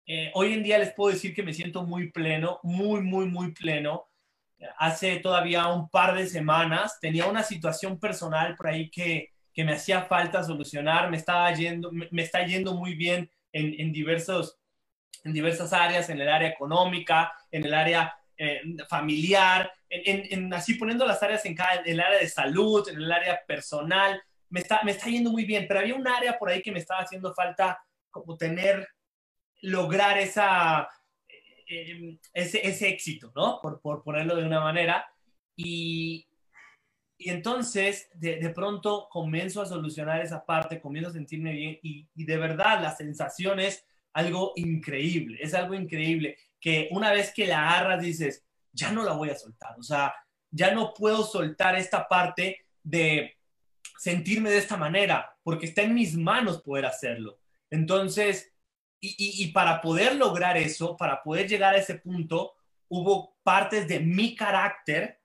eh, 0.05 0.32
hoy 0.34 0.53
en 0.53 0.64
día 0.64 0.78
les 0.78 0.94
puedo 0.94 1.14
decir 1.14 1.32
que 1.32 1.44
me 1.44 1.55
siento 1.55 1.84
muy 1.84 2.11
pleno, 2.11 2.59
muy, 2.64 3.03
muy, 3.03 3.26
muy 3.26 3.53
pleno. 3.53 4.09
Hace 4.78 5.18
todavía 5.18 5.68
un 5.68 5.88
par 5.90 6.16
de 6.16 6.26
semanas 6.26 6.99
tenía 7.01 7.26
una 7.26 7.44
situación 7.44 8.01
personal 8.01 8.57
por 8.57 8.66
ahí 8.66 8.90
que, 8.90 9.36
que 9.57 9.64
me 9.64 9.72
hacía 9.72 10.02
falta 10.02 10.44
solucionar, 10.44 11.11
me, 11.11 11.16
estaba 11.16 11.50
yendo, 11.54 11.90
me, 11.90 12.22
está 12.22 12.44
yendo 12.44 12.74
muy 12.74 12.94
bien 12.94 13.30
en, 13.52 13.74
en, 13.80 13.90
diversos, 13.90 14.59
en 15.24 15.32
diversas 15.32 15.72
áreas, 15.72 16.11
en 16.11 16.20
el 16.20 16.28
área 16.28 16.50
económica, 16.50 17.32
en 17.50 17.64
el 17.64 17.72
área 17.72 18.14
eh, 18.36 18.61
familiar, 18.86 19.72
en, 19.88 20.26
en, 20.30 20.52
así 20.52 20.74
poniendo 20.74 21.07
las 21.07 21.22
áreas 21.22 21.46
en, 21.46 21.54
cada, 21.54 21.76
en 21.76 21.86
el 21.86 22.00
área 22.00 22.18
de 22.18 22.28
salud, 22.28 22.86
en 22.86 22.96
el 22.96 23.11
área 23.11 23.40
personal, 23.46 24.22
me 24.50 24.61
está, 24.61 24.82
me 24.84 24.92
está 24.92 25.07
yendo 25.09 25.30
muy 25.30 25.46
bien, 25.46 25.64
pero 25.66 25.80
había 25.80 25.94
un 25.94 26.07
área 26.07 26.38
por 26.38 26.50
ahí 26.50 26.61
que 26.61 26.70
me 26.70 26.80
estaba 26.80 27.00
haciendo 27.00 27.32
falta 27.32 27.82
como 28.11 28.36
tener 28.36 28.86
lograr 29.62 30.18
esa, 30.18 30.86
eh, 31.66 32.18
ese, 32.34 32.66
ese, 32.68 32.88
éxito, 32.90 33.32
¿no? 33.34 33.59
Por, 33.62 33.80
por, 33.80 34.02
ponerlo 34.02 34.36
de 34.36 34.44
una 34.44 34.61
manera. 34.61 35.07
Y, 35.57 36.26
y 37.19 37.31
entonces, 37.31 38.09
de, 38.14 38.37
de, 38.37 38.51
pronto, 38.51 39.09
comienzo 39.11 39.62
a 39.62 39.67
solucionar 39.67 40.21
esa 40.21 40.45
parte, 40.45 40.81
comienzo 40.81 41.11
a 41.11 41.14
sentirme 41.14 41.53
bien 41.53 41.79
y, 41.83 42.07
y, 42.14 42.25
de 42.25 42.37
verdad 42.37 42.81
la 42.83 42.95
sensación 42.95 43.59
es 43.61 43.85
algo 44.12 44.53
increíble, 44.57 45.39
es 45.41 45.55
algo 45.55 45.75
increíble 45.75 46.37
que 46.61 46.89
una 46.91 47.12
vez 47.12 47.33
que 47.33 47.47
la 47.47 47.69
agarras 47.69 48.03
dices, 48.03 48.45
ya 48.73 48.93
no 48.93 49.03
la 49.03 49.12
voy 49.12 49.31
a 49.31 49.35
soltar, 49.35 49.79
o 49.79 49.83
sea, 49.83 50.14
ya 50.51 50.75
no 50.75 50.93
puedo 50.95 51.25
soltar 51.25 51.77
esta 51.77 52.09
parte 52.09 52.67
de 52.83 53.37
sentirme 53.99 54.51
de 54.51 54.59
esta 54.59 54.77
manera, 54.77 55.37
porque 55.43 55.67
está 55.67 55.83
en 55.83 55.95
mis 55.95 56.17
manos 56.17 56.62
poder 56.62 56.87
hacerlo. 56.87 57.39
Entonces, 57.71 58.53
y, 59.01 59.49
para 59.53 59.81
poder 59.81 60.17
lograr 60.17 60.57
eso, 60.57 60.97
para 60.97 61.23
poder 61.23 61.49
llegar 61.49 61.75
a 61.75 61.79
ese 61.79 61.97
punto, 61.97 62.55
hubo 62.89 63.37
partes 63.43 63.87
de 63.87 64.01
mi 64.01 64.35
carácter 64.35 65.21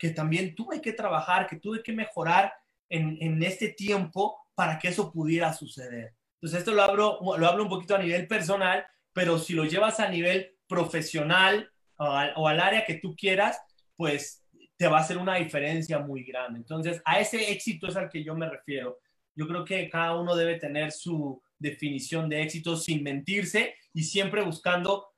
que 0.00 0.10
también 0.10 0.54
tuve 0.54 0.80
que 0.80 0.94
trabajar, 0.94 1.46
que 1.46 1.56
tuve 1.56 1.82
que 1.82 1.92
mejorar 1.92 2.52
en, 2.88 3.18
en 3.20 3.42
este 3.42 3.68
tiempo 3.68 4.36
para 4.54 4.78
que 4.78 4.88
eso 4.88 5.12
pudiera 5.12 5.52
suceder. 5.52 6.14
Entonces, 6.34 6.60
esto 6.60 6.72
lo 6.72 6.82
hablo, 6.82 7.20
lo 7.38 7.46
hablo 7.46 7.62
un 7.64 7.68
poquito 7.68 7.94
a 7.94 8.02
nivel 8.02 8.26
personal, 8.26 8.86
pero 9.12 9.38
si 9.38 9.52
lo 9.52 9.64
llevas 9.64 10.00
a 10.00 10.08
nivel 10.08 10.56
profesional 10.66 11.70
o, 11.96 12.48
al 12.48 12.60
área 12.60 12.84
que 12.86 12.94
tú 12.94 13.14
quieras, 13.14 13.60
pues 13.94 14.42
te 14.78 14.88
va 14.88 14.98
a 14.98 15.00
hacer 15.02 15.18
una 15.18 15.36
diferencia 15.36 15.98
muy 15.98 16.24
grande. 16.24 16.58
Entonces, 16.58 17.02
a 17.04 17.20
ese 17.20 17.52
éxito 17.52 17.86
es 17.86 17.96
al 17.96 18.08
que 18.08 18.24
yo 18.24 18.34
me 18.34 18.48
refiero. 18.48 18.98
Yo 19.34 19.46
creo 19.46 19.64
que 19.64 19.90
cada 19.90 20.16
uno 20.16 20.34
debe 20.34 20.58
tener 20.58 20.92
su, 20.92 21.42
definición 21.60 22.28
de 22.28 22.42
éxito 22.42 22.74
sin 22.74 23.04
mentirse 23.04 23.74
y 23.92 24.02
siempre 24.02 24.42
buscando 24.42 25.10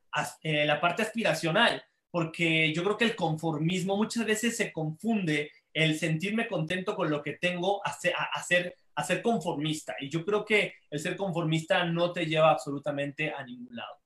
eh, 0.43 0.66
la 0.66 0.80
parte 0.80 1.03
aspiracional, 1.03 1.83
porque 2.12 2.72
yo 2.74 2.84
creo 2.84 2.98
que 2.98 3.06
el 3.06 3.16
conformismo 3.16 3.96
muchas 3.96 4.26
veces 4.26 4.54
se 4.54 4.70
confunde 4.70 5.50
el 5.72 5.98
sentirme 5.98 6.46
contento 6.46 6.94
con 6.94 7.08
lo 7.10 7.22
que 7.22 7.32
tengo 7.32 7.84
a 7.86 7.92
ser, 7.98 8.12
a, 8.14 8.42
ser, 8.42 8.76
a 8.94 9.02
ser 9.02 9.22
conformista. 9.22 9.96
Y 9.98 10.10
yo 10.10 10.22
creo 10.22 10.44
que 10.44 10.74
el 10.90 11.00
ser 11.00 11.16
conformista 11.16 11.86
no 11.86 12.12
te 12.12 12.26
lleva 12.26 12.50
absolutamente 12.50 13.32
a 13.32 13.42
ningún 13.42 13.74
lado. 13.74 13.96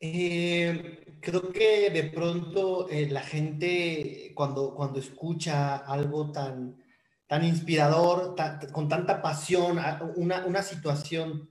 Eh, 0.00 1.18
creo 1.20 1.52
que 1.52 1.90
de 1.90 2.02
pronto 2.10 2.88
eh, 2.90 3.08
la 3.08 3.22
gente 3.22 4.32
cuando, 4.34 4.74
cuando 4.74 4.98
escucha 4.98 5.76
algo 5.76 6.32
tan, 6.32 6.82
tan 7.28 7.44
inspirador, 7.44 8.34
con 8.72 8.88
tanta 8.88 9.22
pasión, 9.22 9.78
una, 10.16 10.44
una 10.46 10.62
situación 10.62 11.48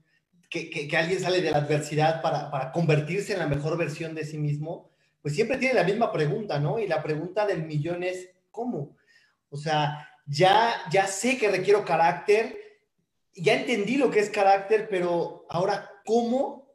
que, 0.48 0.70
que, 0.70 0.96
alguien 0.96 1.20
sale 1.20 1.40
de 1.40 1.50
la 1.50 1.58
adversidad 1.58 2.22
para, 2.22 2.50
para, 2.50 2.72
convertirse 2.72 3.32
en 3.32 3.40
la 3.40 3.46
mejor 3.46 3.76
versión 3.76 4.14
de 4.14 4.24
sí 4.24 4.38
mismo, 4.38 4.90
pues 5.22 5.34
siempre 5.34 5.58
tiene 5.58 5.74
la 5.74 5.84
misma 5.84 6.12
pregunta, 6.12 6.58
¿no? 6.58 6.78
Y 6.78 6.86
la 6.86 7.02
pregunta 7.02 7.46
del 7.46 7.64
millón 7.64 8.02
es, 8.02 8.30
¿cómo? 8.50 8.96
O 9.50 9.56
sea, 9.56 10.08
ya, 10.26 10.74
ya 10.90 11.06
sé 11.06 11.38
que 11.38 11.50
requiero 11.50 11.84
carácter, 11.84 12.56
ya 13.34 13.54
entendí 13.54 13.96
lo 13.96 14.10
que 14.10 14.20
es 14.20 14.30
carácter, 14.30 14.88
pero 14.88 15.46
ahora, 15.48 15.90
¿cómo 16.04 16.74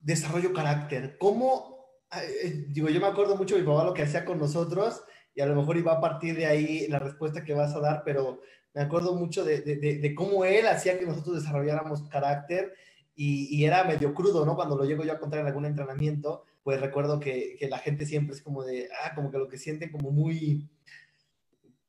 desarrollo 0.00 0.52
carácter? 0.52 1.16
¿Cómo? 1.18 1.86
Eh, 2.14 2.66
digo, 2.68 2.88
yo 2.88 3.00
me 3.00 3.06
acuerdo 3.06 3.36
mucho 3.36 3.54
de 3.54 3.62
mi 3.62 3.66
papá 3.66 3.84
lo 3.84 3.94
que 3.94 4.02
hacía 4.02 4.24
con 4.24 4.38
nosotros 4.38 5.02
y 5.34 5.40
a 5.40 5.46
lo 5.46 5.54
mejor 5.54 5.76
iba 5.76 5.92
a 5.92 6.00
partir 6.00 6.36
de 6.36 6.46
ahí 6.46 6.86
la 6.88 6.98
respuesta 6.98 7.44
que 7.44 7.54
vas 7.54 7.74
a 7.74 7.80
dar, 7.80 8.02
pero 8.04 8.40
me 8.74 8.82
acuerdo 8.82 9.14
mucho 9.14 9.44
de, 9.44 9.60
de, 9.60 9.76
de 9.76 10.14
cómo 10.14 10.44
él 10.44 10.66
hacía 10.66 10.98
que 10.98 11.06
nosotros 11.06 11.42
desarrolláramos 11.42 12.08
carácter 12.08 12.72
y, 13.14 13.54
y, 13.54 13.64
era 13.64 13.84
medio 13.84 14.14
crudo, 14.14 14.46
¿no? 14.46 14.56
Cuando 14.56 14.76
lo 14.76 14.84
llego 14.84 15.04
yo 15.04 15.12
a 15.12 15.18
contar 15.18 15.40
en 15.40 15.46
algún 15.46 15.66
entrenamiento, 15.66 16.44
pues 16.62 16.80
recuerdo 16.80 17.20
que, 17.20 17.56
que, 17.58 17.68
la 17.68 17.78
gente 17.78 18.06
siempre 18.06 18.34
es 18.34 18.42
como 18.42 18.64
de, 18.64 18.88
ah, 19.04 19.14
como 19.14 19.30
que 19.30 19.38
lo 19.38 19.48
que 19.48 19.58
siente 19.58 19.90
como 19.90 20.10
muy, 20.10 20.70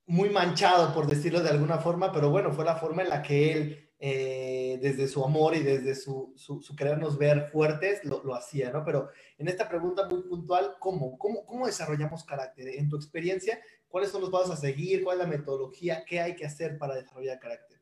muy 0.05 0.29
manchado, 0.29 0.93
por 0.93 1.07
decirlo 1.07 1.41
de 1.41 1.49
alguna 1.49 1.77
forma, 1.77 2.11
pero 2.11 2.29
bueno, 2.29 2.51
fue 2.51 2.65
la 2.65 2.75
forma 2.75 3.03
en 3.03 3.09
la 3.09 3.21
que 3.21 3.53
él 3.53 3.83
eh, 4.05 4.79
desde 4.81 5.07
su 5.07 5.23
amor 5.23 5.55
y 5.55 5.63
desde 5.63 5.95
su, 5.95 6.33
su, 6.35 6.61
su 6.61 6.75
querernos 6.75 7.17
ver 7.17 7.49
fuertes, 7.53 8.03
lo, 8.03 8.21
lo, 8.21 8.35
hacía, 8.35 8.69
¿no? 8.69 8.83
Pero 8.83 9.09
en 9.37 9.47
esta 9.47 9.69
pregunta 9.69 10.09
muy 10.09 10.23
puntual, 10.23 10.75
¿cómo? 10.77 11.17
¿cómo? 11.17 11.45
¿Cómo 11.45 11.67
desarrollamos 11.67 12.25
carácter? 12.25 12.67
En 12.67 12.89
tu 12.89 12.97
experiencia, 12.97 13.61
¿cuáles 13.93 14.09
son 14.09 14.21
los 14.21 14.31
pasos 14.31 14.49
a 14.49 14.55
seguir? 14.55 15.03
¿Cuál 15.03 15.19
es 15.19 15.23
la 15.23 15.29
metodología? 15.29 16.03
¿Qué 16.03 16.19
hay 16.19 16.35
que 16.35 16.47
hacer 16.47 16.79
para 16.79 16.95
desarrollar 16.95 17.39
carácter? 17.39 17.79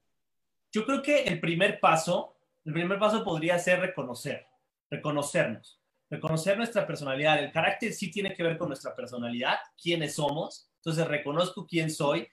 Yo 0.69 0.85
creo 0.85 1.01
que 1.01 1.23
el 1.23 1.39
primer 1.39 1.79
paso, 1.79 2.35
el 2.65 2.73
primer 2.73 2.99
paso 2.99 3.23
podría 3.23 3.57
ser 3.57 3.79
reconocer, 3.79 4.45
reconocernos, 4.89 5.79
reconocer 6.09 6.57
nuestra 6.57 6.85
personalidad. 6.85 7.41
El 7.41 7.53
carácter 7.53 7.93
sí 7.93 8.11
tiene 8.11 8.33
que 8.33 8.43
ver 8.43 8.57
con 8.57 8.67
nuestra 8.67 8.93
personalidad, 8.93 9.55
quiénes 9.81 10.15
somos. 10.15 10.69
Entonces 10.79 11.07
reconozco 11.07 11.65
quién 11.65 11.89
soy, 11.89 12.27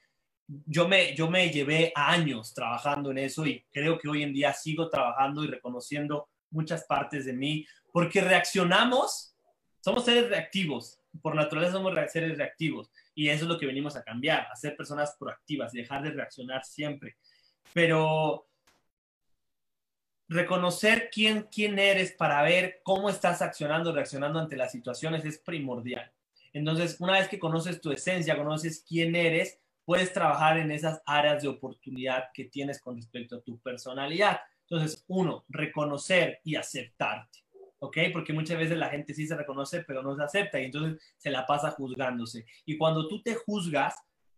yo 0.67 0.89
me, 0.89 1.15
yo 1.15 1.31
me 1.31 1.49
llevé 1.49 1.93
años 1.95 2.53
trabajando 2.53 3.13
en 3.13 3.19
eso 3.19 3.47
y 3.47 3.65
creo 3.71 3.97
que 3.97 4.09
hoy 4.09 4.25
en 4.25 4.33
día 4.33 4.53
sigo 4.55 4.91
trabajando 4.91 5.45
y 5.45 5.47
reconociendo 5.47 6.29
muchas 6.51 6.83
partes 6.83 7.27
de 7.27 7.33
mí, 7.33 7.65
porque 7.93 8.23
reaccionamos, 8.23 9.37
somos 9.79 10.05
seres 10.05 10.29
reactivos, 10.31 10.98
por 11.23 11.35
naturaleza 11.35 11.73
somos 11.73 11.95
seres 12.11 12.37
reactivos, 12.37 12.91
y 13.15 13.29
eso 13.29 13.45
es 13.45 13.49
lo 13.49 13.59
que 13.59 13.67
venimos 13.67 13.97
a 13.97 14.03
cambiar, 14.03 14.47
a 14.51 14.57
ser 14.57 14.77
personas 14.77 15.17
proactivas, 15.19 15.73
dejar 15.73 16.03
de 16.03 16.11
reaccionar 16.11 16.65
siempre. 16.65 17.17
Pero 17.73 18.47
reconocer 20.29 21.09
quién, 21.13 21.49
quién 21.51 21.79
eres 21.79 22.13
para 22.13 22.43
ver 22.43 22.81
cómo 22.85 23.09
estás 23.09 23.43
accionando, 23.43 23.93
reaccionando 23.93 24.39
ante 24.39 24.57
las 24.57 24.73
situaciones 24.73 25.25
es 25.25 25.39
primordial. 25.39 26.13
Entonces, 26.53 26.97
una 27.01 27.15
vez 27.15 27.29
que 27.29 27.39
conoces 27.39 27.81
tu 27.81 27.91
esencia, 27.91 28.37
conoces 28.37 28.85
quién 28.87 29.17
eres, 29.17 29.59
puedes 29.85 30.13
trabajar 30.13 30.59
en 30.59 30.71
esas 30.71 31.01
áreas 31.07 31.43
de 31.43 31.49
oportunidad 31.49 32.25
que 32.35 32.45
tienes 32.45 32.81
con 32.81 32.97
respecto 32.97 33.37
a 33.37 33.41
tu 33.41 33.59
personalidad. 33.59 34.41
Entonces, 34.69 35.05
uno, 35.09 35.45
reconocer 35.49 36.41
y 36.45 36.57
aceptarte, 36.57 37.39
¿ok? 37.81 37.99
Porque 38.13 38.33
muchas 38.33 38.59
veces 38.59 38.77
la 38.77 38.91
gente 38.91 39.15
sí 39.15 39.27
se 39.27 39.37
reconoce, 39.37 39.85
pero 39.85 40.03
no 40.03 40.17
se 40.17 40.23
acepta 40.23 40.61
y 40.61 40.65
entonces 40.65 41.03
se 41.17 41.31
la 41.31 41.47
pasa 41.47 41.71
juzgándose. 41.71 42.47
Y 42.65 42.77
cuando 42.77 43.09
tú 43.09 43.23
te 43.23 43.35
juzgas, 43.35 43.95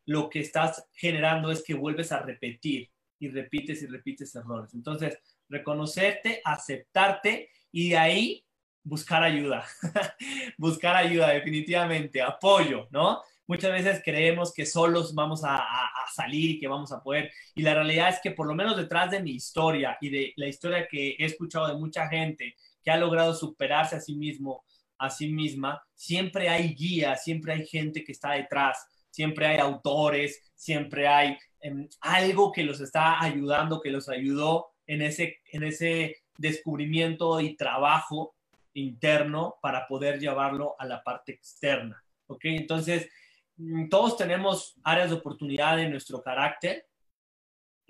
lo 0.07 0.29
que 0.29 0.41
estás 0.41 0.89
generando 0.93 1.51
es 1.51 1.63
que 1.63 1.75
vuelves 1.75 2.13
a 2.13 2.21
repetir 2.21 2.91
y 3.19 3.29
repites 3.29 3.83
y 3.83 3.87
repites 3.87 4.35
errores. 4.35 4.75
Entonces, 4.75 5.19
reconocerte, 5.49 6.41
aceptarte 6.45 7.51
y 7.71 7.91
de 7.91 7.99
ahí 7.99 8.45
buscar 8.83 9.23
ayuda, 9.23 9.65
buscar 10.59 10.97
ayuda 10.97 11.29
definitivamente, 11.29 12.23
apoyo, 12.23 12.89
¿no? 12.91 13.23
Muchas 13.47 13.73
veces 13.73 14.01
creemos 14.05 14.55
que 14.55 14.65
solos 14.65 15.15
vamos 15.15 15.43
a, 15.45 15.67
salir 16.15 16.51
y 16.51 16.59
que 16.59 16.67
vamos 16.67 16.91
a 16.93 17.03
poder. 17.03 17.31
Y 17.55 17.63
la 17.63 17.75
realidad 17.75 18.09
es 18.09 18.21
que 18.21 18.33
por 18.33 18.47
lo 18.47 18.55
menos 18.55 18.77
detrás 18.77 19.11
de 19.13 19.23
mi 19.23 19.33
historia 19.33 19.97
y 20.01 20.09
de 20.09 20.33
la 20.37 20.49
historia 20.49 20.89
que 20.89 21.17
he 21.19 21.25
escuchado 21.25 21.69
de 21.69 21.75
mucha 21.75 22.09
gente 22.09 22.57
que 22.83 22.91
ha 22.91 22.97
logrado 22.97 23.35
superarse 23.35 23.97
a 23.97 24.01
sí 24.01 24.15
mismo, 24.15 24.65
a 24.99 25.11
sí 25.11 25.29
misma, 25.29 25.83
siempre 25.95 26.49
hay 26.49 26.75
guías, 26.75 27.25
siempre 27.25 27.55
hay 27.55 27.67
gente 27.67 28.05
que 28.05 28.13
está 28.13 28.33
detrás, 28.33 28.79
siempre 29.11 29.47
hay 29.47 29.59
autores, 29.59 30.53
siempre 30.55 31.09
hay 31.09 31.39
em, 31.61 31.89
algo 32.01 32.53
que 32.53 32.65
los 32.65 32.81
está 32.81 33.23
ayudando, 33.23 33.81
que 33.81 33.91
los 33.91 34.09
ayudó 34.09 34.69
en 34.87 35.03
ese, 35.03 35.39
en 35.53 35.65
ese 35.65 36.17
descubrimiento 36.37 37.41
y 37.41 37.57
trabajo 37.57 38.35
interno 38.75 39.57
para 39.61 39.87
poder 39.87 40.19
llevarlo 40.19 40.77
a 40.79 40.87
la 40.87 41.03
parte 41.03 41.33
externa. 41.33 42.03
¿Ok? 42.27 42.45
Entonces, 42.45 43.09
mm, 43.57 43.89
todos 43.89 44.17
tenemos 44.17 44.77
áreas 44.85 45.11
de 45.11 45.17
oportunidad 45.17 45.81
en 45.81 45.91
nuestro 45.91 46.23
carácter. 46.23 46.87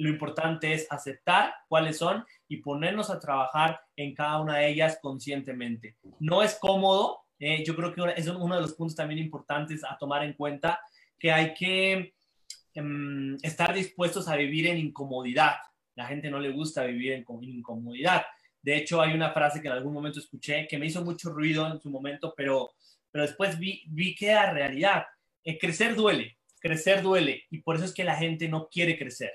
Lo 0.01 0.09
importante 0.09 0.73
es 0.73 0.87
aceptar 0.89 1.53
cuáles 1.69 1.99
son 1.99 2.25
y 2.49 2.57
ponernos 2.57 3.11
a 3.11 3.21
trabajar 3.21 3.79
en 3.95 4.15
cada 4.15 4.41
una 4.41 4.57
de 4.57 4.71
ellas 4.71 4.99
conscientemente. 5.03 5.99
No 6.19 6.43
es 6.43 6.55
cómodo, 6.55 7.27
eh, 7.39 7.63
yo 7.67 7.77
creo 7.77 7.93
que 7.93 8.15
es 8.17 8.27
uno 8.27 8.55
de 8.55 8.63
los 8.63 8.73
puntos 8.73 8.97
también 8.97 9.19
importantes 9.19 9.85
a 9.85 9.99
tomar 9.99 10.25
en 10.25 10.33
cuenta, 10.33 10.81
que 11.19 11.31
hay 11.31 11.53
que 11.53 12.15
em, 12.73 13.37
estar 13.43 13.75
dispuestos 13.75 14.27
a 14.27 14.37
vivir 14.37 14.69
en 14.69 14.79
incomodidad. 14.79 15.57
La 15.95 16.07
gente 16.07 16.31
no 16.31 16.41
le 16.41 16.49
gusta 16.49 16.85
vivir 16.85 17.13
en 17.13 17.27
incomodidad. 17.43 18.23
De 18.63 18.77
hecho, 18.79 19.03
hay 19.03 19.13
una 19.13 19.33
frase 19.33 19.61
que 19.61 19.69
en 19.69 19.75
algún 19.75 19.93
momento 19.93 20.19
escuché 20.19 20.67
que 20.67 20.79
me 20.79 20.87
hizo 20.87 21.05
mucho 21.05 21.29
ruido 21.29 21.71
en 21.71 21.79
su 21.79 21.91
momento, 21.91 22.33
pero, 22.35 22.71
pero 23.11 23.27
después 23.27 23.59
vi, 23.59 23.83
vi 23.89 24.15
que 24.15 24.29
era 24.29 24.51
realidad. 24.51 25.05
Eh, 25.45 25.59
crecer 25.59 25.95
duele, 25.95 26.39
crecer 26.59 27.03
duele, 27.03 27.45
y 27.51 27.59
por 27.59 27.77
eso 27.77 27.85
es 27.85 27.93
que 27.93 28.05
la 28.05 28.17
gente 28.17 28.49
no 28.49 28.67
quiere 28.71 28.97
crecer, 28.97 29.33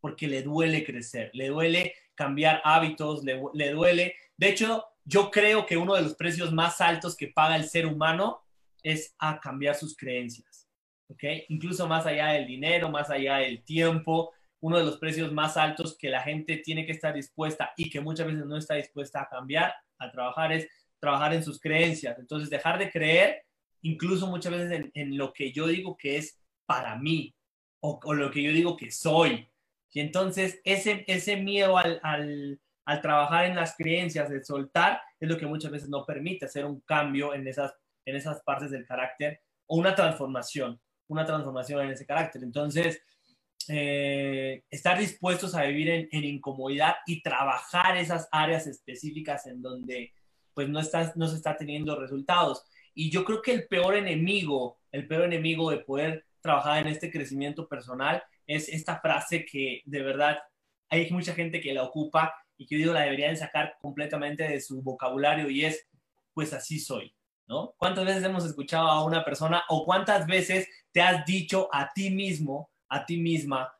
porque 0.00 0.26
le 0.26 0.42
duele 0.42 0.84
crecer, 0.84 1.30
le 1.32 1.48
duele 1.48 1.94
cambiar 2.14 2.60
hábitos, 2.64 3.24
le, 3.24 3.40
le 3.54 3.70
duele. 3.70 4.14
De 4.36 4.48
hecho, 4.48 4.84
yo 5.04 5.30
creo 5.30 5.66
que 5.66 5.76
uno 5.76 5.94
de 5.94 6.02
los 6.02 6.14
precios 6.14 6.52
más 6.52 6.80
altos 6.80 7.16
que 7.16 7.28
paga 7.28 7.56
el 7.56 7.68
ser 7.68 7.86
humano 7.86 8.42
es 8.82 9.14
a 9.18 9.40
cambiar 9.40 9.74
sus 9.74 9.96
creencias, 9.96 10.68
¿ok? 11.08 11.24
Incluso 11.48 11.86
más 11.86 12.06
allá 12.06 12.28
del 12.28 12.46
dinero, 12.46 12.90
más 12.90 13.10
allá 13.10 13.38
del 13.38 13.62
tiempo, 13.64 14.32
uno 14.60 14.78
de 14.78 14.84
los 14.84 14.98
precios 14.98 15.32
más 15.32 15.56
altos 15.56 15.96
que 15.96 16.08
la 16.08 16.22
gente 16.22 16.56
tiene 16.58 16.86
que 16.86 16.92
estar 16.92 17.14
dispuesta 17.14 17.72
y 17.76 17.90
que 17.90 18.00
muchas 18.00 18.26
veces 18.26 18.46
no 18.46 18.56
está 18.56 18.74
dispuesta 18.74 19.22
a 19.22 19.28
cambiar, 19.28 19.74
a 19.98 20.10
trabajar, 20.10 20.52
es 20.52 20.68
trabajar 20.98 21.34
en 21.34 21.44
sus 21.44 21.60
creencias. 21.60 22.18
Entonces, 22.18 22.50
dejar 22.50 22.78
de 22.78 22.90
creer, 22.90 23.42
incluso 23.82 24.26
muchas 24.26 24.52
veces 24.52 24.90
en, 24.94 25.16
lo 25.16 25.32
que 25.32 25.52
yo 25.52 25.66
digo 25.66 25.96
que 25.96 26.16
es 26.16 26.38
para 26.66 26.96
mí 26.96 27.34
o, 27.80 28.00
lo 28.14 28.30
que 28.30 28.42
yo 28.42 28.50
digo 28.50 28.76
que 28.76 28.90
soy. 28.90 29.48
Y 29.92 30.00
entonces, 30.00 30.60
ese, 30.64 31.04
ese 31.06 31.36
miedo 31.36 31.78
al, 31.78 32.00
al, 32.02 33.00
trabajar 33.00 33.46
en 33.46 33.56
las 33.56 33.76
creencias, 33.76 34.28
de 34.28 34.44
soltar, 34.44 35.00
es 35.18 35.28
lo 35.28 35.38
que 35.38 35.46
muchas 35.46 35.70
veces 35.70 35.88
no 35.88 36.04
permite 36.04 36.46
hacer 36.46 36.64
un 36.64 36.80
cambio 36.80 37.34
en 37.34 37.46
esas, 37.46 37.74
en 38.04 38.16
esas 38.16 38.42
partes 38.42 38.70
del 38.70 38.86
carácter 38.86 39.40
o 39.66 39.76
una 39.76 39.94
transformación, 39.94 40.80
una 41.08 41.24
transformación 41.24 41.82
en 41.82 41.90
ese 41.92 42.06
carácter. 42.06 42.42
Entonces, 42.42 43.00
eh, 43.68 44.62
estar 44.70 44.98
dispuestos 44.98 45.54
a 45.54 45.64
vivir 45.64 46.08
en, 46.10 46.24
incomodidad 46.24 46.96
y 47.06 47.22
trabajar 47.22 47.96
esas 47.96 48.28
áreas 48.30 48.66
específicas 48.66 49.46
en 49.46 49.60
donde 49.60 50.12
pues 50.54 50.68
no, 50.68 50.80
no 51.16 51.28
se 51.28 51.36
está 51.36 51.56
teniendo 51.56 51.98
resultados. 51.98 52.64
Y 52.94 53.10
yo 53.10 53.24
creo 53.24 53.42
que 53.42 53.52
el 53.52 53.66
peor 53.66 53.96
enemigo, 53.96 54.78
el 54.92 55.06
peor 55.08 55.24
enemigo 55.24 55.70
de 55.70 55.78
poder 55.78 56.26
trabajar 56.40 56.78
en 56.78 56.92
este 56.92 57.10
crecimiento 57.10 57.68
personal 57.68 58.22
es 58.46 58.68
esta 58.68 59.00
frase 59.00 59.44
que 59.44 59.82
de 59.84 60.02
verdad 60.02 60.38
hay 60.88 61.10
mucha 61.10 61.34
gente 61.34 61.60
que 61.60 61.74
la 61.74 61.82
ocupa 61.82 62.34
y 62.56 62.66
que 62.66 62.76
yo 62.76 62.78
digo 62.78 62.92
la 62.92 63.02
deberían 63.02 63.36
sacar 63.36 63.76
completamente 63.80 64.44
de 64.44 64.60
su 64.60 64.82
vocabulario 64.82 65.50
y 65.50 65.64
es, 65.64 65.86
pues 66.32 66.52
así 66.52 66.78
soy, 66.78 67.14
¿no? 67.46 67.74
¿Cuántas 67.76 68.04
veces 68.04 68.24
hemos 68.24 68.44
escuchado 68.44 68.88
a 68.88 69.04
una 69.04 69.24
persona 69.24 69.64
o 69.68 69.84
cuántas 69.84 70.26
veces 70.26 70.68
te 70.92 71.00
has 71.02 71.24
dicho 71.26 71.68
a 71.72 71.92
ti 71.92 72.10
mismo, 72.10 72.70
a 72.88 73.04
ti 73.04 73.18
misma, 73.18 73.72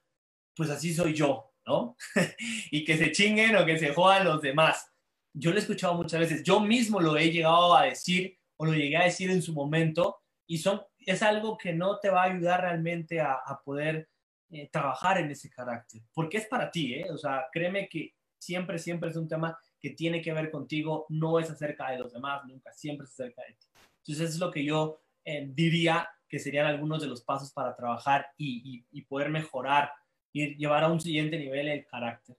pues 0.55 0.71
así 0.71 0.93
soy 0.93 1.14
yo, 1.14 1.53
¿no? 1.67 1.97
y 2.71 2.85
que 2.85 2.97
se 2.97 3.12
chinguen 3.12 3.57
o 3.57 3.64
que 3.64 3.79
se 3.79 3.95
jodan 3.95 4.25
los 4.25 4.43
demás. 4.43 4.91
Yo 5.33 5.51
lo 5.51 5.57
he 5.57 5.61
escuchado 5.61 5.95
muchas 5.95 6.21
veces, 6.21 6.43
yo 6.43 6.61
mismo 6.61 7.01
lo 7.01 7.17
he 7.17 7.31
llegado 7.31 7.77
a 7.77 7.85
decir 7.85 8.39
o 8.57 8.67
lo 8.67 8.73
llegué 8.73 8.97
a 8.97 9.05
decir 9.05 9.31
en 9.31 9.43
su 9.43 9.53
momento 9.53 10.19
y 10.47 10.59
son, 10.59 10.81
es 11.01 11.23
algo 11.23 11.59
que 11.59 11.73
no 11.73 11.99
te 11.99 12.11
va 12.11 12.23
a 12.23 12.33
ayudar 12.33 12.62
realmente 12.62 13.21
a, 13.21 13.41
poder 13.64 14.09
eh, 14.51 14.68
trabajar 14.70 15.18
en 15.18 15.30
ese 15.30 15.51
carácter, 15.51 16.03
porque 16.14 16.38
es 16.38 16.47
para 16.47 16.70
ti, 16.70 16.94
¿eh? 16.94 17.11
O 17.11 17.18
sea, 17.18 17.47
créeme 17.53 17.88
que 17.88 18.14
siempre, 18.38 18.78
siempre 18.78 19.11
es 19.11 19.16
un 19.16 19.28
tema 19.28 19.59
que 19.80 19.90
tiene 19.90 20.22
que 20.22 20.32
ver 20.32 20.51
contigo, 20.51 21.07
no 21.09 21.38
es 21.38 21.51
acerca 21.51 21.90
de 21.90 21.99
los 21.99 22.12
demás, 22.12 22.44
nunca, 22.47 22.72
siempre 22.72 23.05
es 23.05 23.12
acerca 23.12 23.42
de 23.42 23.55
ti. 23.55 23.66
Entonces, 23.99 24.30
es 24.30 24.38
lo 24.38 24.51
que 24.51 24.64
yo 24.64 25.01
eh, 25.24 25.49
diría 25.53 26.09
que 26.28 26.38
serían 26.38 26.66
algunos 26.66 27.03
de 27.03 27.09
los 27.09 27.22
pasos 27.22 27.53
para 27.53 27.74
trabajar 27.74 28.28
y, 28.36 28.82
poder 29.09 29.30
mejorar 29.30 29.90
y 30.32 30.57
llevar 30.57 30.84
a 30.84 30.92
un 30.92 31.01
siguiente 31.01 31.38
nivel 31.38 31.68
el 31.68 31.86
carácter. 31.86 32.36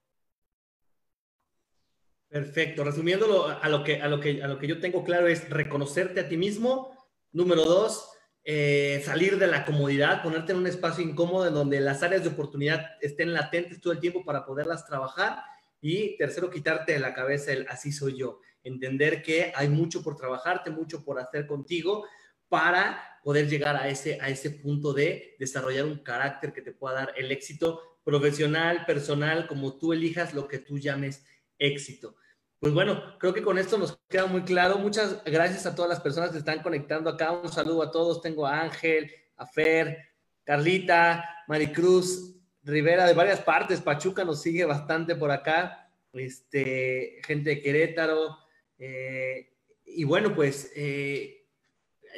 Perfecto. 2.28 2.84
Resumiéndolo 2.84 3.48
a 3.48 3.70
lo 3.70 3.84
que, 3.84 4.02
a 4.02 4.08
lo 4.08 4.20
que, 4.20 4.44
a 4.44 4.48
lo 4.48 4.60
que 4.60 4.68
yo 4.68 4.80
tengo 4.80 5.04
claro 5.04 5.28
es 5.28 5.50
reconocerte 5.50 6.20
a 6.20 6.28
ti 6.28 6.36
mismo. 6.36 6.92
Número 7.32 7.64
dos, 7.64 8.17
eh, 8.50 9.02
salir 9.04 9.38
de 9.38 9.46
la 9.46 9.66
comodidad, 9.66 10.24
ponerte 10.24 10.54
en 10.54 10.60
un 10.60 10.68
espacio 10.68 11.04
incómodo 11.04 11.50
en 11.50 11.54
donde 11.54 11.82
las 11.82 12.02
áreas 12.02 12.24
de 12.24 12.30
oportunidad 12.30 12.92
estén 13.02 13.34
latentes 13.34 13.82
todo 13.82 13.92
el 13.92 14.00
tiempo 14.00 14.24
para 14.24 14.46
poderlas 14.46 14.86
trabajar. 14.86 15.40
Y 15.82 16.16
tercero, 16.16 16.50
quitarte 16.50 16.94
de 16.94 17.00
la 17.00 17.14
cabeza 17.14 17.52
el 17.52 17.68
así 17.68 17.92
soy 17.92 18.18
yo. 18.18 18.40
Entender 18.64 19.22
que 19.22 19.52
hay 19.54 19.68
mucho 19.68 20.02
por 20.02 20.16
trabajarte, 20.16 20.70
mucho 20.70 21.04
por 21.04 21.20
hacer 21.20 21.46
contigo 21.46 22.06
para 22.48 23.20
poder 23.22 23.50
llegar 23.50 23.76
a 23.76 23.90
ese, 23.90 24.18
a 24.22 24.30
ese 24.30 24.52
punto 24.52 24.94
de 24.94 25.36
desarrollar 25.38 25.84
un 25.84 26.02
carácter 26.02 26.54
que 26.54 26.62
te 26.62 26.72
pueda 26.72 26.96
dar 26.96 27.14
el 27.18 27.30
éxito 27.34 28.00
profesional, 28.06 28.86
personal, 28.86 29.46
como 29.48 29.78
tú 29.78 29.92
elijas 29.92 30.34
lo 30.34 30.48
que 30.48 30.60
tú 30.60 30.78
llames 30.78 31.26
éxito. 31.60 32.16
Pues 32.60 32.74
bueno, 32.74 33.18
creo 33.20 33.34
que 33.34 33.44
con 33.44 33.60
esto 33.60 33.78
nos 33.78 34.00
queda 34.10 34.26
muy 34.26 34.42
claro. 34.42 34.80
Muchas 34.80 35.24
gracias 35.26 35.68
a 35.68 35.76
todas 35.76 35.90
las 35.90 36.00
personas 36.00 36.32
que 36.32 36.40
están 36.40 36.64
conectando 36.64 37.10
acá. 37.10 37.32
Un 37.32 37.52
saludo 37.52 37.84
a 37.84 37.92
todos. 37.92 38.22
Tengo 38.22 38.48
a 38.48 38.62
Ángel, 38.62 39.12
a 39.36 39.46
Fer, 39.46 40.10
Carlita, 40.44 41.44
Maricruz, 41.48 42.36
Rivera 42.64 43.06
de 43.06 43.14
varias 43.14 43.42
partes. 43.42 43.82
Pachuca 43.82 44.26
nos 44.26 44.42
sigue 44.42 44.66
bastante 44.66 45.16
por 45.16 45.30
acá. 45.30 45.92
Este, 46.14 47.20
gente 47.24 47.52
de 47.52 47.62
Querétaro. 47.62 48.40
Eh, 48.80 49.54
y 49.86 50.04
bueno, 50.04 50.34
pues 50.34 50.72
eh, 50.76 51.46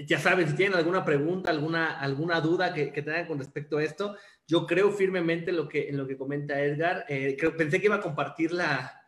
ya 0.06 0.20
saben, 0.20 0.48
si 0.48 0.56
tienen 0.56 0.78
alguna 0.78 1.04
pregunta, 1.04 1.50
alguna, 1.50 2.00
alguna 2.00 2.40
duda 2.40 2.74
que, 2.74 2.88
tengan 2.88 3.28
con 3.28 3.40
respecto 3.40 3.78
a 3.78 3.84
esto, 3.84 4.16
yo 4.48 4.66
creo 4.66 4.90
firmemente 4.94 5.50
en 5.50 5.58
lo 5.58 5.68
que, 5.68 5.90
en 5.90 5.98
lo 5.98 6.08
que 6.08 6.18
comenta 6.18 6.62
Edgar. 6.62 7.06
Eh, 7.10 7.36
pensé 7.58 7.82
que 7.82 7.88
iba 7.88 7.98
a 7.98 8.02
compartir 8.02 8.54
la, 8.54 8.99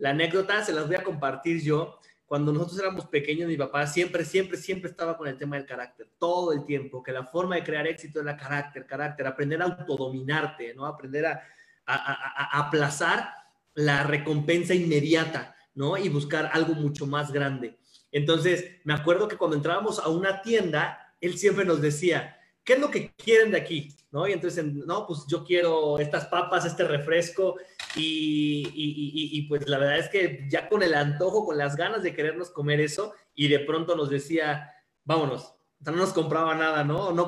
la, 0.00 0.10
anécdota, 0.10 0.64
se 0.64 0.72
las 0.72 0.86
voy 0.86 0.96
a 0.96 1.04
compartir 1.04 1.62
yo. 1.62 1.98
Cuando 2.26 2.52
nosotros 2.52 2.80
éramos 2.80 3.06
pequeños, 3.06 3.48
mi 3.48 3.56
papá 3.56 3.86
siempre, 3.86 4.24
siempre, 4.24 4.56
siempre 4.56 4.90
estaba 4.90 5.16
con 5.16 5.28
el 5.28 5.36
tema 5.36 5.56
del 5.56 5.66
carácter, 5.66 6.08
todo 6.18 6.52
el 6.52 6.64
tiempo, 6.64 7.02
que 7.02 7.12
la 7.12 7.24
forma 7.24 7.56
de 7.56 7.64
crear 7.64 7.86
éxito 7.86 8.20
es 8.20 8.24
la 8.24 8.36
carácter, 8.36 8.86
carácter, 8.86 9.26
aprender 9.26 9.60
a 9.62 9.64
autodominarte, 9.64 10.74
¿no? 10.74 10.86
Aprender 10.86 11.26
a, 11.26 11.42
a, 11.86 11.94
a, 11.94 12.58
a 12.58 12.66
aplazar 12.66 13.32
la 13.74 14.04
recompensa 14.04 14.74
inmediata, 14.74 15.56
¿no? 15.74 15.96
Y 15.96 16.08
buscar 16.08 16.50
algo 16.52 16.74
mucho 16.74 17.06
más 17.06 17.32
grande. 17.32 17.78
Entonces, 18.12 18.64
me 18.84 18.92
acuerdo 18.92 19.28
que 19.28 19.36
cuando 19.36 19.56
entrábamos 19.56 19.98
a 19.98 20.08
una 20.08 20.42
tienda, 20.42 21.14
él 21.20 21.38
siempre 21.38 21.64
nos 21.64 21.80
decía, 21.80 22.38
¿qué 22.64 22.74
es 22.74 22.80
lo 22.80 22.90
que 22.90 23.12
quieren 23.14 23.52
de 23.52 23.58
aquí? 23.58 23.96
¿No? 24.10 24.26
Y 24.26 24.32
entonces, 24.32 24.64
no, 24.64 25.06
pues 25.06 25.24
yo 25.28 25.44
quiero 25.44 25.98
estas 25.98 26.26
papas, 26.26 26.64
este 26.64 26.84
refresco, 26.84 27.56
y, 27.96 28.70
y, 28.74 29.42
pues 29.48 29.68
la 29.68 29.78
verdad 29.78 29.98
es 29.98 30.08
que 30.08 30.46
ya 30.48 30.68
con 30.68 30.82
el 30.82 30.94
antojo, 30.94 31.44
con 31.44 31.58
las 31.58 31.76
ganas 31.76 32.02
de 32.02 32.14
querernos 32.14 32.50
comer 32.50 32.80
eso, 32.80 33.14
y 33.34 33.48
de 33.48 33.60
pronto 33.60 33.96
nos 33.96 34.10
decía, 34.10 34.72
vámonos, 35.04 35.54
no 35.80 35.92
nos 35.92 36.12
compraba 36.12 36.54
nada, 36.54 36.84
¿no? 36.84 37.12
no 37.12 37.24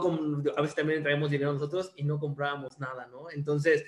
a 0.57 0.61
veces 0.61 0.77
también 0.77 1.03
traemos 1.03 1.31
dinero 1.31 1.53
nosotros 1.53 1.93
y 1.97 2.05
no 2.05 2.21
comprábamos 2.21 2.79
nada, 2.79 3.07
¿no? 3.07 3.31
Entonces, 3.31 3.85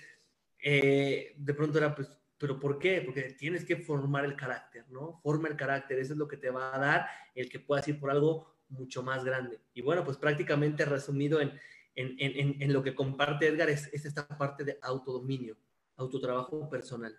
eh, 0.58 1.34
de 1.36 1.54
pronto 1.54 1.78
era, 1.78 1.94
pues, 1.94 2.08
¿Pero 2.38 2.58
por 2.58 2.78
qué? 2.78 3.00
Porque 3.00 3.22
tienes 3.38 3.64
que 3.64 3.76
formar 3.76 4.24
el 4.24 4.36
carácter, 4.36 4.84
¿no? 4.90 5.20
Forma 5.22 5.48
el 5.48 5.56
carácter, 5.56 5.98
eso 5.98 6.12
es 6.12 6.18
lo 6.18 6.28
que 6.28 6.36
te 6.36 6.50
va 6.50 6.74
a 6.74 6.78
dar 6.78 7.06
el 7.34 7.48
que 7.48 7.60
puedas 7.60 7.86
ir 7.88 7.98
por 7.98 8.10
algo 8.10 8.54
mucho 8.68 9.02
más 9.02 9.24
grande. 9.24 9.60
Y 9.72 9.82
bueno, 9.82 10.04
pues 10.04 10.16
prácticamente 10.16 10.84
resumido 10.84 11.40
en, 11.40 11.52
en, 11.94 12.16
en, 12.18 12.60
en 12.60 12.72
lo 12.72 12.82
que 12.82 12.94
comparte 12.94 13.46
Edgar 13.46 13.70
es, 13.70 13.88
es, 13.92 14.04
esta 14.04 14.26
parte 14.26 14.64
de 14.64 14.78
autodominio, 14.82 15.56
autotrabajo 15.96 16.68
personal. 16.68 17.18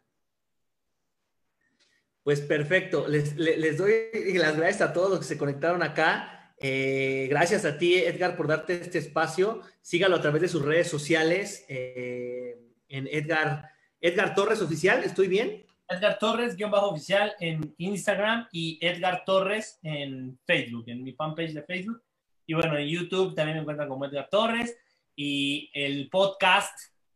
Pues 2.25 2.41
perfecto. 2.41 3.07
Les, 3.07 3.35
doy 3.77 3.93
las 4.33 4.57
gracias 4.57 4.81
a 4.81 4.93
todos 4.93 5.11
los 5.11 5.19
que 5.19 5.25
se 5.25 5.37
conectaron 5.37 5.83
acá. 5.83 6.53
Eh, 6.59 7.27
gracias 7.29 7.65
a 7.65 7.77
ti, 7.77 7.95
Edgar, 7.95 8.35
por 8.35 8.47
darte 8.47 8.81
este 8.81 8.97
espacio. 8.97 9.61
Sígalo 9.81 10.15
a 10.15 10.21
través 10.21 10.41
de 10.41 10.47
sus 10.47 10.63
redes 10.63 10.87
sociales 10.87 11.65
eh, 11.69 12.57
en 12.89 13.07
Edgar, 13.11 13.69
Edgar 14.01 14.33
Torres 14.33 14.61
Oficial. 14.61 15.03
¿Estoy 15.03 15.27
bien? 15.27 15.65
Edgar 15.87 16.17
Torres, 16.17 16.55
guion 16.55 16.71
bajo 16.71 16.89
oficial 16.89 17.35
en 17.39 17.75
Instagram 17.77 18.47
y 18.51 18.79
Edgar 18.81 19.23
Torres 19.23 19.79
en 19.83 20.39
Facebook, 20.45 20.85
en 20.87 21.03
mi 21.03 21.13
fanpage 21.13 21.53
de 21.53 21.61
Facebook. 21.61 22.01
Y 22.47 22.55
bueno, 22.55 22.75
en 22.75 22.87
YouTube 22.87 23.35
también 23.35 23.57
me 23.57 23.61
encuentran 23.61 23.87
como 23.87 24.05
Edgar 24.05 24.29
Torres. 24.29 24.75
Y 25.15 25.69
el 25.73 26.09
podcast 26.09 26.75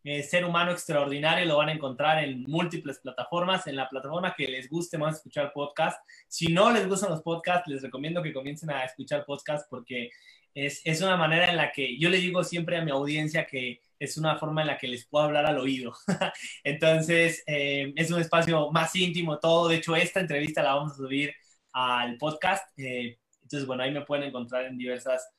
eh, 0.09 0.23
Ser 0.23 0.43
Humano 0.43 0.71
Extraordinario 0.71 1.45
lo 1.45 1.57
van 1.57 1.69
a 1.69 1.73
encontrar 1.73 2.23
en 2.23 2.41
múltiples 2.47 2.97
plataformas, 2.97 3.67
en 3.67 3.75
la 3.75 3.87
plataforma 3.87 4.33
que 4.35 4.47
les 4.47 4.67
guste 4.67 4.97
más 4.97 5.17
escuchar 5.17 5.53
podcast. 5.53 6.01
Si 6.27 6.47
no 6.47 6.71
les 6.71 6.87
gustan 6.87 7.11
los 7.11 7.21
podcasts, 7.21 7.67
les 7.67 7.83
recomiendo 7.83 8.23
que 8.23 8.33
comiencen 8.33 8.71
a 8.71 8.83
escuchar 8.83 9.23
podcast 9.23 9.69
porque 9.69 10.09
es, 10.55 10.81
es 10.83 11.03
una 11.03 11.15
manera 11.15 11.51
en 11.51 11.57
la 11.57 11.71
que 11.71 11.95
yo 11.99 12.09
le 12.09 12.17
digo 12.17 12.43
siempre 12.43 12.77
a 12.77 12.83
mi 12.83 12.89
audiencia 12.89 13.45
que 13.45 13.81
es 13.99 14.17
una 14.17 14.35
forma 14.37 14.61
en 14.61 14.67
la 14.67 14.79
que 14.79 14.87
les 14.87 15.05
puedo 15.05 15.25
hablar 15.25 15.45
al 15.45 15.59
oído. 15.59 15.93
Entonces, 16.63 17.43
eh, 17.45 17.93
es 17.95 18.09
un 18.09 18.19
espacio 18.19 18.71
más 18.71 18.95
íntimo 18.95 19.37
todo. 19.37 19.67
De 19.67 19.75
hecho, 19.75 19.95
esta 19.95 20.21
entrevista 20.21 20.63
la 20.63 20.73
vamos 20.73 20.93
a 20.93 20.95
subir 20.95 21.35
al 21.71 22.17
podcast. 22.17 22.67
Eh, 22.79 23.19
entonces, 23.43 23.67
bueno, 23.67 23.83
ahí 23.83 23.91
me 23.91 24.05
pueden 24.05 24.25
encontrar 24.25 24.65
en 24.65 24.77
diversas 24.77 25.29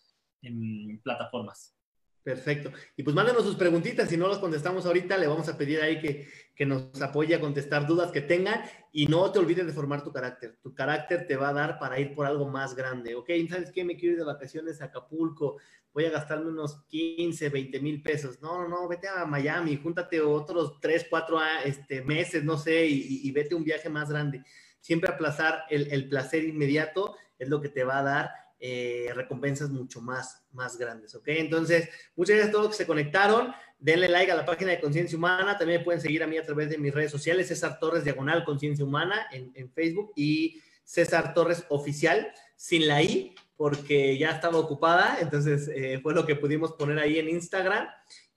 em, 0.42 1.00
plataformas. 1.00 1.74
Perfecto. 2.22 2.70
Y 2.96 3.02
pues 3.02 3.16
mándenos 3.16 3.44
sus 3.44 3.56
preguntitas, 3.56 4.08
si 4.08 4.16
no 4.18 4.28
los 4.28 4.38
contestamos 4.38 4.84
ahorita, 4.84 5.16
le 5.16 5.26
vamos 5.26 5.48
a 5.48 5.56
pedir 5.56 5.80
ahí 5.80 5.98
que, 5.98 6.28
que, 6.54 6.66
nos 6.66 7.00
apoye 7.00 7.34
a 7.34 7.40
contestar 7.40 7.86
dudas 7.86 8.12
que 8.12 8.20
tengan 8.20 8.62
y 8.92 9.06
no 9.06 9.32
te 9.32 9.38
olvides 9.38 9.66
de 9.66 9.72
formar 9.72 10.04
tu 10.04 10.12
carácter. 10.12 10.58
Tu 10.62 10.74
carácter 10.74 11.26
te 11.26 11.36
va 11.36 11.48
a 11.48 11.54
dar 11.54 11.78
para 11.78 11.98
ir 11.98 12.14
por 12.14 12.26
algo 12.26 12.46
más 12.46 12.74
grande, 12.74 13.14
¿ok? 13.14 13.30
¿Sabes 13.48 13.72
qué? 13.72 13.84
Me 13.84 13.96
quiero 13.96 14.12
ir 14.12 14.18
de 14.18 14.26
vacaciones 14.26 14.82
a 14.82 14.86
Acapulco, 14.86 15.56
voy 15.94 16.04
a 16.04 16.10
gastarme 16.10 16.50
unos 16.50 16.82
15, 16.88 17.48
20 17.48 17.80
mil 17.80 18.02
pesos. 18.02 18.40
No, 18.42 18.60
no, 18.60 18.68
no, 18.68 18.86
vete 18.86 19.08
a 19.08 19.24
Miami, 19.24 19.80
júntate 19.82 20.20
otros 20.20 20.78
3, 20.78 21.06
4 21.08 21.38
ah, 21.38 21.62
este, 21.64 22.02
meses, 22.02 22.44
no 22.44 22.58
sé, 22.58 22.86
y, 22.86 23.30
vete 23.32 23.54
un 23.54 23.64
viaje 23.64 23.88
más 23.88 24.10
grande. 24.10 24.44
Siempre 24.80 25.10
aplazar 25.10 25.64
el, 25.70 25.90
el 25.90 26.06
placer 26.08 26.44
inmediato 26.44 27.16
es 27.38 27.48
lo 27.48 27.62
que 27.62 27.70
te 27.70 27.82
va 27.82 28.00
a 28.00 28.02
dar 28.02 28.39
eh, 28.62 29.10
recompensas 29.14 29.70
mucho 29.70 30.02
más, 30.02 30.44
más 30.52 30.76
grandes, 30.76 31.14
¿ok? 31.14 31.28
Entonces, 31.28 31.88
muchas 32.14 32.36
gracias 32.36 32.54
a 32.54 32.58
todos 32.58 32.70
que 32.72 32.76
se 32.76 32.86
conectaron. 32.86 33.54
Denle 33.78 34.06
like 34.06 34.30
a 34.30 34.36
la 34.36 34.44
página 34.44 34.72
de 34.72 34.80
Conciencia 34.80 35.16
Humana. 35.16 35.56
También 35.56 35.82
pueden 35.82 35.98
seguir 35.98 36.22
a 36.22 36.26
mí 36.26 36.36
a 36.36 36.42
través 36.42 36.68
de 36.68 36.76
mis 36.76 36.92
redes 36.92 37.10
sociales, 37.10 37.48
César 37.48 37.78
Torres 37.80 38.04
Diagonal 38.04 38.44
Conciencia 38.44 38.84
Humana 38.84 39.28
en, 39.32 39.72
Facebook 39.72 40.12
y 40.14 40.60
César 40.84 41.32
Torres 41.32 41.64
Oficial, 41.70 42.30
sin 42.54 42.86
la 42.86 43.02
I, 43.02 43.34
porque 43.56 44.18
ya 44.18 44.32
estaba 44.32 44.58
ocupada. 44.58 45.16
Entonces, 45.22 45.70
eh, 45.74 45.98
fue 46.02 46.12
lo 46.12 46.26
que 46.26 46.36
pudimos 46.36 46.72
poner 46.72 46.98
ahí 46.98 47.18
en 47.18 47.30
Instagram. 47.30 47.88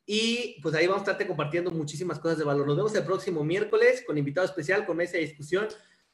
Y 0.05 0.61
pues 0.61 0.73
ahí 0.75 0.87
vamos 0.87 1.01
a 1.01 1.03
estarte 1.03 1.27
compartiendo 1.27 1.69
muchísimas 1.69 2.17
cosas 2.17 2.37
de 2.37 2.45
valor. 2.45 2.65
Nos 2.65 2.77
vemos 2.77 2.95
el 2.95 3.03
próximo 3.03 3.43
miércoles 3.43 4.03
con 4.07 4.17
invitado 4.17 4.45
especial, 4.47 4.85
con 4.85 4.95
mesa 4.95 5.13
de 5.13 5.25
discusión 5.25 5.67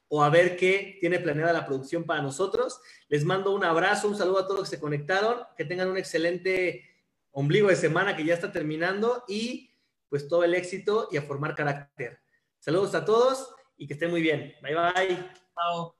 o 0.09 0.23
a 0.23 0.29
ver 0.29 0.57
qué 0.57 0.97
tiene 0.99 1.19
planeada 1.19 1.53
la 1.53 1.65
producción 1.65 2.03
para 2.03 2.21
nosotros. 2.21 2.81
Les 3.07 3.23
mando 3.23 3.53
un 3.53 3.63
abrazo, 3.63 4.07
un 4.07 4.17
saludo 4.17 4.39
a 4.39 4.43
todos 4.47 4.59
los 4.59 4.69
que 4.69 4.75
se 4.75 4.81
conectaron, 4.81 5.39
que 5.55 5.65
tengan 5.65 5.89
un 5.89 5.97
excelente 5.97 6.83
ombligo 7.31 7.69
de 7.69 7.75
semana 7.75 8.15
que 8.15 8.25
ya 8.25 8.33
está 8.33 8.51
terminando 8.51 9.23
y 9.27 9.75
pues 10.09 10.27
todo 10.27 10.43
el 10.43 10.55
éxito 10.55 11.07
y 11.11 11.17
a 11.17 11.21
formar 11.21 11.55
carácter. 11.55 12.19
Saludos 12.57 12.95
a 12.95 13.05
todos 13.05 13.53
y 13.77 13.87
que 13.87 13.93
estén 13.93 14.09
muy 14.09 14.21
bien. 14.21 14.53
Bye 14.61 14.75
bye. 14.75 15.31
Chao. 15.55 15.98